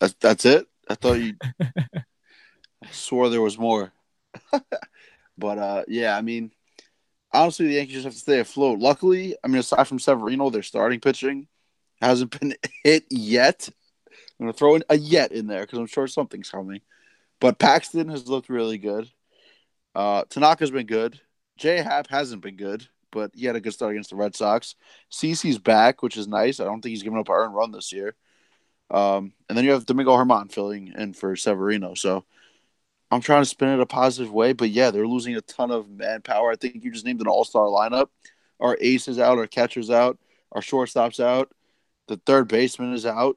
That's, 0.00 0.14
that's 0.20 0.44
it. 0.46 0.66
I 0.88 0.94
thought 0.94 1.14
you 1.14 1.34
I 1.60 2.04
swore 2.90 3.28
there 3.28 3.42
was 3.42 3.58
more. 3.58 3.92
but 5.38 5.58
uh, 5.58 5.84
yeah, 5.88 6.16
I 6.16 6.22
mean, 6.22 6.52
honestly, 7.36 7.66
the 7.66 7.74
Yankees 7.74 7.94
just 7.94 8.04
have 8.04 8.14
to 8.14 8.18
stay 8.18 8.40
afloat. 8.40 8.78
Luckily, 8.78 9.36
I 9.44 9.48
mean, 9.48 9.58
aside 9.58 9.84
from 9.84 9.98
Severino, 9.98 10.50
their 10.50 10.62
starting 10.62 11.00
pitching 11.00 11.48
hasn't 12.00 12.38
been 12.38 12.54
hit 12.84 13.04
yet. 13.10 13.68
I'm 14.38 14.46
gonna 14.46 14.52
throw 14.52 14.74
in 14.74 14.84
a 14.90 14.96
yet 14.96 15.32
in 15.32 15.46
there 15.46 15.62
because 15.62 15.78
I'm 15.78 15.86
sure 15.86 16.06
something's 16.06 16.50
coming. 16.50 16.80
But 17.40 17.58
Paxton 17.58 18.08
has 18.08 18.28
looked 18.28 18.48
really 18.48 18.78
good. 18.78 19.10
Uh, 19.94 20.24
Tanaka's 20.24 20.70
been 20.70 20.86
good. 20.86 21.20
J 21.56 21.78
Happ 21.78 22.08
hasn't 22.08 22.42
been 22.42 22.56
good, 22.56 22.86
but 23.12 23.30
he 23.34 23.46
had 23.46 23.56
a 23.56 23.60
good 23.60 23.72
start 23.72 23.92
against 23.92 24.10
the 24.10 24.16
Red 24.16 24.34
Sox. 24.34 24.74
CC's 25.10 25.58
back, 25.58 26.02
which 26.02 26.16
is 26.16 26.28
nice. 26.28 26.60
I 26.60 26.64
don't 26.64 26.82
think 26.82 26.90
he's 26.90 27.02
given 27.02 27.18
up 27.18 27.28
an 27.28 27.34
earned 27.34 27.54
run 27.54 27.72
this 27.72 27.92
year. 27.92 28.14
Um, 28.90 29.32
and 29.48 29.56
then 29.56 29.64
you 29.64 29.72
have 29.72 29.86
Domingo 29.86 30.16
German 30.16 30.48
filling 30.48 30.92
in 30.96 31.12
for 31.12 31.34
Severino. 31.34 31.94
So 31.94 32.24
I'm 33.10 33.20
trying 33.20 33.42
to 33.42 33.48
spin 33.48 33.68
it 33.68 33.80
a 33.80 33.86
positive 33.86 34.32
way, 34.32 34.52
but 34.52 34.70
yeah, 34.70 34.90
they're 34.90 35.06
losing 35.06 35.36
a 35.36 35.40
ton 35.40 35.70
of 35.70 35.88
manpower. 35.88 36.50
I 36.50 36.56
think 36.56 36.82
you 36.82 36.90
just 36.90 37.04
named 37.04 37.20
an 37.20 37.28
all 37.28 37.44
star 37.44 37.66
lineup. 37.66 38.08
Our 38.58 38.76
ace 38.80 39.06
is 39.06 39.18
out, 39.18 39.38
our 39.38 39.46
catcher's 39.46 39.90
out, 39.90 40.18
our 40.52 40.62
shortstop's 40.62 41.20
out, 41.20 41.52
the 42.08 42.16
third 42.24 42.48
baseman 42.48 42.94
is 42.94 43.06
out. 43.06 43.36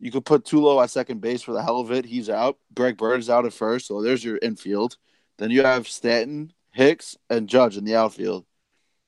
You 0.00 0.10
could 0.10 0.24
put 0.24 0.44
Tulo 0.44 0.82
at 0.82 0.90
second 0.90 1.20
base 1.20 1.42
for 1.42 1.52
the 1.52 1.62
hell 1.62 1.80
of 1.80 1.90
it. 1.90 2.04
He's 2.04 2.30
out. 2.30 2.56
Greg 2.72 2.96
Bird 2.96 3.18
is 3.18 3.28
out 3.28 3.46
at 3.46 3.52
first, 3.52 3.86
so 3.86 4.00
there's 4.00 4.24
your 4.24 4.38
infield. 4.40 4.96
Then 5.38 5.50
you 5.50 5.62
have 5.62 5.88
Stanton, 5.88 6.52
Hicks, 6.70 7.16
and 7.28 7.48
Judge 7.48 7.76
in 7.76 7.84
the 7.84 7.96
outfield. 7.96 8.46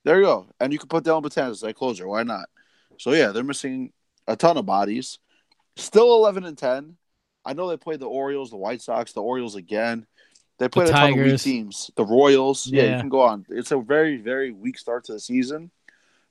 There 0.05 0.19
you 0.19 0.25
go. 0.25 0.47
And 0.59 0.73
you 0.73 0.79
could 0.79 0.91
put 0.91 1.05
Dellin 1.05 1.23
Betances 1.23 1.69
at 1.69 1.77
closer. 1.77 2.09
Why 2.09 2.23
not? 2.25 2.49
So 2.99 3.13
yeah, 3.13 3.29
they're 3.29 3.45
missing 3.45 3.93
a 4.27 4.37
ton 4.37 4.57
of 4.57 4.67
bodies. 4.67 5.19
Still 5.77 6.15
11 6.15 6.45
and 6.45 6.59
10. 6.59 6.97
I 7.45 7.53
know 7.55 7.69
they 7.69 7.77
played 7.77 8.01
the 8.01 8.07
Orioles, 8.07 8.51
the 8.51 8.57
White 8.57 8.83
Sox, 8.83 9.13
the 9.13 9.23
Orioles 9.23 9.57
again. 9.57 10.07
They 10.59 10.69
played 10.69 10.89
a 10.89 10.93
ton 10.93 11.13
of 11.13 11.17
weak 11.17 11.41
teams. 11.41 11.91
The 11.97 12.05
Royals. 12.05 12.67
Yeah. 12.67 12.83
Yeah. 12.83 12.95
you 12.97 13.01
can 13.01 13.09
go 13.09 13.23
on. 13.23 13.47
It's 13.49 13.73
a 13.73 13.79
very, 13.79 14.19
very 14.19 14.53
weak 14.53 14.79
start 14.79 15.05
to 15.05 15.13
the 15.13 15.21
season. 15.21 15.71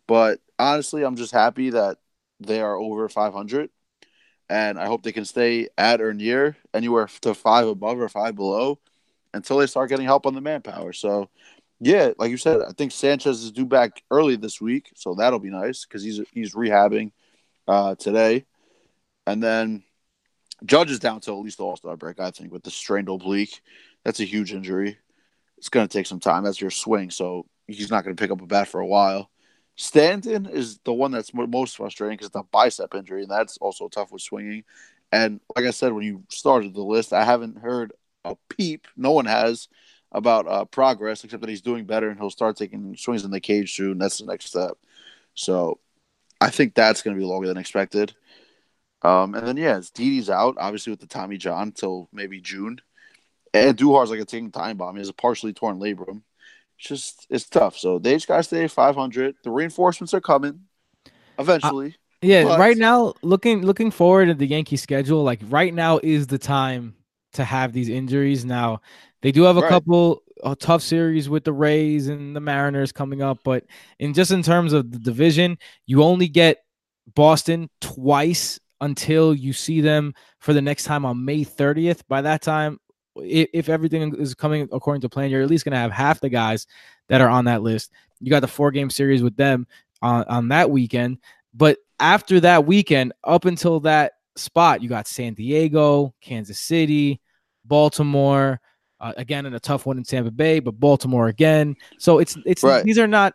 But 0.05 0.39
honestly, 0.59 1.03
I'm 1.03 1.15
just 1.15 1.31
happy 1.31 1.71
that 1.71 1.97
they 2.39 2.61
are 2.61 2.75
over 2.75 3.09
500. 3.09 3.69
And 4.49 4.79
I 4.79 4.85
hope 4.85 5.03
they 5.03 5.11
can 5.11 5.25
stay 5.25 5.69
at 5.77 6.01
or 6.01 6.13
near 6.13 6.57
anywhere 6.73 7.07
to 7.21 7.33
five 7.33 7.67
above 7.67 7.99
or 7.99 8.09
five 8.09 8.35
below 8.35 8.79
until 9.33 9.57
they 9.57 9.67
start 9.67 9.89
getting 9.89 10.05
help 10.05 10.25
on 10.25 10.33
the 10.33 10.41
manpower. 10.41 10.93
So, 10.93 11.29
yeah, 11.79 12.11
like 12.17 12.31
you 12.31 12.37
said, 12.37 12.61
I 12.61 12.71
think 12.71 12.91
Sanchez 12.91 13.43
is 13.43 13.51
due 13.51 13.65
back 13.65 14.03
early 14.09 14.35
this 14.35 14.59
week, 14.59 14.89
so 14.95 15.13
that'll 15.13 15.39
be 15.39 15.51
nice 15.51 15.85
because 15.85 16.03
he's 16.03 16.19
he's 16.33 16.55
rehabbing 16.55 17.11
uh, 17.67 17.95
today, 17.95 18.45
and 19.27 19.41
then 19.41 19.83
Judge 20.65 20.91
is 20.91 20.99
down 20.99 21.21
till 21.21 21.35
at 21.35 21.43
least 21.43 21.57
the 21.57 21.63
All 21.63 21.77
Star 21.77 21.95
break. 21.95 22.19
I 22.19 22.31
think 22.31 22.51
with 22.51 22.63
the 22.63 22.71
strained 22.71 23.09
oblique, 23.09 23.61
that's 24.03 24.19
a 24.19 24.25
huge 24.25 24.53
injury. 24.53 24.97
It's 25.57 25.69
going 25.69 25.87
to 25.87 25.91
take 25.91 26.05
some 26.05 26.19
time. 26.19 26.43
That's 26.43 26.61
your 26.61 26.71
swing, 26.71 27.09
so 27.11 27.45
he's 27.67 27.91
not 27.91 28.03
going 28.03 28.15
to 28.15 28.21
pick 28.21 28.31
up 28.31 28.41
a 28.41 28.45
bat 28.45 28.67
for 28.67 28.79
a 28.79 28.87
while. 28.87 29.29
Stanton 29.75 30.45
is 30.45 30.79
the 30.79 30.93
one 30.93 31.11
that's 31.11 31.33
most 31.33 31.77
frustrating 31.77 32.17
because 32.17 32.27
it's 32.27 32.35
a 32.35 32.43
bicep 32.43 32.93
injury, 32.95 33.21
and 33.21 33.31
that's 33.31 33.57
also 33.57 33.87
tough 33.87 34.11
with 34.11 34.21
swinging. 34.21 34.63
And 35.11 35.39
like 35.55 35.65
I 35.65 35.71
said, 35.71 35.93
when 35.93 36.03
you 36.03 36.23
started 36.29 36.73
the 36.73 36.81
list, 36.81 37.13
I 37.13 37.23
haven't 37.23 37.57
heard 37.57 37.93
a 38.25 38.35
peep. 38.49 38.87
No 38.95 39.11
one 39.11 39.25
has 39.25 39.67
about 40.11 40.47
uh, 40.47 40.65
progress 40.65 41.23
except 41.23 41.41
that 41.41 41.49
he's 41.49 41.61
doing 41.61 41.85
better 41.85 42.09
and 42.09 42.19
he'll 42.19 42.29
start 42.29 42.57
taking 42.57 42.95
swings 42.97 43.23
in 43.23 43.31
the 43.31 43.39
cage 43.39 43.75
soon. 43.75 43.97
That's 43.97 44.17
the 44.17 44.25
next 44.25 44.45
step. 44.45 44.77
So 45.33 45.79
I 46.41 46.49
think 46.49 46.73
that's 46.73 47.01
going 47.01 47.15
to 47.15 47.19
be 47.19 47.25
longer 47.25 47.47
than 47.47 47.57
expected. 47.57 48.13
Um, 49.01 49.33
and 49.35 49.47
then 49.47 49.57
yeah, 49.57 49.77
it's 49.77 49.91
Didi's 49.91 50.29
out 50.29 50.55
obviously 50.59 50.91
with 50.91 50.99
the 50.99 51.07
Tommy 51.07 51.37
John 51.37 51.71
till 51.71 52.09
maybe 52.11 52.41
June. 52.41 52.79
Andujar's 53.53 54.11
like 54.11 54.19
a 54.19 54.25
ticking 54.25 54.51
time 54.51 54.77
bomb. 54.77 54.95
He 54.95 54.99
has 54.99 55.09
a 55.09 55.13
partially 55.13 55.53
torn 55.53 55.79
labrum. 55.79 56.21
It's 56.77 56.87
just 56.87 57.27
it's 57.29 57.47
tough. 57.49 57.77
So 57.77 57.97
they 57.99 58.13
just 58.13 58.27
gotta 58.27 58.43
stay 58.43 58.63
at 58.65 58.71
500. 58.71 59.35
The 59.43 59.51
reinforcements 59.51 60.13
are 60.13 60.21
coming 60.21 60.61
eventually. 61.37 61.95
Yeah, 62.21 62.43
But- 62.43 62.59
right 62.59 62.77
now, 62.77 63.13
looking 63.21 63.61
looking 63.65 63.91
forward 63.91 64.29
at 64.29 64.37
the 64.37 64.45
Yankee 64.47 64.77
schedule, 64.77 65.23
like 65.23 65.39
right 65.47 65.73
now 65.73 65.99
is 66.03 66.27
the 66.27 66.37
time 66.37 66.95
to 67.33 67.43
have 67.43 67.71
these 67.73 67.89
injuries. 67.89 68.43
Now, 68.43 68.81
they 69.21 69.31
do 69.31 69.43
have 69.43 69.57
a 69.57 69.61
Right. 69.61 69.69
couple 69.69 70.23
uh, 70.43 70.55
tough 70.57 70.81
series 70.81 71.27
with 71.29 71.43
the 71.43 71.51
Rays 71.53 72.07
and 72.07 72.33
the 72.35 72.39
Mariners 72.39 72.91
coming 72.93 73.21
up, 73.21 73.39
but 73.43 73.65
in 73.99 74.13
just 74.13 74.31
in 74.31 74.41
terms 74.41 74.71
of 74.73 74.89
the 74.91 74.97
division, 74.99 75.57
you 75.85 76.01
only 76.03 76.27
get 76.29 76.63
Boston 77.13 77.69
twice 77.81 78.57
until 78.81 79.33
you 79.33 79.53
see 79.53 79.81
them 79.81 80.13
for 80.39 80.53
the 80.53 80.61
next 80.61 80.85
time 80.85 81.05
on 81.05 81.25
May 81.25 81.43
30th. 81.43 82.01
By 82.07 82.21
that 82.21 82.41
time, 82.41 82.79
if, 83.15 83.69
everything 83.69 84.15
is 84.15 84.33
coming 84.33 84.69
according 84.71 85.01
to 85.01 85.09
plan, 85.09 85.29
you're 85.29 85.41
at 85.41 85.49
least 85.49 85.65
going 85.65 85.73
to 85.73 85.79
have 85.79 85.91
half 85.91 86.19
the 86.19 86.29
guys 86.29 86.67
that 87.07 87.21
are 87.21 87.29
on 87.29 87.45
that 87.45 87.61
list. 87.61 87.91
You 88.19 88.29
got 88.29 88.41
the 88.41 88.47
four 88.47 88.71
game 88.71 88.89
series 88.89 89.23
with 89.23 89.35
them 89.35 89.67
on, 90.01 90.23
on 90.25 90.47
that 90.49 90.69
weekend. 90.69 91.19
But 91.53 91.77
after 91.99 92.39
that 92.41 92.65
weekend, 92.65 93.13
up 93.23 93.45
until 93.45 93.81
that 93.81 94.13
spot, 94.35 94.81
you 94.81 94.89
got 94.89 95.07
San 95.07 95.33
Diego, 95.33 96.13
Kansas 96.21 96.59
City, 96.59 97.19
Baltimore, 97.65 98.61
uh, 99.01 99.13
again 99.17 99.45
in 99.45 99.53
a 99.53 99.59
tough 99.59 99.85
one 99.85 99.97
in 99.97 100.03
Tampa 100.03 100.31
Bay, 100.31 100.59
but 100.59 100.79
Baltimore 100.79 101.27
again. 101.27 101.75
So 101.97 102.19
it's 102.19 102.37
it's 102.45 102.63
Right. 102.63 102.83
these 102.83 102.99
are 102.99 103.07
not 103.07 103.33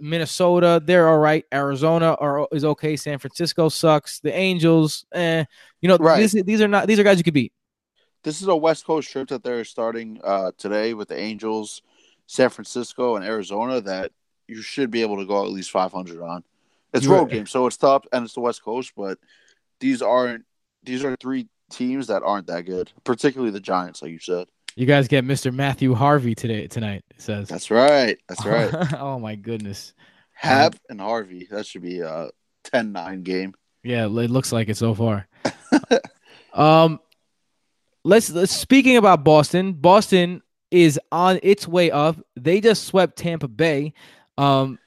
Minnesota. 0.00 0.82
They're 0.84 1.08
all 1.08 1.18
right. 1.18 1.44
Arizona 1.52 2.14
are 2.14 2.46
is 2.52 2.64
okay. 2.64 2.96
San 2.96 3.18
Francisco 3.18 3.68
sucks. 3.68 4.20
The 4.20 4.32
Angels, 4.34 5.04
eh. 5.12 5.44
You 5.80 5.88
know, 5.88 5.96
Right. 5.98 6.20
this, 6.20 6.32
these 6.44 6.60
are 6.60 6.68
not 6.68 6.86
these 6.86 6.98
are 6.98 7.02
guys 7.04 7.18
you 7.18 7.24
could 7.24 7.34
beat. 7.34 7.52
This 8.22 8.40
is 8.42 8.48
a 8.48 8.56
West 8.56 8.84
Coast 8.86 9.10
trip 9.10 9.28
that 9.28 9.44
they're 9.44 9.64
starting 9.64 10.20
uh, 10.24 10.50
today 10.58 10.94
with 10.94 11.08
the 11.08 11.18
Angels, 11.18 11.82
San 12.26 12.48
Francisco, 12.50 13.16
and 13.16 13.24
Arizona 13.24 13.80
that 13.82 14.10
you 14.48 14.62
should 14.62 14.90
be 14.90 15.02
able 15.02 15.18
to 15.18 15.26
go 15.26 15.44
at 15.44 15.50
least 15.50 15.70
500 15.70 16.20
on. 16.20 16.42
It's 16.92 17.04
You're- 17.04 17.18
road 17.18 17.30
game, 17.30 17.46
so 17.46 17.66
it's 17.66 17.76
tough, 17.76 18.04
and 18.12 18.24
it's 18.24 18.34
the 18.34 18.40
West 18.40 18.62
Coast, 18.64 18.92
but 18.96 19.18
these 19.80 20.02
aren't 20.02 20.44
these 20.82 21.04
are 21.04 21.14
three 21.20 21.48
teams 21.70 22.06
that 22.06 22.22
aren't 22.22 22.46
that 22.46 22.62
good, 22.62 22.90
particularly 23.04 23.50
the 23.50 23.60
Giants, 23.60 24.00
like 24.02 24.12
you 24.12 24.18
said. 24.18 24.48
You 24.76 24.84
guys 24.84 25.08
get 25.08 25.24
Mr. 25.24 25.52
Matthew 25.52 25.94
Harvey 25.94 26.34
today 26.34 26.66
tonight. 26.66 27.02
It 27.10 27.22
says. 27.22 27.48
That's 27.48 27.70
right. 27.70 28.18
That's 28.28 28.44
right. 28.46 28.92
oh 28.94 29.18
my 29.18 29.34
goodness. 29.34 29.94
Happ 30.34 30.74
and 30.90 31.00
Harvey. 31.00 31.48
That 31.50 31.66
should 31.66 31.80
be 31.80 32.00
a 32.00 32.28
10-9 32.64 33.22
game. 33.22 33.54
Yeah, 33.82 34.04
it 34.04 34.08
looks 34.08 34.52
like 34.52 34.68
it 34.68 34.76
so 34.76 34.94
far. 34.94 35.26
um, 36.52 37.00
let's, 38.04 38.30
let's 38.30 38.52
speaking 38.52 38.98
about 38.98 39.24
Boston. 39.24 39.72
Boston 39.72 40.42
is 40.70 41.00
on 41.10 41.40
its 41.42 41.66
way 41.66 41.90
up. 41.90 42.18
They 42.36 42.60
just 42.60 42.84
swept 42.84 43.16
Tampa 43.16 43.48
Bay. 43.48 43.94
Um, 44.36 44.78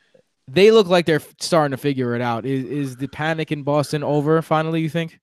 they 0.48 0.70
look 0.70 0.88
like 0.88 1.06
they're 1.08 1.22
starting 1.40 1.72
to 1.72 1.78
figure 1.78 2.16
it 2.16 2.22
out. 2.22 2.46
Is 2.46 2.66
is 2.66 2.96
the 2.98 3.08
panic 3.08 3.52
in 3.52 3.64
Boston 3.64 4.04
over 4.04 4.42
finally? 4.42 4.82
You 4.82 4.90
think? 4.90 5.20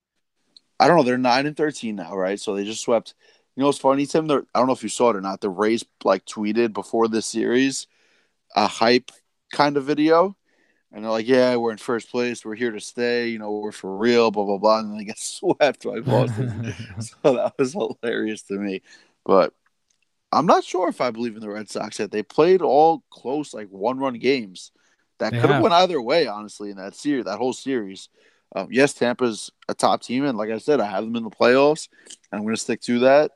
I 0.79 0.87
don't 0.87 0.97
know. 0.97 1.03
They're 1.03 1.19
nine 1.19 1.47
and 1.47 1.57
thirteen 1.57 1.97
now, 1.97 2.17
right? 2.17 2.39
So 2.39 2.55
they 2.55 2.65
just 2.65 2.83
swept. 2.83 3.15
You 3.57 3.63
know 3.63 3.67
what's 3.69 3.79
funny, 3.79 4.05
Tim? 4.05 4.31
I 4.31 4.45
don't 4.55 4.67
know 4.67 4.75
if 4.75 4.83
you 4.83 4.91
saw 4.91 5.11
it 5.11 5.17
or 5.17 5.23
not. 5.23 5.41
The 5.41 5.49
Rays 5.49 5.83
like 6.05 6.27
tweeted 6.27 6.75
before 6.75 7.09
this 7.09 7.25
series 7.25 7.87
a 8.55 8.67
hype 8.67 9.11
kind 9.51 9.79
of 9.79 9.85
video, 9.85 10.37
and 10.93 11.03
they're 11.03 11.11
like, 11.11 11.27
"Yeah, 11.27 11.57
we're 11.57 11.73
in 11.73 11.79
first 11.79 12.11
place. 12.11 12.45
We're 12.45 12.55
here 12.55 12.71
to 12.71 12.81
stay. 12.81 13.29
You 13.29 13.39
know, 13.39 13.51
we're 13.53 13.73
for 13.73 13.97
real." 13.97 14.31
Blah 14.31 14.45
blah 14.45 14.59
blah, 14.59 14.81
and 14.81 14.91
then 14.91 14.99
they 14.99 15.05
get 15.05 15.19
swept 15.19 15.85
by 15.85 16.01
Boston. 16.01 16.75
so 17.01 17.17
that 17.35 17.55
was 17.59 17.73
hilarious 17.73 18.43
to 18.43 18.55
me. 18.55 18.83
But 19.25 19.55
I'm 20.33 20.47
not 20.47 20.63
sure 20.63 20.89
if 20.89 21.01
I 21.01 21.11
believe 21.11 21.35
in 21.35 21.41
the 21.41 21.49
Red 21.49 21.71
Sox 21.71 21.99
yet. 21.99 22.11
They 22.11 22.23
played 22.23 22.61
all 22.61 23.05
close, 23.09 23.55
like 23.55 23.69
one 23.69 23.99
run 23.99 24.19
games 24.19 24.71
that 25.19 25.33
could 25.33 25.49
have 25.49 25.63
went 25.63 25.73
either 25.73 26.01
way, 26.03 26.27
honestly, 26.27 26.71
in 26.71 26.77
that 26.77 26.95
series, 26.95 27.25
that 27.25 27.39
whole 27.39 27.55
series. 27.55 28.11
Um, 28.55 28.69
yes, 28.71 28.93
Tampa's 28.93 29.51
a 29.69 29.75
top 29.75 30.03
team, 30.03 30.25
and 30.27 30.37
like 30.37 30.51
I 30.51 30.59
said, 30.59 30.81
I 30.81 30.87
have 30.87 31.05
them 31.05 31.17
in 31.17 31.25
the 31.25 31.31
playoffs, 31.31 31.89
and 32.31 32.39
I'm 32.39 32.43
going 32.43 32.55
to 32.55 32.61
stick 32.61 32.83
to 32.83 32.99
that. 33.01 33.33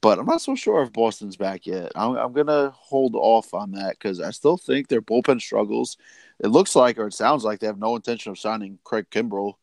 But 0.00 0.18
I'm 0.18 0.26
not 0.26 0.40
so 0.40 0.56
sure 0.56 0.82
if 0.82 0.92
Boston's 0.92 1.36
back 1.36 1.66
yet. 1.66 1.92
I'm, 1.94 2.16
I'm 2.16 2.34
to 2.34 2.72
hold 2.76 3.14
off 3.14 3.54
on 3.54 3.72
that 3.72 3.92
because 3.92 4.20
I 4.20 4.30
still 4.30 4.56
think 4.56 4.88
their 4.88 5.02
bullpen 5.02 5.40
struggles. 5.40 5.96
It 6.42 6.48
looks 6.48 6.74
like, 6.74 6.98
or 6.98 7.06
it 7.06 7.14
sounds 7.14 7.44
like, 7.44 7.60
they 7.60 7.68
have 7.68 7.78
no 7.78 7.94
intention 7.94 8.32
of 8.32 8.38
signing 8.38 8.78
Craig 8.82 9.06
Kimbrel. 9.10 9.54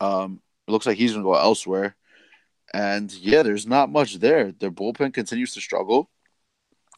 Um, 0.00 0.42
it 0.68 0.70
looks 0.70 0.84
like 0.84 0.98
he's 0.98 1.14
to 1.14 1.22
go 1.22 1.34
elsewhere. 1.34 1.96
And 2.74 3.10
yeah, 3.14 3.42
there's 3.42 3.66
not 3.66 3.90
much 3.90 4.16
there. 4.16 4.52
Their 4.52 4.70
bullpen 4.70 5.14
continues 5.14 5.54
to 5.54 5.60
struggle. 5.60 6.10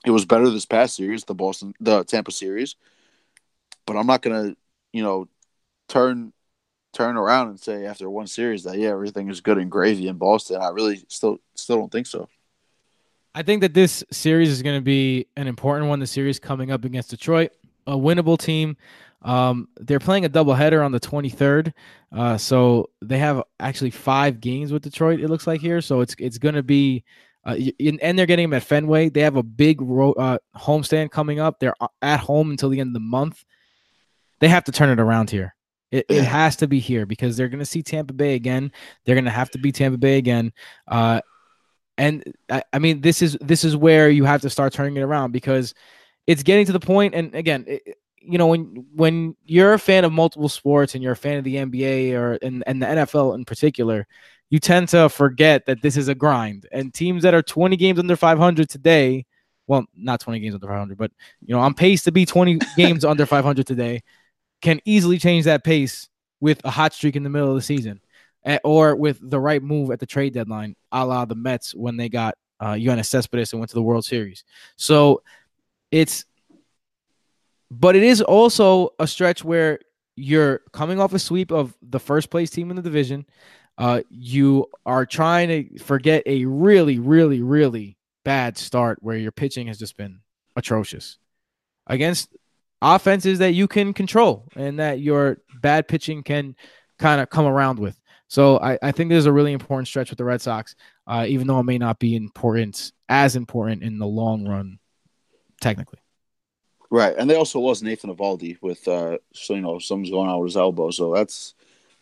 It 0.05 0.11
was 0.11 0.25
better 0.25 0.51
this 0.51 0.67
past 0.67 0.97
series, 0.97 1.25
the 1.25 1.35
Boston, 1.35 1.75
the 1.79 2.03
Tampa 2.03 2.33
series 2.33 2.75
but 3.89 3.97
I'm 3.97 4.07
not 4.07 4.21
gonna, 4.21 4.55
you 4.93 5.03
know, 5.03 5.29
turn 5.89 6.35
turn 6.99 7.17
around 7.17 7.49
and 7.49 7.61
say 7.61 7.87
after 7.87 8.11
one 8.11 8.27
series 8.27 8.65
that 8.65 8.77
yeah 8.77 8.89
everything 8.89 9.31
is 9.31 9.41
good 9.41 9.57
and 9.57 9.71
gravy 9.71 10.09
in 10.09 10.17
Boston. 10.17 10.61
I 10.61 10.69
really 10.71 11.05
still 11.09 11.39
still 11.55 11.77
don't 11.77 11.93
think 11.93 12.07
so. 12.07 12.29
I 13.35 13.43
think 13.43 13.61
that 13.61 13.73
this 13.73 14.03
series 14.11 14.49
is 14.49 14.63
going 14.63 14.77
to 14.77 14.85
be 14.85 15.27
an 15.37 15.47
important 15.47 15.89
one. 15.89 16.01
The 16.01 16.07
series 16.09 16.41
coming 16.41 16.73
up 16.73 16.85
against 16.85 17.11
Detroit, 17.11 17.53
a 17.87 17.93
winnable 17.93 18.37
team. 18.37 18.77
Um, 19.23 19.69
they're 19.77 20.01
playing 20.01 20.25
a 20.25 20.29
doubleheader 20.29 20.85
on 20.85 20.93
the 20.93 21.01
23rd, 21.01 21.73
uh, 22.13 22.37
so 22.37 22.91
they 23.03 23.19
have 23.19 23.43
actually 23.59 23.91
five 23.91 24.41
games 24.41 24.73
with 24.73 24.83
Detroit. 24.83 25.21
It 25.21 25.29
looks 25.29 25.47
like 25.47 25.61
here, 25.61 25.81
so 25.81 26.01
it's 26.01 26.17
it's 26.19 26.39
going 26.39 26.57
to 26.57 26.63
be. 26.63 27.05
Uh, 27.45 27.57
and 27.81 28.19
they're 28.19 28.27
getting 28.27 28.51
them 28.51 28.57
at 28.57 28.63
Fenway. 28.63 29.09
They 29.09 29.21
have 29.21 29.37
a 29.37 29.43
big 29.43 29.81
ro- 29.81 30.13
uh, 30.13 30.39
homestand 30.55 31.13
coming 31.13 31.41
up. 31.41 31.61
They're 31.61 31.75
at 32.03 32.21
home 32.21 32.51
until 32.51 32.69
the 32.69 32.81
end 32.81 32.89
of 32.89 32.95
the 32.95 33.01
month. 33.01 33.43
They 34.41 34.49
have 34.49 34.65
to 34.65 34.73
turn 34.73 34.91
it 34.91 35.01
around 35.01 35.31
here. 35.31 35.55
It, 35.91 36.07
it 36.09 36.25
has 36.25 36.57
to 36.57 36.69
be 36.69 36.81
here 36.81 37.07
because 37.07 37.37
they're 37.37 37.49
going 37.49 37.61
to 37.61 37.67
see 37.67 37.83
Tampa 37.83 38.13
Bay 38.13 38.35
again. 38.35 38.73
They're 39.05 39.15
going 39.15 39.25
to 39.25 39.31
have 39.31 39.51
to 39.51 39.59
be 39.59 39.73
Tampa 39.73 39.99
Bay 39.99 40.19
again. 40.19 40.53
Uh, 40.87 41.21
and 41.97 42.23
I, 42.51 42.63
I, 42.73 42.79
mean, 42.79 43.01
this 43.01 43.23
is 43.23 43.37
this 43.41 43.65
is 43.65 43.75
where 43.75 44.11
you 44.11 44.25
have 44.25 44.43
to 44.43 44.51
start 44.51 44.73
turning 44.73 44.97
it 44.97 45.03
around 45.03 45.33
because 45.33 45.75
it's 46.27 46.43
getting 46.43 46.67
to 46.67 46.73
the 46.73 46.81
point. 46.81 47.15
And 47.15 47.35
again, 47.35 47.65
it, 47.67 47.99
you 48.21 48.37
know, 48.37 48.49
when 48.49 48.87
when 48.95 49.35
you're 49.47 49.73
a 49.73 49.79
fan 49.79 50.05
of 50.05 50.13
multiple 50.13 50.49
sports 50.49 50.95
and 50.95 51.03
you're 51.03 51.13
a 51.13 51.17
fan 51.17 51.39
of 51.39 51.45
the 51.45 51.57
NBA 51.57 52.13
or 52.13 52.39
and, 52.43 52.63
and 52.67 52.83
the 52.83 52.87
NFL 52.87 53.35
in 53.35 53.45
particular, 53.47 54.07
you 54.51 54.59
tend 54.59 54.89
to 54.91 55.09
forget 55.09 55.65
that 55.67 55.81
this 55.81 55.97
is 55.97 56.09
a 56.09 56.15
grind. 56.15 56.69
And 56.71 56.93
teams 56.93 57.23
that 57.23 57.35
are 57.35 57.43
20 57.43 57.77
games 57.77 57.99
under 57.99 58.15
500 58.15 58.69
today, 58.69 59.25
well, 59.67 59.87
not 59.97 60.21
20 60.21 60.39
games 60.41 60.55
under 60.55 60.67
500, 60.67 60.99
but 60.99 61.11
you 61.45 61.55
know, 61.55 61.61
on 61.61 61.73
pace 61.73 62.03
to 62.05 62.13
be 62.13 62.27
20 62.27 62.59
games 62.77 63.05
under 63.05 63.25
500 63.25 63.67
today 63.67 64.03
can 64.61 64.81
easily 64.85 65.19
change 65.19 65.45
that 65.45 65.65
pace 65.65 66.09
with 66.41 66.61
a 66.65 66.71
hot 66.71 66.93
streak 66.93 67.17
in 67.17 67.23
the 67.23 67.31
middle 67.31 67.49
of 67.49 67.55
the 67.55 67.63
season 67.63 68.01
eh, 68.45 68.59
or 68.65 68.97
with 68.97 69.19
the 69.23 69.41
right 69.41 69.63
move 69.63 69.91
at 69.91 70.01
the 70.01 70.07
trade 70.07 70.35
deadline, 70.35 70.77
a 70.93 71.05
la 71.05 71.25
the 71.25 71.35
Mets 71.35 71.75
when 71.75 71.97
they 71.97 72.09
got 72.09 72.37
uh, 72.61 72.73
Yoenis 72.73 73.07
Cespedes 73.07 73.53
and 73.53 73.61
went 73.61 73.71
to 73.71 73.75
the 73.75 73.83
World 73.83 74.05
Series. 74.05 74.45
So 74.77 75.23
it's, 75.91 76.25
but 77.71 77.97
it 77.97 78.03
is 78.03 78.21
also 78.23 78.91
a 78.99 79.07
stretch 79.07 79.45
where 79.45 79.79
you're 80.17 80.63
coming 80.73 81.01
off 81.01 81.13
a 81.13 81.19
sweep 81.19 81.53
of 81.53 81.77
the 81.83 82.01
first 82.01 82.31
place 82.31 82.51
team 82.51 82.71
in 82.71 82.77
the 82.77 82.83
division. 82.83 83.27
Uh, 83.77 84.01
you 84.11 84.67
are 84.85 85.07
trying 85.07 85.49
to 85.49 85.79
forget 85.79 86.25
a 86.27 86.45
really, 86.45 86.99
really, 86.99 87.43
really 87.43 87.97
bad 88.25 88.59
start 88.59 88.99
where 89.01 89.17
your 89.17 89.31
pitching 89.31 89.69
has 89.69 89.79
just 89.79 89.97
been 89.97 90.21
atrocious 90.57 91.19
against 91.87 92.37
offenses 92.81 93.39
that 93.41 93.53
you 93.53 93.67
can 93.69 93.93
control 93.93 94.47
and 94.57 94.79
that 94.79 95.01
your 95.01 95.39
bad 95.61 95.89
pitching 95.89 96.23
can 96.23 96.55
kind 96.99 97.21
of 97.21 97.31
come 97.31 97.47
around 97.47 97.79
with. 97.79 97.99
So 98.29 98.59
I, 98.59 98.79
I 98.83 98.93
think 98.93 99.09
there's 99.09 99.27
a 99.27 99.33
really 99.33 99.53
important 99.53 99.89
stretch 99.89 100.11
with 100.11 100.19
the 100.19 100.25
Red 100.25 100.41
Sox, 100.41 100.75
uh, 101.07 101.25
even 101.27 101.47
though 101.47 101.59
it 101.61 101.65
may 101.65 101.79
not 101.79 101.99
be 101.99 102.15
important 102.15 102.93
as 103.09 103.37
important 103.37 103.83
in 103.83 103.99
the 103.99 104.07
long 104.07 104.47
run, 104.47 104.79
technically. 105.61 106.01
Right, 106.91 107.15
and 107.19 107.29
they 107.29 107.37
also 107.37 107.61
lost 107.61 107.83
Nathan 107.83 108.15
Eovaldi 108.15 108.59
with 108.63 108.87
uh, 108.89 109.19
so 109.35 109.55
you 109.55 109.61
know 109.61 109.79
something's 109.79 110.11
going 110.11 110.29
on 110.29 110.41
with 110.41 110.49
his 110.49 110.57
elbow, 110.57 110.91
so 110.91 111.15
that's 111.15 111.55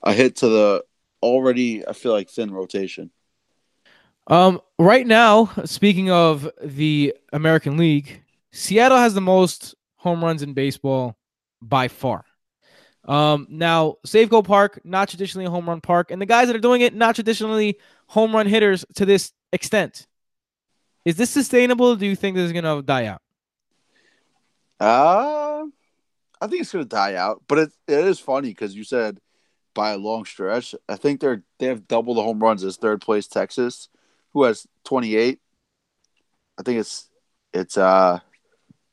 a 0.02 0.12
hit 0.12 0.36
to 0.36 0.48
the 0.48 0.84
already 1.22 1.86
I 1.86 1.92
feel 1.92 2.12
like 2.12 2.30
thin 2.30 2.52
rotation. 2.52 3.10
Um, 4.28 4.60
right 4.78 5.06
now, 5.06 5.50
speaking 5.64 6.10
of 6.10 6.48
the 6.62 7.14
American 7.32 7.76
League, 7.76 8.22
Seattle 8.52 8.98
has 8.98 9.14
the 9.14 9.20
most 9.20 9.74
home 10.06 10.22
runs 10.22 10.42
in 10.42 10.54
baseball 10.54 11.16
by 11.60 11.88
far. 11.88 12.24
Um, 13.04 13.48
now, 13.50 13.96
Safeco 14.06 14.44
Park, 14.44 14.80
not 14.84 15.08
traditionally 15.08 15.46
a 15.46 15.50
home 15.50 15.68
run 15.68 15.80
park, 15.80 16.12
and 16.12 16.22
the 16.22 16.26
guys 16.26 16.46
that 16.46 16.54
are 16.54 16.60
doing 16.60 16.80
it, 16.80 16.94
not 16.94 17.16
traditionally 17.16 17.78
home 18.06 18.34
run 18.34 18.46
hitters 18.46 18.84
to 18.94 19.04
this 19.04 19.32
extent. 19.52 20.06
Is 21.04 21.16
this 21.16 21.30
sustainable? 21.30 21.96
do 21.96 22.06
you 22.06 22.14
think 22.14 22.36
this 22.36 22.46
is 22.46 22.52
going 22.52 22.64
to 22.64 22.82
die 22.82 23.06
out? 23.06 23.22
Uh, 24.78 25.66
I 26.40 26.46
think 26.46 26.62
it's 26.62 26.72
going 26.72 26.84
to 26.84 26.88
die 26.88 27.14
out, 27.14 27.42
but 27.48 27.58
it, 27.58 27.72
it 27.88 28.04
is 28.04 28.20
funny 28.20 28.50
because 28.50 28.76
you 28.76 28.84
said 28.84 29.18
by 29.74 29.90
a 29.90 29.98
long 29.98 30.24
stretch. 30.24 30.74
I 30.88 30.96
think 30.96 31.20
they're 31.20 31.42
they 31.58 31.66
have 31.66 31.88
double 31.88 32.14
the 32.14 32.22
home 32.22 32.40
runs 32.40 32.62
as 32.62 32.76
third 32.76 33.00
place 33.00 33.26
Texas, 33.26 33.88
who 34.32 34.44
has 34.44 34.66
28. 34.84 35.40
I 36.58 36.62
think 36.62 36.78
it's 36.78 37.08
it's 37.52 37.76
uh 37.76 38.20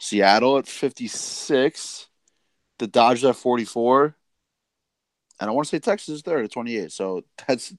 Seattle 0.04 0.58
at 0.58 0.68
56, 0.68 2.08
the 2.80 2.88
Dodgers 2.88 3.24
at 3.24 3.38
44, 3.38 4.16
and 5.40 5.50
I 5.50 5.54
want 5.54 5.66
to 5.66 5.70
say 5.70 5.80
Texas 5.80 6.16
is 6.16 6.22
third 6.22 6.44
at 6.44 6.52
28. 6.52 6.92
So 6.92 7.24
that's 7.48 7.74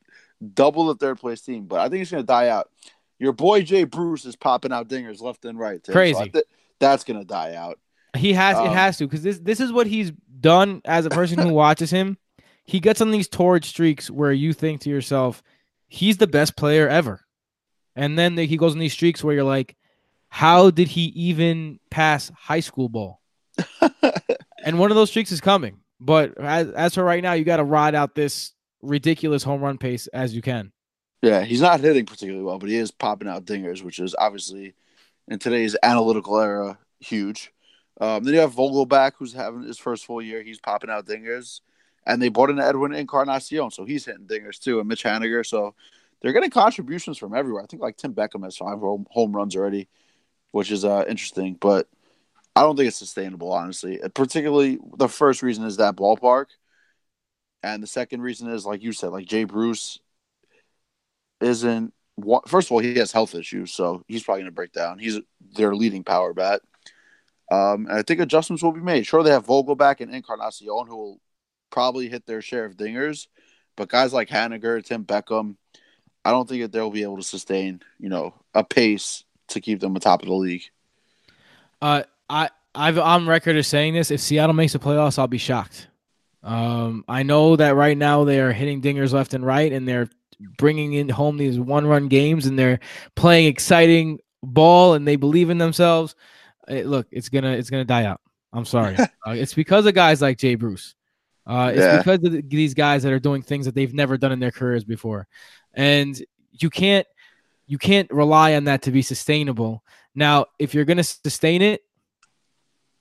double 0.54 0.86
the 0.86 0.94
third 0.94 1.18
place 1.18 1.42
team. 1.42 1.66
But 1.66 1.80
I 1.80 1.90
think 1.90 2.00
it's 2.00 2.10
going 2.10 2.22
to 2.22 2.26
die 2.26 2.48
out. 2.48 2.70
Your 3.18 3.32
boy 3.32 3.62
Jay 3.62 3.84
Bruce 3.84 4.24
is 4.24 4.36
popping 4.36 4.72
out 4.72 4.88
dingers 4.88 5.20
left 5.20 5.44
and 5.44 5.58
right. 5.58 5.84
Tim. 5.84 5.92
Crazy. 5.92 6.18
So 6.18 6.24
th- 6.24 6.44
that's 6.80 7.04
going 7.04 7.20
to 7.20 7.26
die 7.26 7.56
out. 7.56 7.78
He 8.16 8.32
has. 8.32 8.56
Um, 8.56 8.66
it 8.66 8.72
has 8.72 8.96
to 8.98 9.06
because 9.06 9.22
this 9.22 9.38
this 9.40 9.60
is 9.60 9.70
what 9.70 9.86
he's 9.86 10.10
done 10.40 10.80
as 10.84 11.04
a 11.04 11.10
person 11.10 11.38
who 11.38 11.48
watches 11.52 11.90
him. 11.90 12.16
He 12.64 12.80
gets 12.80 13.02
on 13.02 13.10
these 13.10 13.28
torrid 13.28 13.66
streaks 13.66 14.10
where 14.10 14.32
you 14.32 14.54
think 14.54 14.80
to 14.82 14.90
yourself, 14.90 15.42
he's 15.88 16.16
the 16.16 16.26
best 16.26 16.56
player 16.56 16.88
ever, 16.88 17.20
and 17.94 18.18
then 18.18 18.36
he 18.38 18.56
goes 18.56 18.72
on 18.72 18.78
these 18.78 18.94
streaks 18.94 19.22
where 19.22 19.34
you're 19.34 19.44
like, 19.44 19.76
how 20.34 20.68
did 20.68 20.88
he 20.88 21.02
even 21.14 21.78
pass 21.90 22.32
high 22.36 22.58
school 22.58 22.88
ball? 22.88 23.20
and 24.64 24.80
one 24.80 24.90
of 24.90 24.96
those 24.96 25.08
streaks 25.08 25.30
is 25.30 25.40
coming. 25.40 25.78
But 26.00 26.36
as, 26.38 26.70
as 26.70 26.94
for 26.94 27.04
right 27.04 27.22
now, 27.22 27.34
you 27.34 27.44
got 27.44 27.58
to 27.58 27.64
ride 27.64 27.94
out 27.94 28.16
this 28.16 28.52
ridiculous 28.82 29.44
home 29.44 29.60
run 29.60 29.78
pace 29.78 30.08
as 30.08 30.34
you 30.34 30.42
can. 30.42 30.72
Yeah, 31.22 31.44
he's 31.44 31.60
not 31.60 31.78
hitting 31.78 32.04
particularly 32.04 32.44
well, 32.44 32.58
but 32.58 32.68
he 32.68 32.74
is 32.74 32.90
popping 32.90 33.28
out 33.28 33.44
dingers, 33.44 33.84
which 33.84 34.00
is 34.00 34.16
obviously 34.18 34.74
in 35.28 35.38
today's 35.38 35.76
analytical 35.84 36.40
era 36.40 36.78
huge. 36.98 37.52
Um, 38.00 38.24
then 38.24 38.34
you 38.34 38.40
have 38.40 38.54
Vogelbach, 38.54 39.12
who's 39.16 39.34
having 39.34 39.62
his 39.62 39.78
first 39.78 40.04
full 40.04 40.20
year. 40.20 40.42
He's 40.42 40.58
popping 40.58 40.90
out 40.90 41.06
dingers, 41.06 41.60
and 42.06 42.20
they 42.20 42.28
brought 42.28 42.50
in 42.50 42.58
Edwin 42.58 42.92
Encarnacion, 42.92 43.70
so 43.70 43.84
he's 43.84 44.04
hitting 44.04 44.26
dingers 44.26 44.58
too, 44.58 44.80
and 44.80 44.88
Mitch 44.88 45.04
Haniger. 45.04 45.46
So 45.46 45.76
they're 46.20 46.32
getting 46.32 46.50
contributions 46.50 47.18
from 47.18 47.36
everywhere. 47.36 47.62
I 47.62 47.66
think 47.66 47.82
like 47.82 47.96
Tim 47.96 48.14
Beckham 48.14 48.42
has 48.42 48.56
five 48.56 48.80
home 48.80 49.32
runs 49.32 49.54
already 49.54 49.86
which 50.54 50.70
is 50.70 50.84
uh, 50.84 51.04
interesting. 51.08 51.56
But 51.60 51.88
I 52.54 52.62
don't 52.62 52.76
think 52.76 52.86
it's 52.86 52.96
sustainable, 52.96 53.52
honestly. 53.52 54.00
Particularly, 54.14 54.78
the 54.96 55.08
first 55.08 55.42
reason 55.42 55.64
is 55.64 55.78
that 55.78 55.96
ballpark, 55.96 56.46
and 57.64 57.82
the 57.82 57.88
second 57.88 58.22
reason 58.22 58.48
is, 58.48 58.64
like 58.64 58.80
you 58.80 58.92
said, 58.92 59.08
like 59.08 59.26
Jay 59.26 59.42
Bruce 59.42 59.98
isn't. 61.40 61.92
First 62.46 62.68
of 62.68 62.72
all, 62.72 62.78
he 62.78 62.94
has 62.94 63.10
health 63.10 63.34
issues, 63.34 63.72
so 63.72 64.04
he's 64.06 64.22
probably 64.22 64.42
going 64.42 64.52
to 64.52 64.54
break 64.54 64.72
down. 64.72 65.00
He's 65.00 65.18
their 65.56 65.74
leading 65.74 66.04
power 66.04 66.32
bat. 66.32 66.60
Um, 67.50 67.86
and 67.86 67.98
I 67.98 68.02
think 68.02 68.20
adjustments 68.20 68.62
will 68.62 68.70
be 68.70 68.80
made. 68.80 69.04
Sure, 69.04 69.24
they 69.24 69.30
have 69.30 69.46
Vogelbach 69.46 70.00
and 70.00 70.14
Encarnacion 70.14 70.86
who 70.86 70.96
will 70.96 71.20
probably 71.70 72.08
hit 72.08 72.26
their 72.26 72.40
share 72.40 72.64
of 72.64 72.76
dingers, 72.76 73.26
but 73.76 73.88
guys 73.88 74.12
like 74.12 74.28
Haniger, 74.28 74.84
Tim 74.84 75.04
Beckham, 75.04 75.56
I 76.24 76.30
don't 76.30 76.48
think 76.48 76.62
that 76.62 76.70
they'll 76.70 76.92
be 76.92 77.02
able 77.02 77.16
to 77.16 77.24
sustain, 77.24 77.82
you 77.98 78.08
know, 78.08 78.34
a 78.54 78.62
pace 78.62 79.24
to 79.48 79.60
keep 79.60 79.80
them 79.80 79.96
atop 79.96 80.22
of 80.22 80.28
the 80.28 80.34
league. 80.34 80.62
Uh, 81.82 82.02
I 82.28 82.50
I've 82.74 82.98
on 82.98 83.26
record 83.26 83.56
of 83.56 83.66
saying 83.66 83.94
this. 83.94 84.10
If 84.10 84.20
Seattle 84.20 84.54
makes 84.54 84.72
the 84.72 84.78
playoffs, 84.78 85.18
I'll 85.18 85.26
be 85.26 85.38
shocked. 85.38 85.88
Um, 86.42 87.04
I 87.08 87.22
know 87.22 87.56
that 87.56 87.74
right 87.74 87.96
now 87.96 88.24
they 88.24 88.40
are 88.40 88.52
hitting 88.52 88.82
dingers 88.82 89.12
left 89.12 89.34
and 89.34 89.44
right, 89.46 89.72
and 89.72 89.86
they're 89.88 90.08
bringing 90.58 90.92
in 90.94 91.08
home 91.08 91.36
these 91.36 91.58
one-run 91.58 92.08
games, 92.08 92.46
and 92.46 92.58
they're 92.58 92.80
playing 93.14 93.46
exciting 93.46 94.18
ball, 94.42 94.94
and 94.94 95.06
they 95.06 95.16
believe 95.16 95.50
in 95.50 95.58
themselves. 95.58 96.14
It, 96.68 96.86
look, 96.86 97.06
it's 97.10 97.28
gonna 97.28 97.52
it's 97.52 97.70
gonna 97.70 97.84
die 97.84 98.04
out. 98.04 98.20
I'm 98.52 98.64
sorry. 98.64 98.96
uh, 99.26 99.30
it's 99.30 99.54
because 99.54 99.86
of 99.86 99.94
guys 99.94 100.20
like 100.22 100.38
Jay 100.38 100.54
Bruce. 100.54 100.94
Uh, 101.46 101.70
it's 101.74 101.80
Yeah. 101.82 101.98
because 101.98 102.24
of 102.24 102.48
these 102.48 102.72
guys 102.74 103.02
that 103.02 103.12
are 103.12 103.18
doing 103.20 103.42
things 103.42 103.66
that 103.66 103.74
they've 103.74 103.92
never 103.92 104.16
done 104.16 104.32
in 104.32 104.40
their 104.40 104.50
careers 104.50 104.84
before, 104.84 105.26
and 105.74 106.20
you 106.52 106.70
can't 106.70 107.06
you 107.66 107.78
can't 107.78 108.10
rely 108.10 108.54
on 108.54 108.64
that 108.64 108.82
to 108.82 108.90
be 108.90 109.02
sustainable. 109.02 109.82
Now, 110.14 110.46
if 110.58 110.74
you're 110.74 110.84
going 110.84 110.98
to 110.98 111.04
sustain 111.04 111.62
it, 111.62 111.82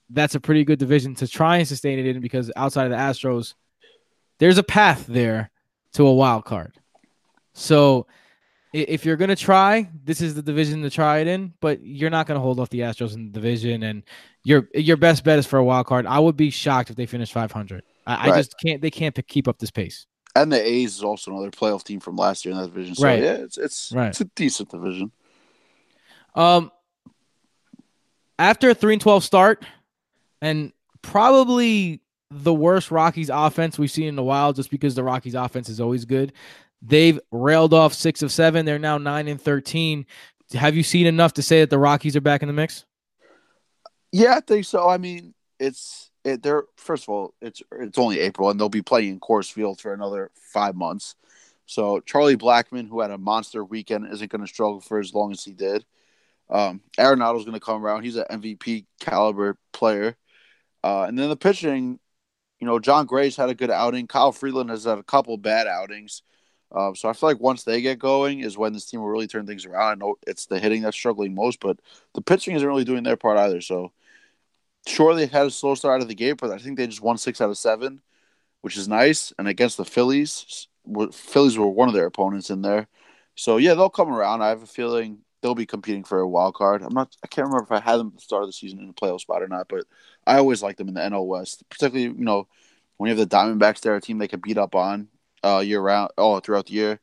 that's 0.09 0.35
a 0.35 0.39
pretty 0.39 0.63
good 0.63 0.79
division 0.79 1.15
to 1.15 1.27
try 1.27 1.57
and 1.57 1.67
sustain 1.67 1.99
it 1.99 2.05
in 2.05 2.21
because 2.21 2.51
outside 2.55 2.85
of 2.85 2.91
the 2.91 2.97
Astros, 2.97 3.55
there's 4.39 4.57
a 4.57 4.63
path 4.63 5.05
there 5.07 5.51
to 5.93 6.05
a 6.05 6.13
wild 6.13 6.45
card. 6.45 6.73
So 7.53 8.07
if 8.73 9.05
you're 9.05 9.15
going 9.15 9.29
to 9.29 9.35
try, 9.35 9.89
this 10.03 10.21
is 10.21 10.33
the 10.33 10.41
division 10.41 10.81
to 10.81 10.89
try 10.89 11.19
it 11.19 11.27
in, 11.27 11.53
but 11.61 11.83
you're 11.83 12.09
not 12.09 12.27
going 12.27 12.37
to 12.37 12.41
hold 12.41 12.59
off 12.59 12.69
the 12.69 12.79
Astros 12.79 13.13
in 13.13 13.27
the 13.27 13.31
division 13.31 13.83
and 13.83 14.03
your 14.43 14.67
your 14.73 14.97
best 14.97 15.23
bet 15.23 15.39
is 15.39 15.45
for 15.45 15.57
a 15.57 15.63
wild 15.63 15.85
card. 15.85 16.05
I 16.05 16.19
would 16.19 16.35
be 16.35 16.49
shocked 16.49 16.89
if 16.89 16.95
they 16.95 17.05
finish 17.05 17.31
500. 17.31 17.83
I, 18.05 18.29
I 18.29 18.37
just 18.37 18.55
can't 18.59 18.81
they 18.81 18.91
can't 18.91 19.17
keep 19.27 19.47
up 19.47 19.59
this 19.59 19.71
pace. 19.71 20.05
And 20.35 20.51
the 20.51 20.61
A's 20.61 20.95
is 20.95 21.03
also 21.03 21.31
another 21.31 21.51
playoff 21.51 21.83
team 21.83 21.99
from 21.99 22.15
last 22.15 22.43
year 22.43 22.53
in 22.53 22.59
that 22.59 22.73
division. 22.73 22.95
So 22.95 23.05
Right. 23.05 23.21
yeah, 23.21 23.33
it's 23.33 23.57
it's 23.57 23.91
Right. 23.91 24.07
it's 24.07 24.21
a 24.21 24.25
decent 24.25 24.69
division. 24.69 25.11
Um, 26.35 26.71
after 28.39 28.71
a 28.71 28.73
three 28.73 28.93
and 28.93 29.01
twelve 29.01 29.23
start, 29.23 29.63
and 30.41 30.73
probably 31.03 32.01
the 32.31 32.53
worst 32.53 32.89
Rockies 32.89 33.29
offense 33.31 33.77
we've 33.77 33.91
seen 33.91 34.07
in 34.07 34.17
a 34.17 34.23
while, 34.23 34.53
just 34.53 34.71
because 34.71 34.95
the 34.95 35.03
Rockies 35.03 35.35
offense 35.35 35.69
is 35.69 35.79
always 35.79 36.05
good. 36.05 36.33
They've 36.81 37.19
railed 37.31 37.73
off 37.73 37.93
six 37.93 38.23
of 38.23 38.31
seven. 38.31 38.65
They're 38.65 38.79
now 38.79 38.97
nine 38.97 39.27
and 39.27 39.39
thirteen. 39.39 40.07
Have 40.53 40.75
you 40.75 40.83
seen 40.83 41.05
enough 41.05 41.33
to 41.33 41.43
say 41.43 41.59
that 41.61 41.69
the 41.69 41.77
Rockies 41.79 42.15
are 42.15 42.21
back 42.21 42.41
in 42.41 42.47
the 42.47 42.53
mix? 42.53 42.85
Yeah, 44.11 44.35
I 44.35 44.39
think 44.41 44.65
so. 44.65 44.89
I 44.89 44.97
mean, 44.97 45.33
it's 45.59 46.09
it. 46.23 46.43
They're 46.43 46.65
first 46.75 47.03
of 47.03 47.09
all, 47.09 47.33
it's 47.41 47.61
it's 47.71 47.97
only 47.97 48.19
April, 48.19 48.49
and 48.49 48.59
they'll 48.59 48.69
be 48.69 48.81
playing 48.81 49.09
in 49.09 49.19
Coors 49.19 49.51
Field 49.51 49.79
for 49.81 49.93
another 49.93 50.31
five 50.35 50.75
months. 50.75 51.15
So 51.65 51.99
Charlie 52.01 52.37
Blackmon, 52.37 52.89
who 52.89 53.01
had 53.01 53.11
a 53.11 53.17
monster 53.17 53.63
weekend, 53.63 54.11
isn't 54.11 54.31
going 54.31 54.41
to 54.41 54.47
struggle 54.47 54.81
for 54.81 54.99
as 54.99 55.13
long 55.13 55.31
as 55.31 55.43
he 55.43 55.53
did. 55.53 55.85
Um, 56.49 56.81
Arenado's 56.99 57.45
going 57.45 57.59
to 57.59 57.65
come 57.65 57.83
around. 57.83 58.03
He's 58.03 58.17
an 58.17 58.25
MVP 58.29 58.85
caliber 58.99 59.57
player. 59.71 60.17
Uh, 60.83 61.03
and 61.03 61.17
then 61.17 61.29
the 61.29 61.37
pitching, 61.37 61.99
you 62.59 62.67
know, 62.67 62.79
Jon 62.79 63.05
Gray's 63.05 63.37
had 63.37 63.49
a 63.49 63.55
good 63.55 63.71
outing. 63.71 64.07
Kyle 64.07 64.33
Freeland 64.33 64.69
has 64.69 64.83
had 64.83 64.97
a 64.97 65.03
couple 65.03 65.37
bad 65.37 65.67
outings. 65.67 66.21
Um, 66.73 66.95
so 66.95 67.07
I 67.07 67.13
feel 67.13 67.29
like 67.29 67.39
once 67.39 67.63
they 67.63 67.81
get 67.81 67.99
going 67.99 68.41
is 68.41 68.57
when 68.57 68.73
this 68.73 68.85
team 68.85 68.99
will 68.99 69.09
really 69.09 69.27
turn 69.27 69.45
things 69.45 69.65
around. 69.65 69.91
I 69.91 69.95
know 69.95 70.15
it's 70.25 70.47
the 70.47 70.59
hitting 70.59 70.81
that's 70.81 70.97
struggling 70.97 71.35
most, 71.35 71.59
but 71.59 71.79
the 72.13 72.21
pitching 72.21 72.55
isn't 72.55 72.67
really 72.67 72.83
doing 72.83 73.03
their 73.03 73.17
part 73.17 73.37
either. 73.37 73.61
So 73.61 73.91
sure 74.87 75.15
they 75.15 75.25
had 75.25 75.47
a 75.47 75.51
slow 75.51 75.75
start 75.75 75.95
out 75.95 76.01
of 76.01 76.07
the 76.07 76.15
gate, 76.15 76.37
but 76.39 76.51
I 76.51 76.57
think 76.57 76.77
they 76.77 76.87
just 76.87 77.01
won 77.01 77.17
six 77.17 77.41
out 77.41 77.49
of 77.49 77.57
seven, 77.57 78.01
which 78.61 78.77
is 78.77 78.87
nice. 78.87 79.33
And 79.37 79.47
against 79.47 79.77
the 79.77 79.85
Phillies, 79.85 80.67
Phillies 81.11 81.57
were 81.57 81.67
one 81.67 81.87
of 81.87 81.93
their 81.93 82.05
opponents 82.05 82.49
in 82.49 82.61
there. 82.61 82.87
So 83.35 83.57
yeah, 83.57 83.73
they'll 83.73 83.89
come 83.89 84.13
around. 84.13 84.41
I 84.41 84.49
have 84.49 84.63
a 84.63 84.67
feeling 84.67 85.19
they'll 85.41 85.55
be 85.55 85.65
competing 85.65 86.03
for 86.03 86.19
a 86.19 86.27
wild 86.27 86.55
card. 86.55 86.81
I'm 86.81 86.93
not. 86.93 87.15
I 87.23 87.27
can't 87.27 87.47
remember 87.47 87.65
if 87.65 87.71
I 87.71 87.79
had 87.79 87.97
them 87.97 88.07
at 88.07 88.15
the 88.15 88.21
start 88.21 88.43
of 88.43 88.49
the 88.49 88.53
season 88.53 88.79
in 88.79 88.89
a 88.89 88.93
playoff 88.93 89.21
spot 89.21 89.43
or 89.43 89.47
not, 89.47 89.67
but 89.67 89.85
I 90.25 90.37
always 90.37 90.63
like 90.63 90.77
them 90.77 90.87
in 90.87 90.93
the 90.93 91.01
NL 91.01 91.27
West, 91.27 91.63
particularly 91.69 92.15
you 92.15 92.25
know 92.25 92.47
when 92.97 93.09
you 93.09 93.17
have 93.17 93.29
the 93.29 93.35
Diamondbacks. 93.35 93.81
They're 93.81 93.95
a 93.95 94.01
team 94.01 94.17
they 94.17 94.27
can 94.27 94.39
beat 94.39 94.57
up 94.57 94.75
on 94.75 95.07
uh, 95.43 95.59
year 95.59 95.81
round, 95.81 96.11
all 96.17 96.39
throughout 96.39 96.67
the 96.67 96.73
year, 96.73 96.99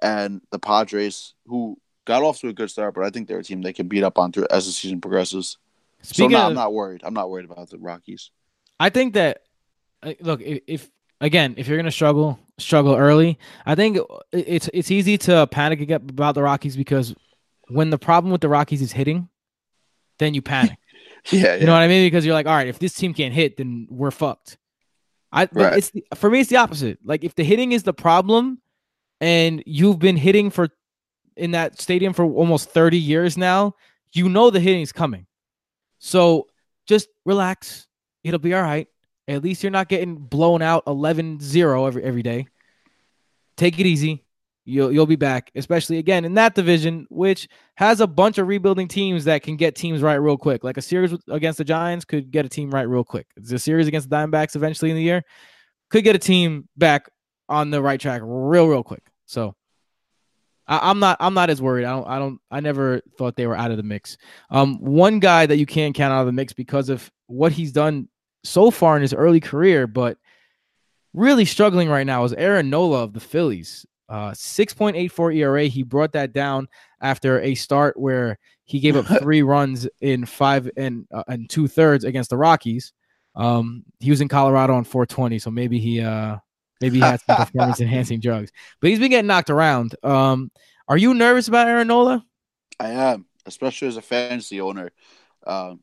and 0.00 0.40
the 0.50 0.58
Padres 0.58 1.34
who 1.46 1.78
got 2.04 2.22
off 2.22 2.40
to 2.40 2.48
a 2.48 2.52
good 2.52 2.70
start, 2.70 2.94
but 2.94 3.04
I 3.04 3.10
think 3.10 3.28
they're 3.28 3.38
a 3.38 3.44
team 3.44 3.62
they 3.62 3.72
can 3.72 3.88
beat 3.88 4.02
up 4.02 4.18
on 4.18 4.32
through 4.32 4.46
as 4.50 4.66
the 4.66 4.72
season 4.72 5.00
progresses. 5.00 5.58
Speaking 6.02 6.32
so 6.32 6.38
no, 6.38 6.42
of, 6.44 6.48
I'm 6.50 6.54
not 6.54 6.72
worried. 6.72 7.02
I'm 7.04 7.14
not 7.14 7.30
worried 7.30 7.44
about 7.50 7.70
the 7.70 7.78
Rockies. 7.78 8.30
I 8.80 8.90
think 8.90 9.14
that 9.14 9.42
uh, 10.02 10.14
look 10.20 10.40
if, 10.40 10.60
if 10.66 10.90
again 11.20 11.54
if 11.56 11.68
you're 11.68 11.76
gonna 11.78 11.90
struggle 11.90 12.38
struggle 12.58 12.94
early, 12.96 13.38
I 13.64 13.74
think 13.74 13.98
it's 14.32 14.68
it's 14.74 14.90
easy 14.90 15.16
to 15.18 15.46
panic 15.46 15.88
about 15.90 16.34
the 16.34 16.42
Rockies 16.42 16.76
because 16.76 17.14
when 17.68 17.90
the 17.90 17.98
problem 17.98 18.32
with 18.32 18.40
the 18.40 18.48
Rockies 18.48 18.82
is 18.82 18.92
hitting, 18.92 19.28
then 20.18 20.34
you 20.34 20.42
panic. 20.42 20.78
Yeah, 21.30 21.54
You 21.54 21.66
know 21.66 21.72
what 21.72 21.82
I 21.82 21.86
mean? 21.86 22.04
Because 22.04 22.26
you're 22.26 22.34
like, 22.34 22.46
all 22.46 22.54
right, 22.54 22.66
if 22.66 22.80
this 22.80 22.94
team 22.94 23.14
can't 23.14 23.32
hit, 23.32 23.56
then 23.56 23.86
we're 23.88 24.10
fucked. 24.10 24.58
I 25.30 25.48
Right. 25.52 25.78
it's 25.78 25.90
the- 25.90 26.04
for 26.16 26.28
me, 26.28 26.40
it's 26.40 26.50
the 26.50 26.56
opposite. 26.56 26.98
Like 27.04 27.22
if 27.22 27.36
the 27.36 27.44
hitting 27.44 27.70
is 27.70 27.84
the 27.84 27.92
problem, 27.92 28.60
and 29.20 29.62
you've 29.64 30.00
been 30.00 30.16
hitting 30.16 30.50
for 30.50 30.68
in 31.36 31.52
that 31.52 31.80
stadium 31.80 32.12
for 32.12 32.24
almost 32.24 32.70
30 32.70 32.98
years 32.98 33.38
now, 33.38 33.74
you 34.12 34.28
know 34.28 34.50
the 34.50 34.58
hitting's 34.58 34.90
coming. 34.90 35.26
So 36.04 36.48
just 36.84 37.08
relax. 37.24 37.86
It'll 38.24 38.40
be 38.40 38.54
all 38.54 38.62
right. 38.62 38.88
At 39.28 39.42
least 39.42 39.62
you're 39.62 39.70
not 39.70 39.88
getting 39.88 40.16
blown 40.16 40.60
out 40.60 40.84
11-0 40.86 41.86
every 41.86 42.02
every 42.02 42.22
day. 42.22 42.48
Take 43.56 43.78
it 43.78 43.86
easy. 43.86 44.24
You'll 44.64 44.92
you'll 44.92 45.06
be 45.06 45.16
back, 45.16 45.50
especially 45.54 45.98
again 45.98 46.24
in 46.24 46.34
that 46.34 46.54
division, 46.54 47.06
which 47.08 47.48
has 47.76 48.00
a 48.00 48.06
bunch 48.06 48.38
of 48.38 48.48
rebuilding 48.48 48.88
teams 48.88 49.24
that 49.24 49.42
can 49.42 49.56
get 49.56 49.76
teams 49.76 50.02
right 50.02 50.16
real 50.16 50.36
quick. 50.36 50.64
Like 50.64 50.76
a 50.76 50.82
series 50.82 51.16
against 51.28 51.58
the 51.58 51.64
Giants 51.64 52.04
could 52.04 52.30
get 52.30 52.44
a 52.44 52.48
team 52.48 52.70
right 52.70 52.88
real 52.88 53.04
quick. 53.04 53.26
A 53.52 53.58
series 53.58 53.86
against 53.86 54.10
the 54.10 54.16
Diamondbacks 54.16 54.56
eventually 54.56 54.90
in 54.90 54.96
the 54.96 55.02
year 55.02 55.22
could 55.90 56.04
get 56.04 56.16
a 56.16 56.18
team 56.18 56.68
back 56.76 57.08
on 57.48 57.70
the 57.70 57.80
right 57.80 58.00
track 58.00 58.22
real 58.24 58.66
real 58.66 58.82
quick. 58.82 59.02
So 59.26 59.54
I, 60.72 60.90
I'm 60.90 60.98
not 60.98 61.18
I'm 61.20 61.34
not 61.34 61.50
as 61.50 61.60
worried. 61.60 61.84
I 61.84 61.90
don't 61.90 62.06
I 62.08 62.18
don't 62.18 62.40
I 62.50 62.60
never 62.60 63.02
thought 63.18 63.36
they 63.36 63.46
were 63.46 63.56
out 63.56 63.70
of 63.70 63.76
the 63.76 63.82
mix. 63.82 64.16
Um, 64.50 64.78
one 64.78 65.20
guy 65.20 65.44
that 65.44 65.58
you 65.58 65.66
can't 65.66 65.94
count 65.94 66.14
out 66.14 66.20
of 66.20 66.26
the 66.26 66.32
mix 66.32 66.54
because 66.54 66.88
of 66.88 67.10
what 67.26 67.52
he's 67.52 67.72
done 67.72 68.08
so 68.42 68.70
far 68.70 68.96
in 68.96 69.02
his 69.02 69.12
early 69.12 69.38
career, 69.38 69.86
but 69.86 70.16
really 71.12 71.44
struggling 71.44 71.90
right 71.90 72.06
now 72.06 72.24
is 72.24 72.32
Aaron 72.32 72.70
Nola 72.70 73.02
of 73.02 73.12
the 73.12 73.20
Phillies. 73.20 73.84
Uh, 74.08 74.32
6.84 74.32 75.36
ERA. 75.36 75.64
He 75.64 75.82
brought 75.82 76.12
that 76.12 76.32
down 76.32 76.68
after 77.00 77.40
a 77.40 77.54
start 77.54 77.98
where 77.98 78.38
he 78.64 78.80
gave 78.80 78.96
up 78.96 79.06
three 79.20 79.42
runs 79.42 79.88
in 80.00 80.24
five 80.26 80.70
and 80.76 81.06
uh, 81.12 81.24
and 81.28 81.48
two 81.50 81.68
thirds 81.68 82.04
against 82.04 82.30
the 82.30 82.36
Rockies. 82.38 82.92
Um, 83.34 83.84
he 84.00 84.10
was 84.10 84.22
in 84.22 84.28
Colorado 84.28 84.74
on 84.74 84.84
420, 84.84 85.38
so 85.38 85.50
maybe 85.50 85.78
he 85.78 86.00
uh 86.00 86.38
maybe 86.82 86.96
he 86.96 87.00
had 87.00 87.20
some 87.20 87.36
performance 87.36 87.80
enhancing 87.80 88.20
drugs. 88.20 88.50
But 88.80 88.90
he's 88.90 88.98
been 88.98 89.10
getting 89.10 89.28
knocked 89.28 89.50
around. 89.50 89.94
Um, 90.02 90.50
are 90.88 90.98
you 90.98 91.14
nervous 91.14 91.48
about 91.48 91.68
Aaron 91.68 91.88
Nola? 91.88 92.24
I 92.78 92.90
am, 92.90 93.26
especially 93.46 93.88
as 93.88 93.96
a 93.96 94.02
fantasy 94.02 94.60
owner. 94.60 94.90
Um, 95.46 95.80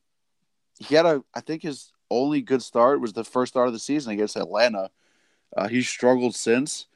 he 0.80 0.95
had 0.95 1.06
a, 1.06 1.24
I 1.34 1.41
think 1.41 1.64
his 1.64 1.91
only 2.12 2.41
good 2.41 2.62
start 2.62 3.02
was 3.02 3.14
the 3.14 3.24
first 3.24 3.54
start 3.54 3.68
of 3.68 3.74
the 3.74 3.80
season 3.80 4.14
against 4.14 4.36
Atlanta. 4.36 4.89
Uh, 5.56 5.68
he's 5.68 5.88
struggled 5.88 6.36
since. 6.36 6.88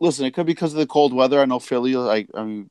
Listen, 0.00 0.26
it 0.26 0.34
could 0.34 0.46
be 0.46 0.52
because 0.52 0.72
of 0.72 0.78
the 0.78 0.86
cold 0.86 1.12
weather. 1.12 1.40
I 1.40 1.44
know 1.44 1.58
Philly, 1.58 1.94
like 1.94 2.28
I 2.34 2.44
mean, 2.44 2.70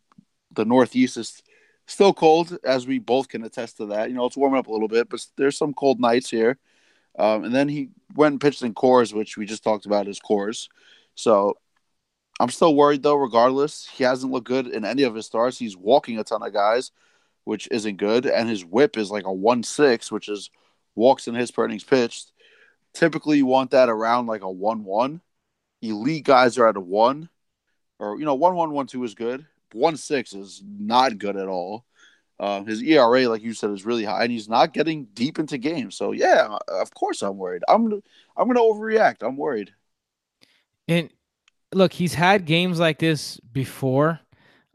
the 0.52 0.66
Northeast 0.66 1.18
is 1.18 1.42
still 1.86 2.14
cold, 2.14 2.58
as 2.64 2.88
we 2.88 3.00
both 3.00 3.28
can 3.28 3.44
attest 3.44 3.78
to 3.78 3.88
that. 3.88 4.10
You 4.10 4.16
know, 4.16 4.26
it's 4.26 4.38
warming 4.38 4.60
up 4.60 4.68
a 4.68 4.72
little 4.72 4.88
bit, 4.88 5.10
but 5.10 5.26
there's 5.38 5.58
some 5.58 5.74
cold 5.74 6.00
nights 6.00 6.30
here. 6.30 6.58
Um, 7.20 7.44
and 7.44 7.54
then 7.54 7.68
he 7.68 7.90
went 8.16 8.34
and 8.34 8.42
pitched 8.42 8.64
in 8.64 8.74
Coors, 8.74 9.14
which 9.14 9.38
we 9.38 9.46
just 9.46 9.64
talked 9.64 9.86
about 9.86 10.08
as 10.08 10.20
Coors. 10.20 10.70
So 11.16 11.58
I'm 12.40 12.50
still 12.50 12.74
worried 12.74 13.04
though. 13.04 13.16
Regardless, 13.16 13.86
he 13.86 14.06
hasn't 14.06 14.32
looked 14.32 14.48
good 14.48 14.68
in 14.68 14.86
any 14.86 15.04
of 15.04 15.14
his 15.14 15.26
starts. 15.26 15.60
He's 15.60 15.76
walking 15.76 16.18
a 16.18 16.24
ton 16.24 16.42
of 16.42 16.54
guys, 16.54 16.92
which 17.44 17.68
isn't 17.72 17.98
good, 17.98 18.26
and 18.26 18.48
his 18.48 18.64
WHIP 18.64 18.98
is 18.98 19.12
like 19.12 19.26
a 19.26 19.34
one 19.34 19.64
six, 19.64 20.12
which 20.12 20.30
is 20.30 20.50
walks 20.96 21.28
and 21.28 21.36
hits 21.36 21.52
per 21.52 21.66
innings 21.66 21.84
pitched. 21.84 22.32
Typically, 22.94 23.38
you 23.38 23.46
want 23.46 23.72
that 23.72 23.90
around 23.90 24.28
like 24.28 24.42
a 24.42 24.50
one 24.50 24.84
one. 24.84 25.22
Elite 25.82 26.26
guys 26.26 26.58
are 26.58 26.68
at 26.68 26.78
a 26.78 26.82
one, 26.82 27.30
or 28.00 28.18
you 28.18 28.26
know, 28.26 28.36
one 28.36 28.56
one 28.56 28.72
one 28.72 28.88
two 28.88 29.04
is 29.04 29.14
good. 29.14 29.46
One 29.74 29.98
six 29.98 30.34
is 30.34 30.64
not 30.66 31.18
good 31.18 31.36
at 31.36 31.48
all. 31.48 31.86
Um, 32.40 32.66
his 32.66 32.82
ERA, 32.82 33.28
like 33.28 33.42
you 33.42 33.54
said, 33.54 33.72
is 33.72 33.86
really 33.86 34.06
high, 34.06 34.24
and 34.24 34.32
he's 34.32 34.48
not 34.48 34.74
getting 34.74 35.06
deep 35.14 35.40
into 35.40 35.58
games. 35.58 35.96
So 35.96 36.14
yeah, 36.14 36.58
of 36.70 36.94
course 36.94 37.22
I'm 37.22 37.38
worried. 37.38 37.64
I'm 37.68 38.02
I'm 38.38 38.48
gonna 38.48 38.62
overreact. 38.62 39.18
I'm 39.22 39.36
worried. 39.36 39.74
And 40.88 41.10
look, 41.74 41.92
he's 41.92 42.14
had 42.14 42.46
games 42.46 42.80
like 42.80 43.00
this 43.00 43.40
before. 43.52 44.22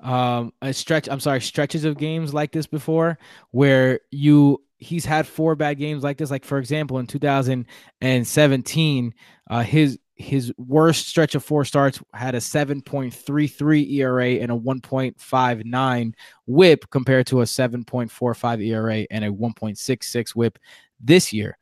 Um, 0.00 0.52
a 0.60 0.74
stretch. 0.74 1.08
I'm 1.08 1.20
sorry, 1.20 1.40
stretches 1.40 1.84
of 1.84 1.96
games 1.96 2.34
like 2.34 2.52
this 2.52 2.66
before, 2.66 3.18
where 3.52 4.00
you 4.10 4.62
he's 4.76 5.06
had 5.06 5.26
four 5.26 5.54
bad 5.54 5.78
games 5.78 6.02
like 6.02 6.18
this. 6.18 6.30
Like 6.30 6.44
for 6.44 6.58
example, 6.58 6.98
in 6.98 7.06
2017, 7.06 9.14
uh, 9.50 9.62
his 9.62 9.98
his 10.16 10.52
worst 10.56 11.08
stretch 11.08 11.34
of 11.34 11.44
four 11.44 11.64
starts 11.64 12.00
had 12.12 12.34
a 12.34 12.38
7.33 12.38 13.92
ERA 13.92 14.30
and 14.34 14.52
a 14.52 14.56
1.59 14.56 16.14
whip 16.46 16.90
compared 16.90 17.26
to 17.26 17.40
a 17.40 17.44
7.45 17.44 18.64
ERA 18.64 19.06
and 19.10 19.24
a 19.24 19.30
1.66 19.30 20.30
whip 20.36 20.58
this 21.00 21.32
year. 21.32 21.58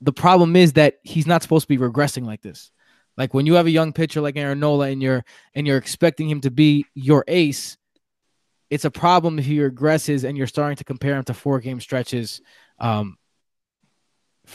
The 0.00 0.12
problem 0.12 0.56
is 0.56 0.72
that 0.72 0.98
he's 1.04 1.26
not 1.26 1.42
supposed 1.42 1.68
to 1.68 1.68
be 1.68 1.78
regressing 1.78 2.26
like 2.26 2.42
this. 2.42 2.72
Like 3.16 3.34
when 3.34 3.46
you 3.46 3.54
have 3.54 3.66
a 3.66 3.70
young 3.70 3.92
pitcher 3.92 4.20
like 4.20 4.36
Aaron 4.36 4.58
Nola 4.58 4.88
and 4.88 5.02
you're 5.02 5.24
and 5.54 5.66
you're 5.66 5.76
expecting 5.76 6.28
him 6.28 6.40
to 6.40 6.50
be 6.50 6.86
your 6.94 7.24
ace, 7.28 7.76
it's 8.70 8.86
a 8.86 8.90
problem 8.90 9.38
if 9.38 9.44
he 9.44 9.58
regresses 9.58 10.24
and 10.24 10.36
you're 10.36 10.46
starting 10.46 10.76
to 10.76 10.84
compare 10.84 11.16
him 11.16 11.24
to 11.24 11.34
four 11.34 11.60
game 11.60 11.80
stretches 11.80 12.40
um, 12.78 13.18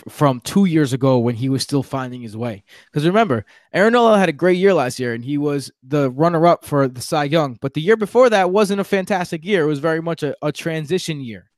from 0.08 0.39
two 0.41 0.66
years 0.66 0.93
ago 0.93 1.18
when 1.20 1.36
he 1.36 1.50
was 1.50 1.64
still 1.64 1.84
finding 1.84 2.22
his 2.22 2.36
way. 2.38 2.64
Because 2.86 3.06
remember, 3.06 3.45
Aaron 3.74 3.93
Nola 3.93 4.18
had 4.18 4.30
a 4.30 4.34
great 4.34 4.58
year 4.58 4.74
last 4.74 5.00
year 5.00 5.14
and 5.14 5.24
he 5.24 5.38
was 5.38 5.72
the 5.84 6.10
runner 6.12 6.45
up 6.48 6.66
for 6.66 6.88
the 6.88 7.02
Cy 7.02 7.26
Young. 7.26 7.58
But 7.62 7.74
the 7.74 7.82
year 7.82 7.98
before 7.98 8.30
that 8.30 8.52
wasn't 8.52 8.82
a 8.82 8.84
fantastic 8.84 9.43
year. 9.45 9.64
It 9.64 9.68
was 9.68 9.80
very 9.80 10.02
much 10.02 10.24
a, 10.24 10.36
a 10.41 10.52
transition 10.52 11.22
year. 11.22 11.50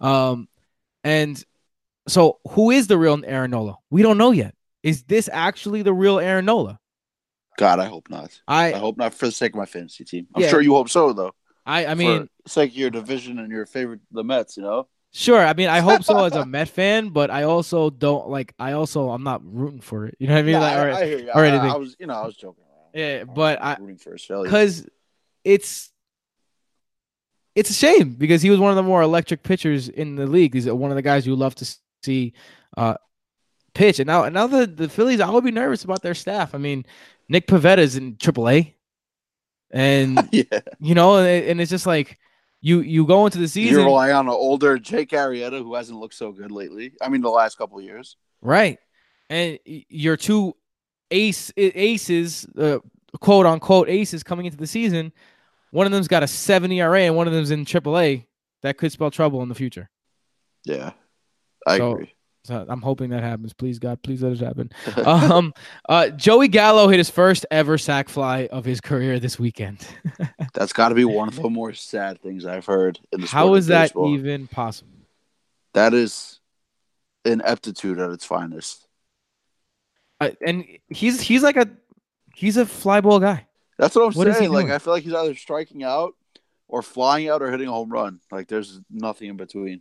Um, 0.00 0.48
and 1.02 1.42
so 2.08 2.38
who 2.50 2.70
is 2.70 2.86
the 2.86 2.98
real 2.98 3.20
Aaron 3.24 3.50
Nola? 3.50 3.76
We 3.90 4.02
don't 4.02 4.18
know 4.18 4.30
yet. 4.30 4.54
Is 4.82 5.04
this 5.04 5.30
actually 5.32 5.82
the 5.82 5.94
real 5.94 6.18
Aaron 6.18 6.44
Nola? 6.44 6.78
God, 7.56 7.78
I 7.78 7.86
hope 7.86 8.10
not. 8.10 8.38
I, 8.48 8.74
I 8.74 8.78
hope 8.78 8.96
not 8.98 9.14
for 9.14 9.26
the 9.26 9.32
sake 9.32 9.52
of 9.52 9.56
my 9.56 9.66
fantasy 9.66 10.04
team. 10.04 10.26
I'm 10.34 10.42
Yeah. 10.42 10.48
sure 10.48 10.60
you 10.60 10.74
hope 10.74 10.90
so, 10.90 11.12
though. 11.12 11.32
I, 11.64 11.86
I 11.86 11.94
mean, 11.94 12.22
for 12.22 12.28
the 12.44 12.50
sake 12.50 12.70
of 12.72 12.76
your 12.76 12.90
division 12.90 13.38
and 13.38 13.50
your 13.50 13.64
favorite, 13.64 14.00
the 14.10 14.24
Mets. 14.24 14.56
You 14.56 14.64
know. 14.64 14.88
Sure. 15.16 15.38
I 15.38 15.52
mean, 15.54 15.68
I 15.68 15.78
hope 15.78 16.02
so 16.02 16.24
as 16.24 16.32
a 16.34 16.44
Met 16.56 16.68
fan, 16.68 17.10
but 17.10 17.30
I 17.30 17.44
also 17.44 17.88
don't 17.88 18.28
like. 18.28 18.52
I 18.58 18.72
also 18.72 19.10
I'm 19.10 19.22
not 19.22 19.42
rooting 19.44 19.80
for 19.80 20.06
it. 20.06 20.16
You 20.18 20.26
know 20.26 20.34
what 20.34 20.40
I 20.40 20.42
mean? 20.42 20.52
Nah, 20.54 20.60
like, 20.60 20.72
I, 20.76 20.84
or- 20.84 20.92
I 20.92 21.06
hear 21.06 21.18
you. 21.20 21.30
or 21.30 21.44
I, 21.44 21.48
anything. 21.48 21.70
I 21.70 21.76
was, 21.76 21.96
you 22.00 22.06
know, 22.08 22.14
I 22.14 22.26
was 22.26 22.36
joking 22.36 22.64
around. 22.64 22.90
Yeah, 22.94 23.20
I 23.20 23.24
but 23.24 23.62
I- 23.62 23.76
rooting 23.78 23.96
for 23.98 24.18
failure. 24.18 24.42
because 24.44 24.86
it's 25.44 25.92
it's 27.54 27.70
a 27.70 27.74
shame 27.74 28.14
because 28.14 28.42
he 28.42 28.50
was 28.50 28.58
one 28.58 28.70
of 28.70 28.76
the 28.76 28.82
more 28.82 29.02
electric 29.02 29.44
pitchers 29.44 29.88
in 29.88 30.16
the 30.16 30.26
league. 30.26 30.52
He's 30.52 30.66
one 30.68 30.90
of 30.90 30.96
the 30.96 31.02
guys 31.02 31.24
you 31.28 31.36
love 31.36 31.54
to 31.56 31.76
see 32.02 32.32
uh, 32.76 32.96
pitch. 33.72 34.00
And 34.00 34.08
now, 34.08 34.24
and 34.24 34.34
now 34.34 34.48
the 34.48 34.66
the 34.66 34.88
Phillies, 34.88 35.20
I 35.20 35.30
would 35.30 35.44
be 35.44 35.52
nervous 35.52 35.84
about 35.84 36.02
their 36.02 36.14
staff. 36.14 36.56
I 36.56 36.58
mean, 36.58 36.84
Nick 37.28 37.46
Pivetta's 37.46 37.94
in 37.94 38.16
AAA, 38.16 38.74
and 39.70 40.28
yeah, 40.32 40.42
you 40.80 40.96
know, 40.96 41.18
and, 41.18 41.44
and 41.50 41.60
it's 41.60 41.70
just 41.70 41.86
like 41.86 42.18
you 42.66 42.80
you 42.80 43.04
go 43.06 43.26
into 43.26 43.36
the 43.36 43.46
season. 43.46 43.78
you 43.80 43.84
rely 43.84 44.10
on 44.10 44.26
an 44.26 44.32
older 44.32 44.78
Jake 44.78 45.10
Arrieta 45.10 45.58
who 45.62 45.74
hasn't 45.74 45.98
looked 46.00 46.14
so 46.14 46.32
good 46.32 46.50
lately. 46.50 46.94
I 47.02 47.10
mean, 47.10 47.20
the 47.20 47.28
last 47.28 47.58
couple 47.58 47.78
of 47.78 47.84
years. 47.84 48.16
Right. 48.40 48.78
And 49.28 49.58
your 49.66 50.16
two 50.16 50.56
ace 51.10 51.52
aces, 51.58 52.46
uh, 52.58 52.78
quote 53.20 53.44
unquote 53.44 53.90
aces 53.90 54.22
coming 54.22 54.46
into 54.46 54.56
the 54.56 54.66
season, 54.66 55.12
one 55.72 55.84
of 55.84 55.92
them's 55.92 56.08
got 56.08 56.22
a 56.22 56.26
7 56.26 56.72
ERA 56.72 57.02
and 57.02 57.16
one 57.16 57.26
of 57.26 57.34
them's 57.34 57.50
in 57.50 57.66
AAA. 57.66 58.24
That 58.62 58.78
could 58.78 58.90
spell 58.92 59.10
trouble 59.10 59.42
in 59.42 59.50
the 59.50 59.54
future. 59.54 59.90
Yeah, 60.64 60.92
I 61.66 61.76
So- 61.76 61.92
agree. 61.92 62.14
So 62.44 62.64
I'm 62.68 62.82
hoping 62.82 63.10
that 63.10 63.22
happens. 63.22 63.54
Please, 63.54 63.78
God, 63.78 64.02
please 64.02 64.22
let 64.22 64.32
it 64.32 64.40
happen. 64.40 64.70
um, 65.06 65.54
uh, 65.88 66.10
Joey 66.10 66.48
Gallo 66.48 66.88
hit 66.88 66.98
his 66.98 67.08
first 67.08 67.46
ever 67.50 67.78
sac 67.78 68.10
fly 68.10 68.48
of 68.52 68.66
his 68.66 68.82
career 68.82 69.18
this 69.18 69.38
weekend. 69.38 69.86
That's 70.52 70.74
got 70.74 70.90
to 70.90 70.94
be 70.94 71.06
one 71.06 71.28
of 71.28 71.36
the 71.36 71.48
more 71.48 71.72
sad 71.72 72.20
things 72.20 72.44
I've 72.44 72.66
heard 72.66 73.00
in 73.12 73.22
the 73.22 73.26
sport 73.26 73.40
How 73.40 73.54
of 73.54 73.66
that 73.66 73.82
baseball. 73.84 74.14
even 74.14 74.46
possible? 74.46 74.90
That 75.72 75.94
is 75.94 76.40
ineptitude 77.24 77.98
at 77.98 78.10
its 78.10 78.26
finest. 78.26 78.86
Uh, 80.20 80.30
and 80.46 80.64
he's 80.88 81.20
he's 81.20 81.42
like 81.42 81.56
a 81.56 81.68
he's 82.34 82.58
a 82.58 82.66
fly 82.66 83.00
ball 83.00 83.20
guy. 83.20 83.46
That's 83.78 83.96
what 83.96 84.04
I'm 84.04 84.12
What 84.12 84.28
is 84.28 84.36
saying. 84.36 84.50
Like 84.50 84.66
doing? 84.66 84.74
I 84.74 84.78
feel 84.78 84.92
like 84.92 85.02
he's 85.02 85.14
either 85.14 85.34
striking 85.34 85.82
out 85.82 86.14
or 86.68 86.82
flying 86.82 87.28
out 87.28 87.42
or 87.42 87.50
hitting 87.50 87.68
a 87.68 87.72
home 87.72 87.90
run. 87.90 88.20
Like 88.30 88.48
there's 88.48 88.80
nothing 88.90 89.30
in 89.30 89.36
between. 89.36 89.80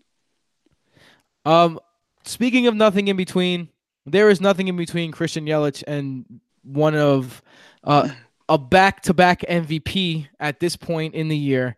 Um, 1.45 1.79
speaking 2.25 2.67
of 2.67 2.75
nothing 2.75 3.07
in 3.07 3.17
between, 3.17 3.69
there 4.05 4.29
is 4.29 4.41
nothing 4.41 4.67
in 4.67 4.75
between 4.77 5.11
Christian 5.11 5.45
Yelich 5.45 5.83
and 5.87 6.39
one 6.63 6.95
of 6.95 7.41
uh, 7.83 8.09
a 8.49 8.57
back-to-back 8.57 9.41
MVP 9.41 10.27
at 10.39 10.59
this 10.59 10.75
point 10.75 11.15
in 11.15 11.27
the 11.27 11.37
year. 11.37 11.75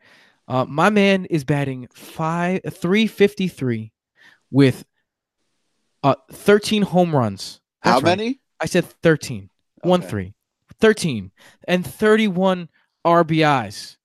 Uh, 0.48 0.66
my 0.66 0.90
man 0.90 1.26
is 1.26 1.44
batting 1.44 1.88
five 1.94 2.62
three 2.72 3.08
fifty 3.08 3.48
three 3.48 3.92
with 4.52 4.86
uh 6.04 6.16
13 6.32 6.84
home 6.84 7.16
runs. 7.16 7.62
How 7.82 7.94
That's 7.94 8.04
right. 8.04 8.18
many? 8.18 8.40
I 8.60 8.68
said 8.68 8.86
13. 8.86 9.50
One 9.82 10.02
Okay. 10.02 10.10
three. 10.10 10.34
13 10.80 11.32
and 11.68 11.86
31 11.86 12.70
RBIs. 13.06 13.98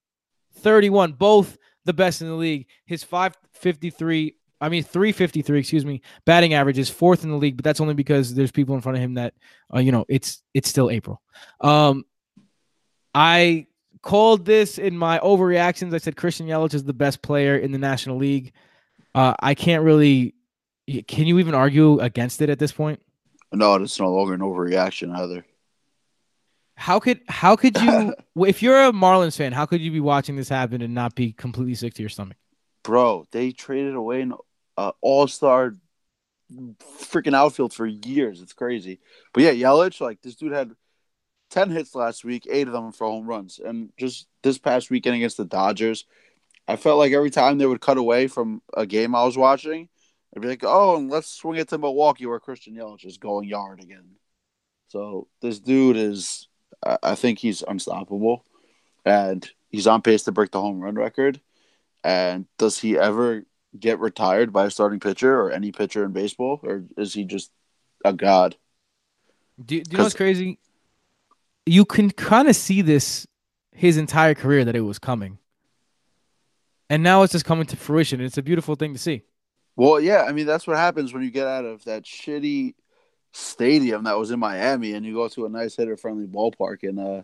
31, 0.54 1.12
both 1.12 1.58
the 1.84 1.92
best 1.92 2.22
in 2.22 2.28
the 2.28 2.34
league. 2.34 2.66
His 2.86 3.02
553, 3.04 4.36
I 4.60 4.68
mean 4.68 4.82
353, 4.82 5.58
excuse 5.58 5.86
me, 5.86 6.02
batting 6.24 6.54
average 6.54 6.78
is 6.78 6.90
fourth 6.90 7.24
in 7.24 7.30
the 7.30 7.36
league, 7.36 7.56
but 7.56 7.64
that's 7.64 7.80
only 7.80 7.94
because 7.94 8.34
there's 8.34 8.52
people 8.52 8.74
in 8.74 8.80
front 8.80 8.96
of 8.96 9.02
him 9.02 9.14
that 9.14 9.34
uh, 9.74 9.80
you 9.80 9.92
know, 9.92 10.04
it's 10.08 10.42
it's 10.54 10.68
still 10.68 10.90
April. 10.90 11.22
Um 11.60 12.04
I 13.14 13.66
called 14.02 14.44
this 14.44 14.78
in 14.78 14.96
my 14.96 15.18
overreactions. 15.18 15.94
I 15.94 15.98
said 15.98 16.16
Christian 16.16 16.46
Yelich 16.46 16.74
is 16.74 16.84
the 16.84 16.92
best 16.92 17.22
player 17.22 17.56
in 17.56 17.72
the 17.72 17.78
National 17.78 18.16
League. 18.16 18.52
Uh 19.14 19.34
I 19.40 19.54
can't 19.54 19.84
really 19.84 20.34
can 21.06 21.26
you 21.26 21.38
even 21.38 21.54
argue 21.54 22.00
against 22.00 22.42
it 22.42 22.50
at 22.50 22.58
this 22.58 22.72
point? 22.72 23.00
No, 23.52 23.74
it's 23.76 23.98
no 23.98 24.12
longer 24.12 24.34
an 24.34 24.40
overreaction 24.40 25.16
either. 25.16 25.44
How 26.76 26.98
could 26.98 27.20
how 27.28 27.56
could 27.56 27.80
you 27.80 28.14
if 28.46 28.62
you're 28.62 28.84
a 28.84 28.92
Marlins 28.92 29.36
fan, 29.36 29.52
how 29.52 29.66
could 29.66 29.80
you 29.80 29.90
be 29.90 30.00
watching 30.00 30.36
this 30.36 30.48
happen 30.48 30.82
and 30.82 30.94
not 30.94 31.14
be 31.14 31.32
completely 31.32 31.74
sick 31.74 31.94
to 31.94 32.02
your 32.02 32.08
stomach? 32.08 32.36
Bro, 32.82 33.26
they 33.32 33.52
traded 33.52 33.94
away 33.94 34.22
an 34.22 34.34
uh, 34.80 34.92
all-star 35.02 35.74
freaking 36.98 37.34
outfield 37.34 37.74
for 37.74 37.86
years. 37.86 38.40
It's 38.40 38.54
crazy. 38.54 39.00
But 39.34 39.42
yeah, 39.42 39.52
Yelich, 39.52 40.00
like 40.00 40.22
this 40.22 40.36
dude 40.36 40.52
had 40.52 40.72
10 41.50 41.70
hits 41.70 41.94
last 41.94 42.24
week, 42.24 42.46
8 42.50 42.66
of 42.66 42.72
them 42.72 42.92
for 42.92 43.06
home 43.06 43.26
runs. 43.26 43.60
And 43.62 43.90
just 43.98 44.26
this 44.42 44.56
past 44.56 44.90
weekend 44.90 45.16
against 45.16 45.36
the 45.36 45.44
Dodgers, 45.44 46.06
I 46.66 46.76
felt 46.76 46.98
like 46.98 47.12
every 47.12 47.30
time 47.30 47.58
they 47.58 47.66
would 47.66 47.80
cut 47.80 47.98
away 47.98 48.26
from 48.26 48.62
a 48.74 48.86
game 48.86 49.14
I 49.14 49.24
was 49.24 49.36
watching, 49.36 49.88
I'd 50.34 50.42
be 50.42 50.48
like, 50.48 50.62
"Oh, 50.64 50.96
and 50.96 51.10
let's 51.10 51.28
swing 51.28 51.58
it 51.58 51.68
to 51.68 51.78
Milwaukee 51.78 52.26
where 52.26 52.38
Christian 52.38 52.74
Yelich 52.74 53.04
is 53.04 53.18
going 53.18 53.48
yard 53.48 53.80
again." 53.82 54.16
So, 54.88 55.28
this 55.42 55.58
dude 55.58 55.96
is 55.96 56.48
I 57.02 57.14
think 57.16 57.38
he's 57.38 57.62
unstoppable 57.62 58.44
and 59.04 59.48
he's 59.68 59.86
on 59.86 60.02
pace 60.02 60.22
to 60.24 60.32
break 60.32 60.52
the 60.52 60.60
home 60.60 60.80
run 60.80 60.94
record. 60.94 61.40
And 62.04 62.46
does 62.58 62.78
he 62.78 62.96
ever 62.98 63.44
get 63.78 63.98
retired 63.98 64.52
by 64.52 64.66
a 64.66 64.70
starting 64.70 65.00
pitcher 65.00 65.40
or 65.40 65.50
any 65.50 65.72
pitcher 65.72 66.04
in 66.04 66.12
baseball, 66.12 66.60
or 66.62 66.84
is 66.96 67.14
he 67.14 67.24
just 67.24 67.50
a 68.04 68.12
god? 68.12 68.56
Do, 69.64 69.80
do 69.80 69.90
you 69.90 69.98
know 69.98 70.04
what's 70.04 70.14
crazy? 70.14 70.58
You 71.66 71.84
can 71.84 72.10
kind 72.10 72.48
of 72.48 72.56
see 72.56 72.82
this 72.82 73.26
his 73.72 73.96
entire 73.96 74.34
career 74.34 74.64
that 74.64 74.76
it 74.76 74.80
was 74.80 74.98
coming. 74.98 75.38
And 76.88 77.02
now 77.02 77.22
it's 77.22 77.32
just 77.32 77.44
coming 77.44 77.66
to 77.66 77.76
fruition. 77.76 78.20
It's 78.20 78.38
a 78.38 78.42
beautiful 78.42 78.74
thing 78.74 78.92
to 78.94 78.98
see. 78.98 79.22
Well, 79.76 80.00
yeah, 80.00 80.24
I 80.28 80.32
mean 80.32 80.46
that's 80.46 80.66
what 80.66 80.76
happens 80.76 81.12
when 81.12 81.22
you 81.22 81.30
get 81.30 81.46
out 81.46 81.64
of 81.64 81.84
that 81.84 82.04
shitty 82.04 82.74
stadium 83.32 84.04
that 84.04 84.18
was 84.18 84.32
in 84.32 84.40
Miami 84.40 84.92
and 84.94 85.06
you 85.06 85.14
go 85.14 85.28
to 85.28 85.46
a 85.46 85.48
nice 85.48 85.76
hitter-friendly 85.76 86.26
ballpark 86.26 86.82
in 86.82 86.98
uh, 86.98 87.22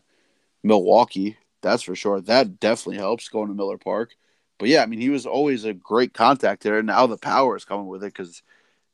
Milwaukee. 0.62 1.36
That's 1.62 1.82
for 1.82 1.96
sure. 1.96 2.20
That 2.20 2.60
definitely 2.60 2.98
helps 2.98 3.28
going 3.28 3.48
to 3.48 3.54
Miller 3.54 3.78
Park. 3.78 4.14
But 4.58 4.68
yeah, 4.68 4.82
I 4.82 4.86
mean 4.86 5.00
he 5.00 5.10
was 5.10 5.26
always 5.26 5.64
a 5.64 5.74
great 5.74 6.14
contact 6.14 6.62
there. 6.62 6.78
and 6.78 6.86
Now 6.86 7.06
the 7.06 7.18
power 7.18 7.56
is 7.56 7.64
coming 7.64 7.86
with 7.86 8.02
it 8.02 8.12
because 8.12 8.42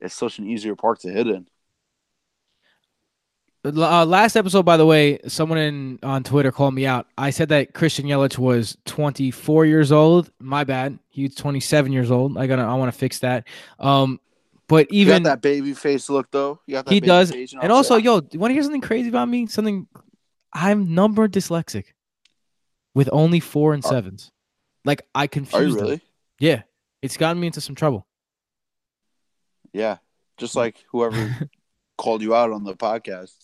it's 0.00 0.14
such 0.14 0.38
an 0.38 0.48
easier 0.48 0.74
park 0.76 0.98
to 1.00 1.10
hit 1.10 1.26
in. 1.28 1.46
Uh, 3.64 4.04
last 4.04 4.34
episode, 4.34 4.64
by 4.64 4.76
the 4.76 4.84
way, 4.84 5.20
someone 5.28 5.58
in 5.58 5.98
on 6.02 6.24
Twitter 6.24 6.50
called 6.50 6.74
me 6.74 6.84
out. 6.84 7.06
I 7.16 7.30
said 7.30 7.50
that 7.50 7.74
Christian 7.74 8.06
Yelich 8.06 8.36
was 8.36 8.76
24 8.86 9.66
years 9.66 9.92
old. 9.92 10.32
My 10.40 10.64
bad. 10.64 10.98
He's 11.10 11.36
27 11.36 11.92
years 11.92 12.10
old. 12.10 12.36
I 12.36 12.48
gotta. 12.48 12.62
I 12.62 12.74
want 12.74 12.92
to 12.92 12.98
fix 12.98 13.20
that. 13.20 13.46
Um, 13.78 14.18
but 14.66 14.92
You 14.92 15.02
even 15.02 15.22
got 15.22 15.28
that 15.28 15.42
baby 15.42 15.74
face 15.74 16.10
look 16.10 16.28
though. 16.32 16.58
You 16.66 16.72
got 16.74 16.86
that 16.86 16.92
he 16.92 16.98
does. 16.98 17.30
face, 17.30 17.54
and 17.60 17.70
also, 17.70 17.96
yo, 17.96 18.20
do 18.20 18.28
you 18.32 18.40
want 18.40 18.50
to 18.50 18.54
hear 18.54 18.62
something 18.64 18.80
crazy 18.80 19.08
about 19.08 19.28
me? 19.28 19.46
Something. 19.46 19.86
I'm 20.52 20.94
number 20.94 21.28
dyslexic, 21.28 21.84
with 22.94 23.08
only 23.12 23.38
four 23.38 23.74
and 23.74 23.84
Are- 23.84 23.88
sevens. 23.88 24.32
Like 24.84 25.02
I 25.14 25.24
are 25.24 25.28
confused. 25.28 25.78
them. 25.78 25.84
really? 25.84 26.00
Yeah, 26.40 26.62
it's 27.02 27.16
gotten 27.16 27.40
me 27.40 27.46
into 27.46 27.60
some 27.60 27.74
trouble. 27.74 28.06
Yeah, 29.72 29.98
just 30.38 30.56
like 30.56 30.84
whoever 30.90 31.48
called 31.98 32.22
you 32.22 32.34
out 32.34 32.50
on 32.50 32.64
the 32.64 32.74
podcast. 32.74 33.34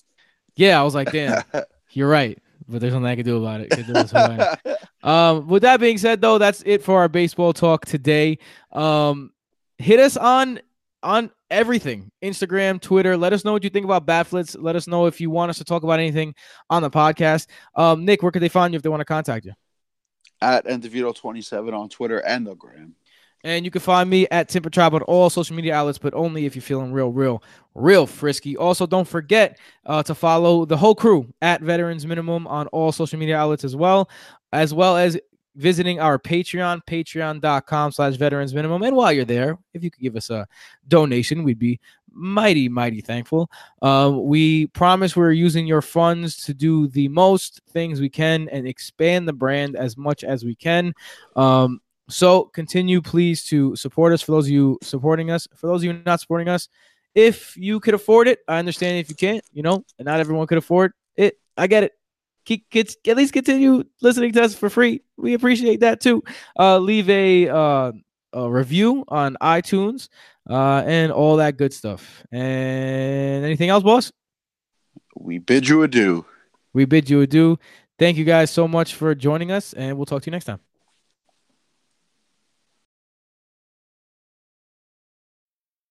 Yeah, 0.57 0.81
I 0.81 0.83
was 0.83 0.95
like, 0.95 1.13
damn, 1.13 1.43
you're 1.93 2.09
right, 2.09 2.39
but 2.69 2.81
there's 2.81 2.93
nothing 2.93 3.07
I 3.07 3.17
can 3.17 3.25
do 3.25 3.43
about 3.43 3.61
it. 3.61 3.71
that's 3.87 4.11
who 4.11 4.19
I 4.19 4.57
am. 4.65 4.77
Um, 5.09 5.47
with 5.47 5.63
that 5.63 5.79
being 5.81 5.99
said, 5.99 6.21
though, 6.21 6.39
that's 6.39 6.63
it 6.67 6.83
for 6.83 6.99
our 6.99 7.09
baseball 7.09 7.53
talk 7.53 7.87
today. 7.87 8.39
Um, 8.73 9.31
hit 9.79 10.01
us 10.01 10.17
on 10.17 10.61
on 11.03 11.31
everything 11.51 12.11
Instagram, 12.23 12.81
Twitter. 12.81 13.17
Let 13.17 13.33
us 13.33 13.45
know 13.45 13.53
what 13.53 13.65
you 13.65 13.71
think 13.71 13.85
about 13.85 14.07
Batflits. 14.07 14.57
Let 14.59 14.77
us 14.77 14.87
know 14.87 15.07
if 15.07 15.21
you 15.21 15.31
want 15.31 15.51
us 15.51 15.59
to 15.59 15.65
talk 15.65 15.85
about 15.85 16.01
anything 16.01 16.35
on 16.69 16.83
the 16.83 16.91
podcast. 16.91 17.47
Um, 17.75 18.05
Nick, 18.05 18.23
where 18.23 18.33
could 18.33 18.43
they 18.43 18.49
find 18.49 18.75
you 18.75 18.77
if 18.77 18.83
they 18.83 18.89
want 18.89 19.01
to 19.01 19.05
contact 19.05 19.47
you? 19.47 19.53
At 20.41 20.67
Endevito27 20.67 21.73
on 21.73 21.89
Twitter 21.89 22.19
and 22.19 22.47
the 22.47 22.55
gram. 22.55 22.95
And 23.45 23.65
you 23.65 23.71
can 23.71 23.81
find 23.81 24.11
me 24.11 24.27
at 24.31 24.49
Timper 24.49 24.71
Tribe 24.71 24.95
on 24.95 25.03
all 25.03 25.31
social 25.31 25.55
media 25.55 25.75
outlets, 25.75 25.99
but 25.99 26.13
only 26.13 26.45
if 26.45 26.57
you're 26.57 26.63
feeling 26.63 26.93
real, 26.93 27.13
real, 27.13 27.43
real 27.75 28.07
frisky. 28.07 28.57
Also, 28.57 28.85
don't 28.85 29.07
forget 29.07 29.59
uh, 29.87 30.03
to 30.03 30.15
follow 30.15 30.65
the 30.65 30.77
whole 30.77 30.95
crew 30.95 31.33
at 31.41 31.61
Veterans 31.63 32.05
Minimum 32.05 32.49
on 32.49 32.67
all 32.69 32.91
social 32.91 33.19
media 33.19 33.37
outlets 33.37 33.63
as 33.63 33.77
well, 33.77 34.11
as 34.53 34.75
well 34.75 34.97
as 34.97 35.17
visiting 35.59 36.01
our 36.01 36.19
Patreon, 36.19 36.81
patreon.com 36.87 37.93
slash 37.93 38.15
veterans 38.15 38.55
minimum. 38.55 38.83
And 38.83 38.97
while 38.97 39.13
you're 39.13 39.25
there, 39.25 39.59
if 39.75 39.83
you 39.83 39.91
could 39.91 40.03
give 40.03 40.17
us 40.17 40.31
a 40.31 40.47
donation, 40.87 41.43
we'd 41.43 41.59
be 41.59 41.81
mighty, 42.13 42.69
mighty 42.69 43.01
thankful. 43.01 43.51
Uh, 43.83 44.13
we 44.15 44.69
promise 44.69 45.17
we're 45.17 45.33
using 45.33 45.67
your 45.67 45.83
funds 45.83 46.45
to 46.45 46.55
do 46.55 46.87
the 46.89 47.09
most 47.09 47.61
things 47.71 48.01
we 48.01 48.09
can 48.09 48.49
and 48.51 48.67
expand 48.67 49.29
the 49.29 49.33
brand 49.33 49.77
as 49.77 49.97
much 49.97 50.25
as 50.25 50.45
we 50.45 50.55
can. 50.55 50.95
Um, 51.37 51.81
so 52.09 52.45
continue, 52.45 53.03
please, 53.03 53.45
to 53.45 53.77
support 53.77 54.13
us. 54.13 54.23
For 54.23 54.33
those 54.33 54.47
of 54.47 54.53
you 54.53 54.79
supporting 54.83 55.31
us, 55.31 55.47
for 55.57 55.67
those 55.67 55.81
of 55.81 55.85
you 55.85 56.01
not 56.07 56.21
supporting 56.21 56.49
us, 56.49 56.69
if 57.15 57.57
you 57.57 57.81
could 57.81 57.95
afford 57.95 58.29
it, 58.29 58.39
I 58.47 58.59
understand 58.59 58.99
if 58.99 59.11
you 59.11 59.17
can't, 59.17 59.45
you 59.53 59.63
know, 59.63 59.85
and 59.99 60.07
not 60.07 60.21
everyone 60.21 60.47
could 60.47 60.59
afford 60.59 60.93
it. 61.17 61.37
I 61.57 61.67
get 61.67 61.83
it. 61.83 61.98
Keep, 62.49 62.71
get, 62.71 62.97
at 63.07 63.19
least 63.19 63.35
continue 63.35 63.85
listening 64.01 64.33
to 64.33 64.43
us 64.43 64.55
for 64.55 64.71
free. 64.71 65.03
We 65.19 65.35
appreciate 65.35 65.81
that 65.81 66.01
too. 66.01 66.25
Uh, 66.59 66.79
leave 66.79 67.11
a, 67.11 67.47
uh, 67.47 67.93
a 68.33 68.51
review 68.51 69.05
on 69.07 69.37
iTunes 69.43 70.09
uh, 70.49 70.83
and 70.87 71.13
all 71.13 71.37
that 71.37 71.59
good 71.59 71.75
stuff. 71.75 72.25
And 72.33 73.45
anything 73.45 73.69
else, 73.69 73.85
boss? 73.85 74.11
We 75.15 75.37
bid 75.37 75.69
you 75.69 75.83
adieu. 75.83 76.25
We 76.73 76.87
bid 76.87 77.11
you 77.11 77.21
adieu. 77.21 77.59
Thank 77.99 78.17
you 78.17 78.25
guys 78.25 78.51
so 78.51 78.67
much 78.67 78.95
for 78.95 79.15
joining 79.15 79.53
us, 79.53 79.75
and 79.75 79.99
we'll 79.99 80.07
talk 80.07 80.23
to 80.23 80.31
you 80.31 80.33
next 80.33 80.47
time. 80.47 80.61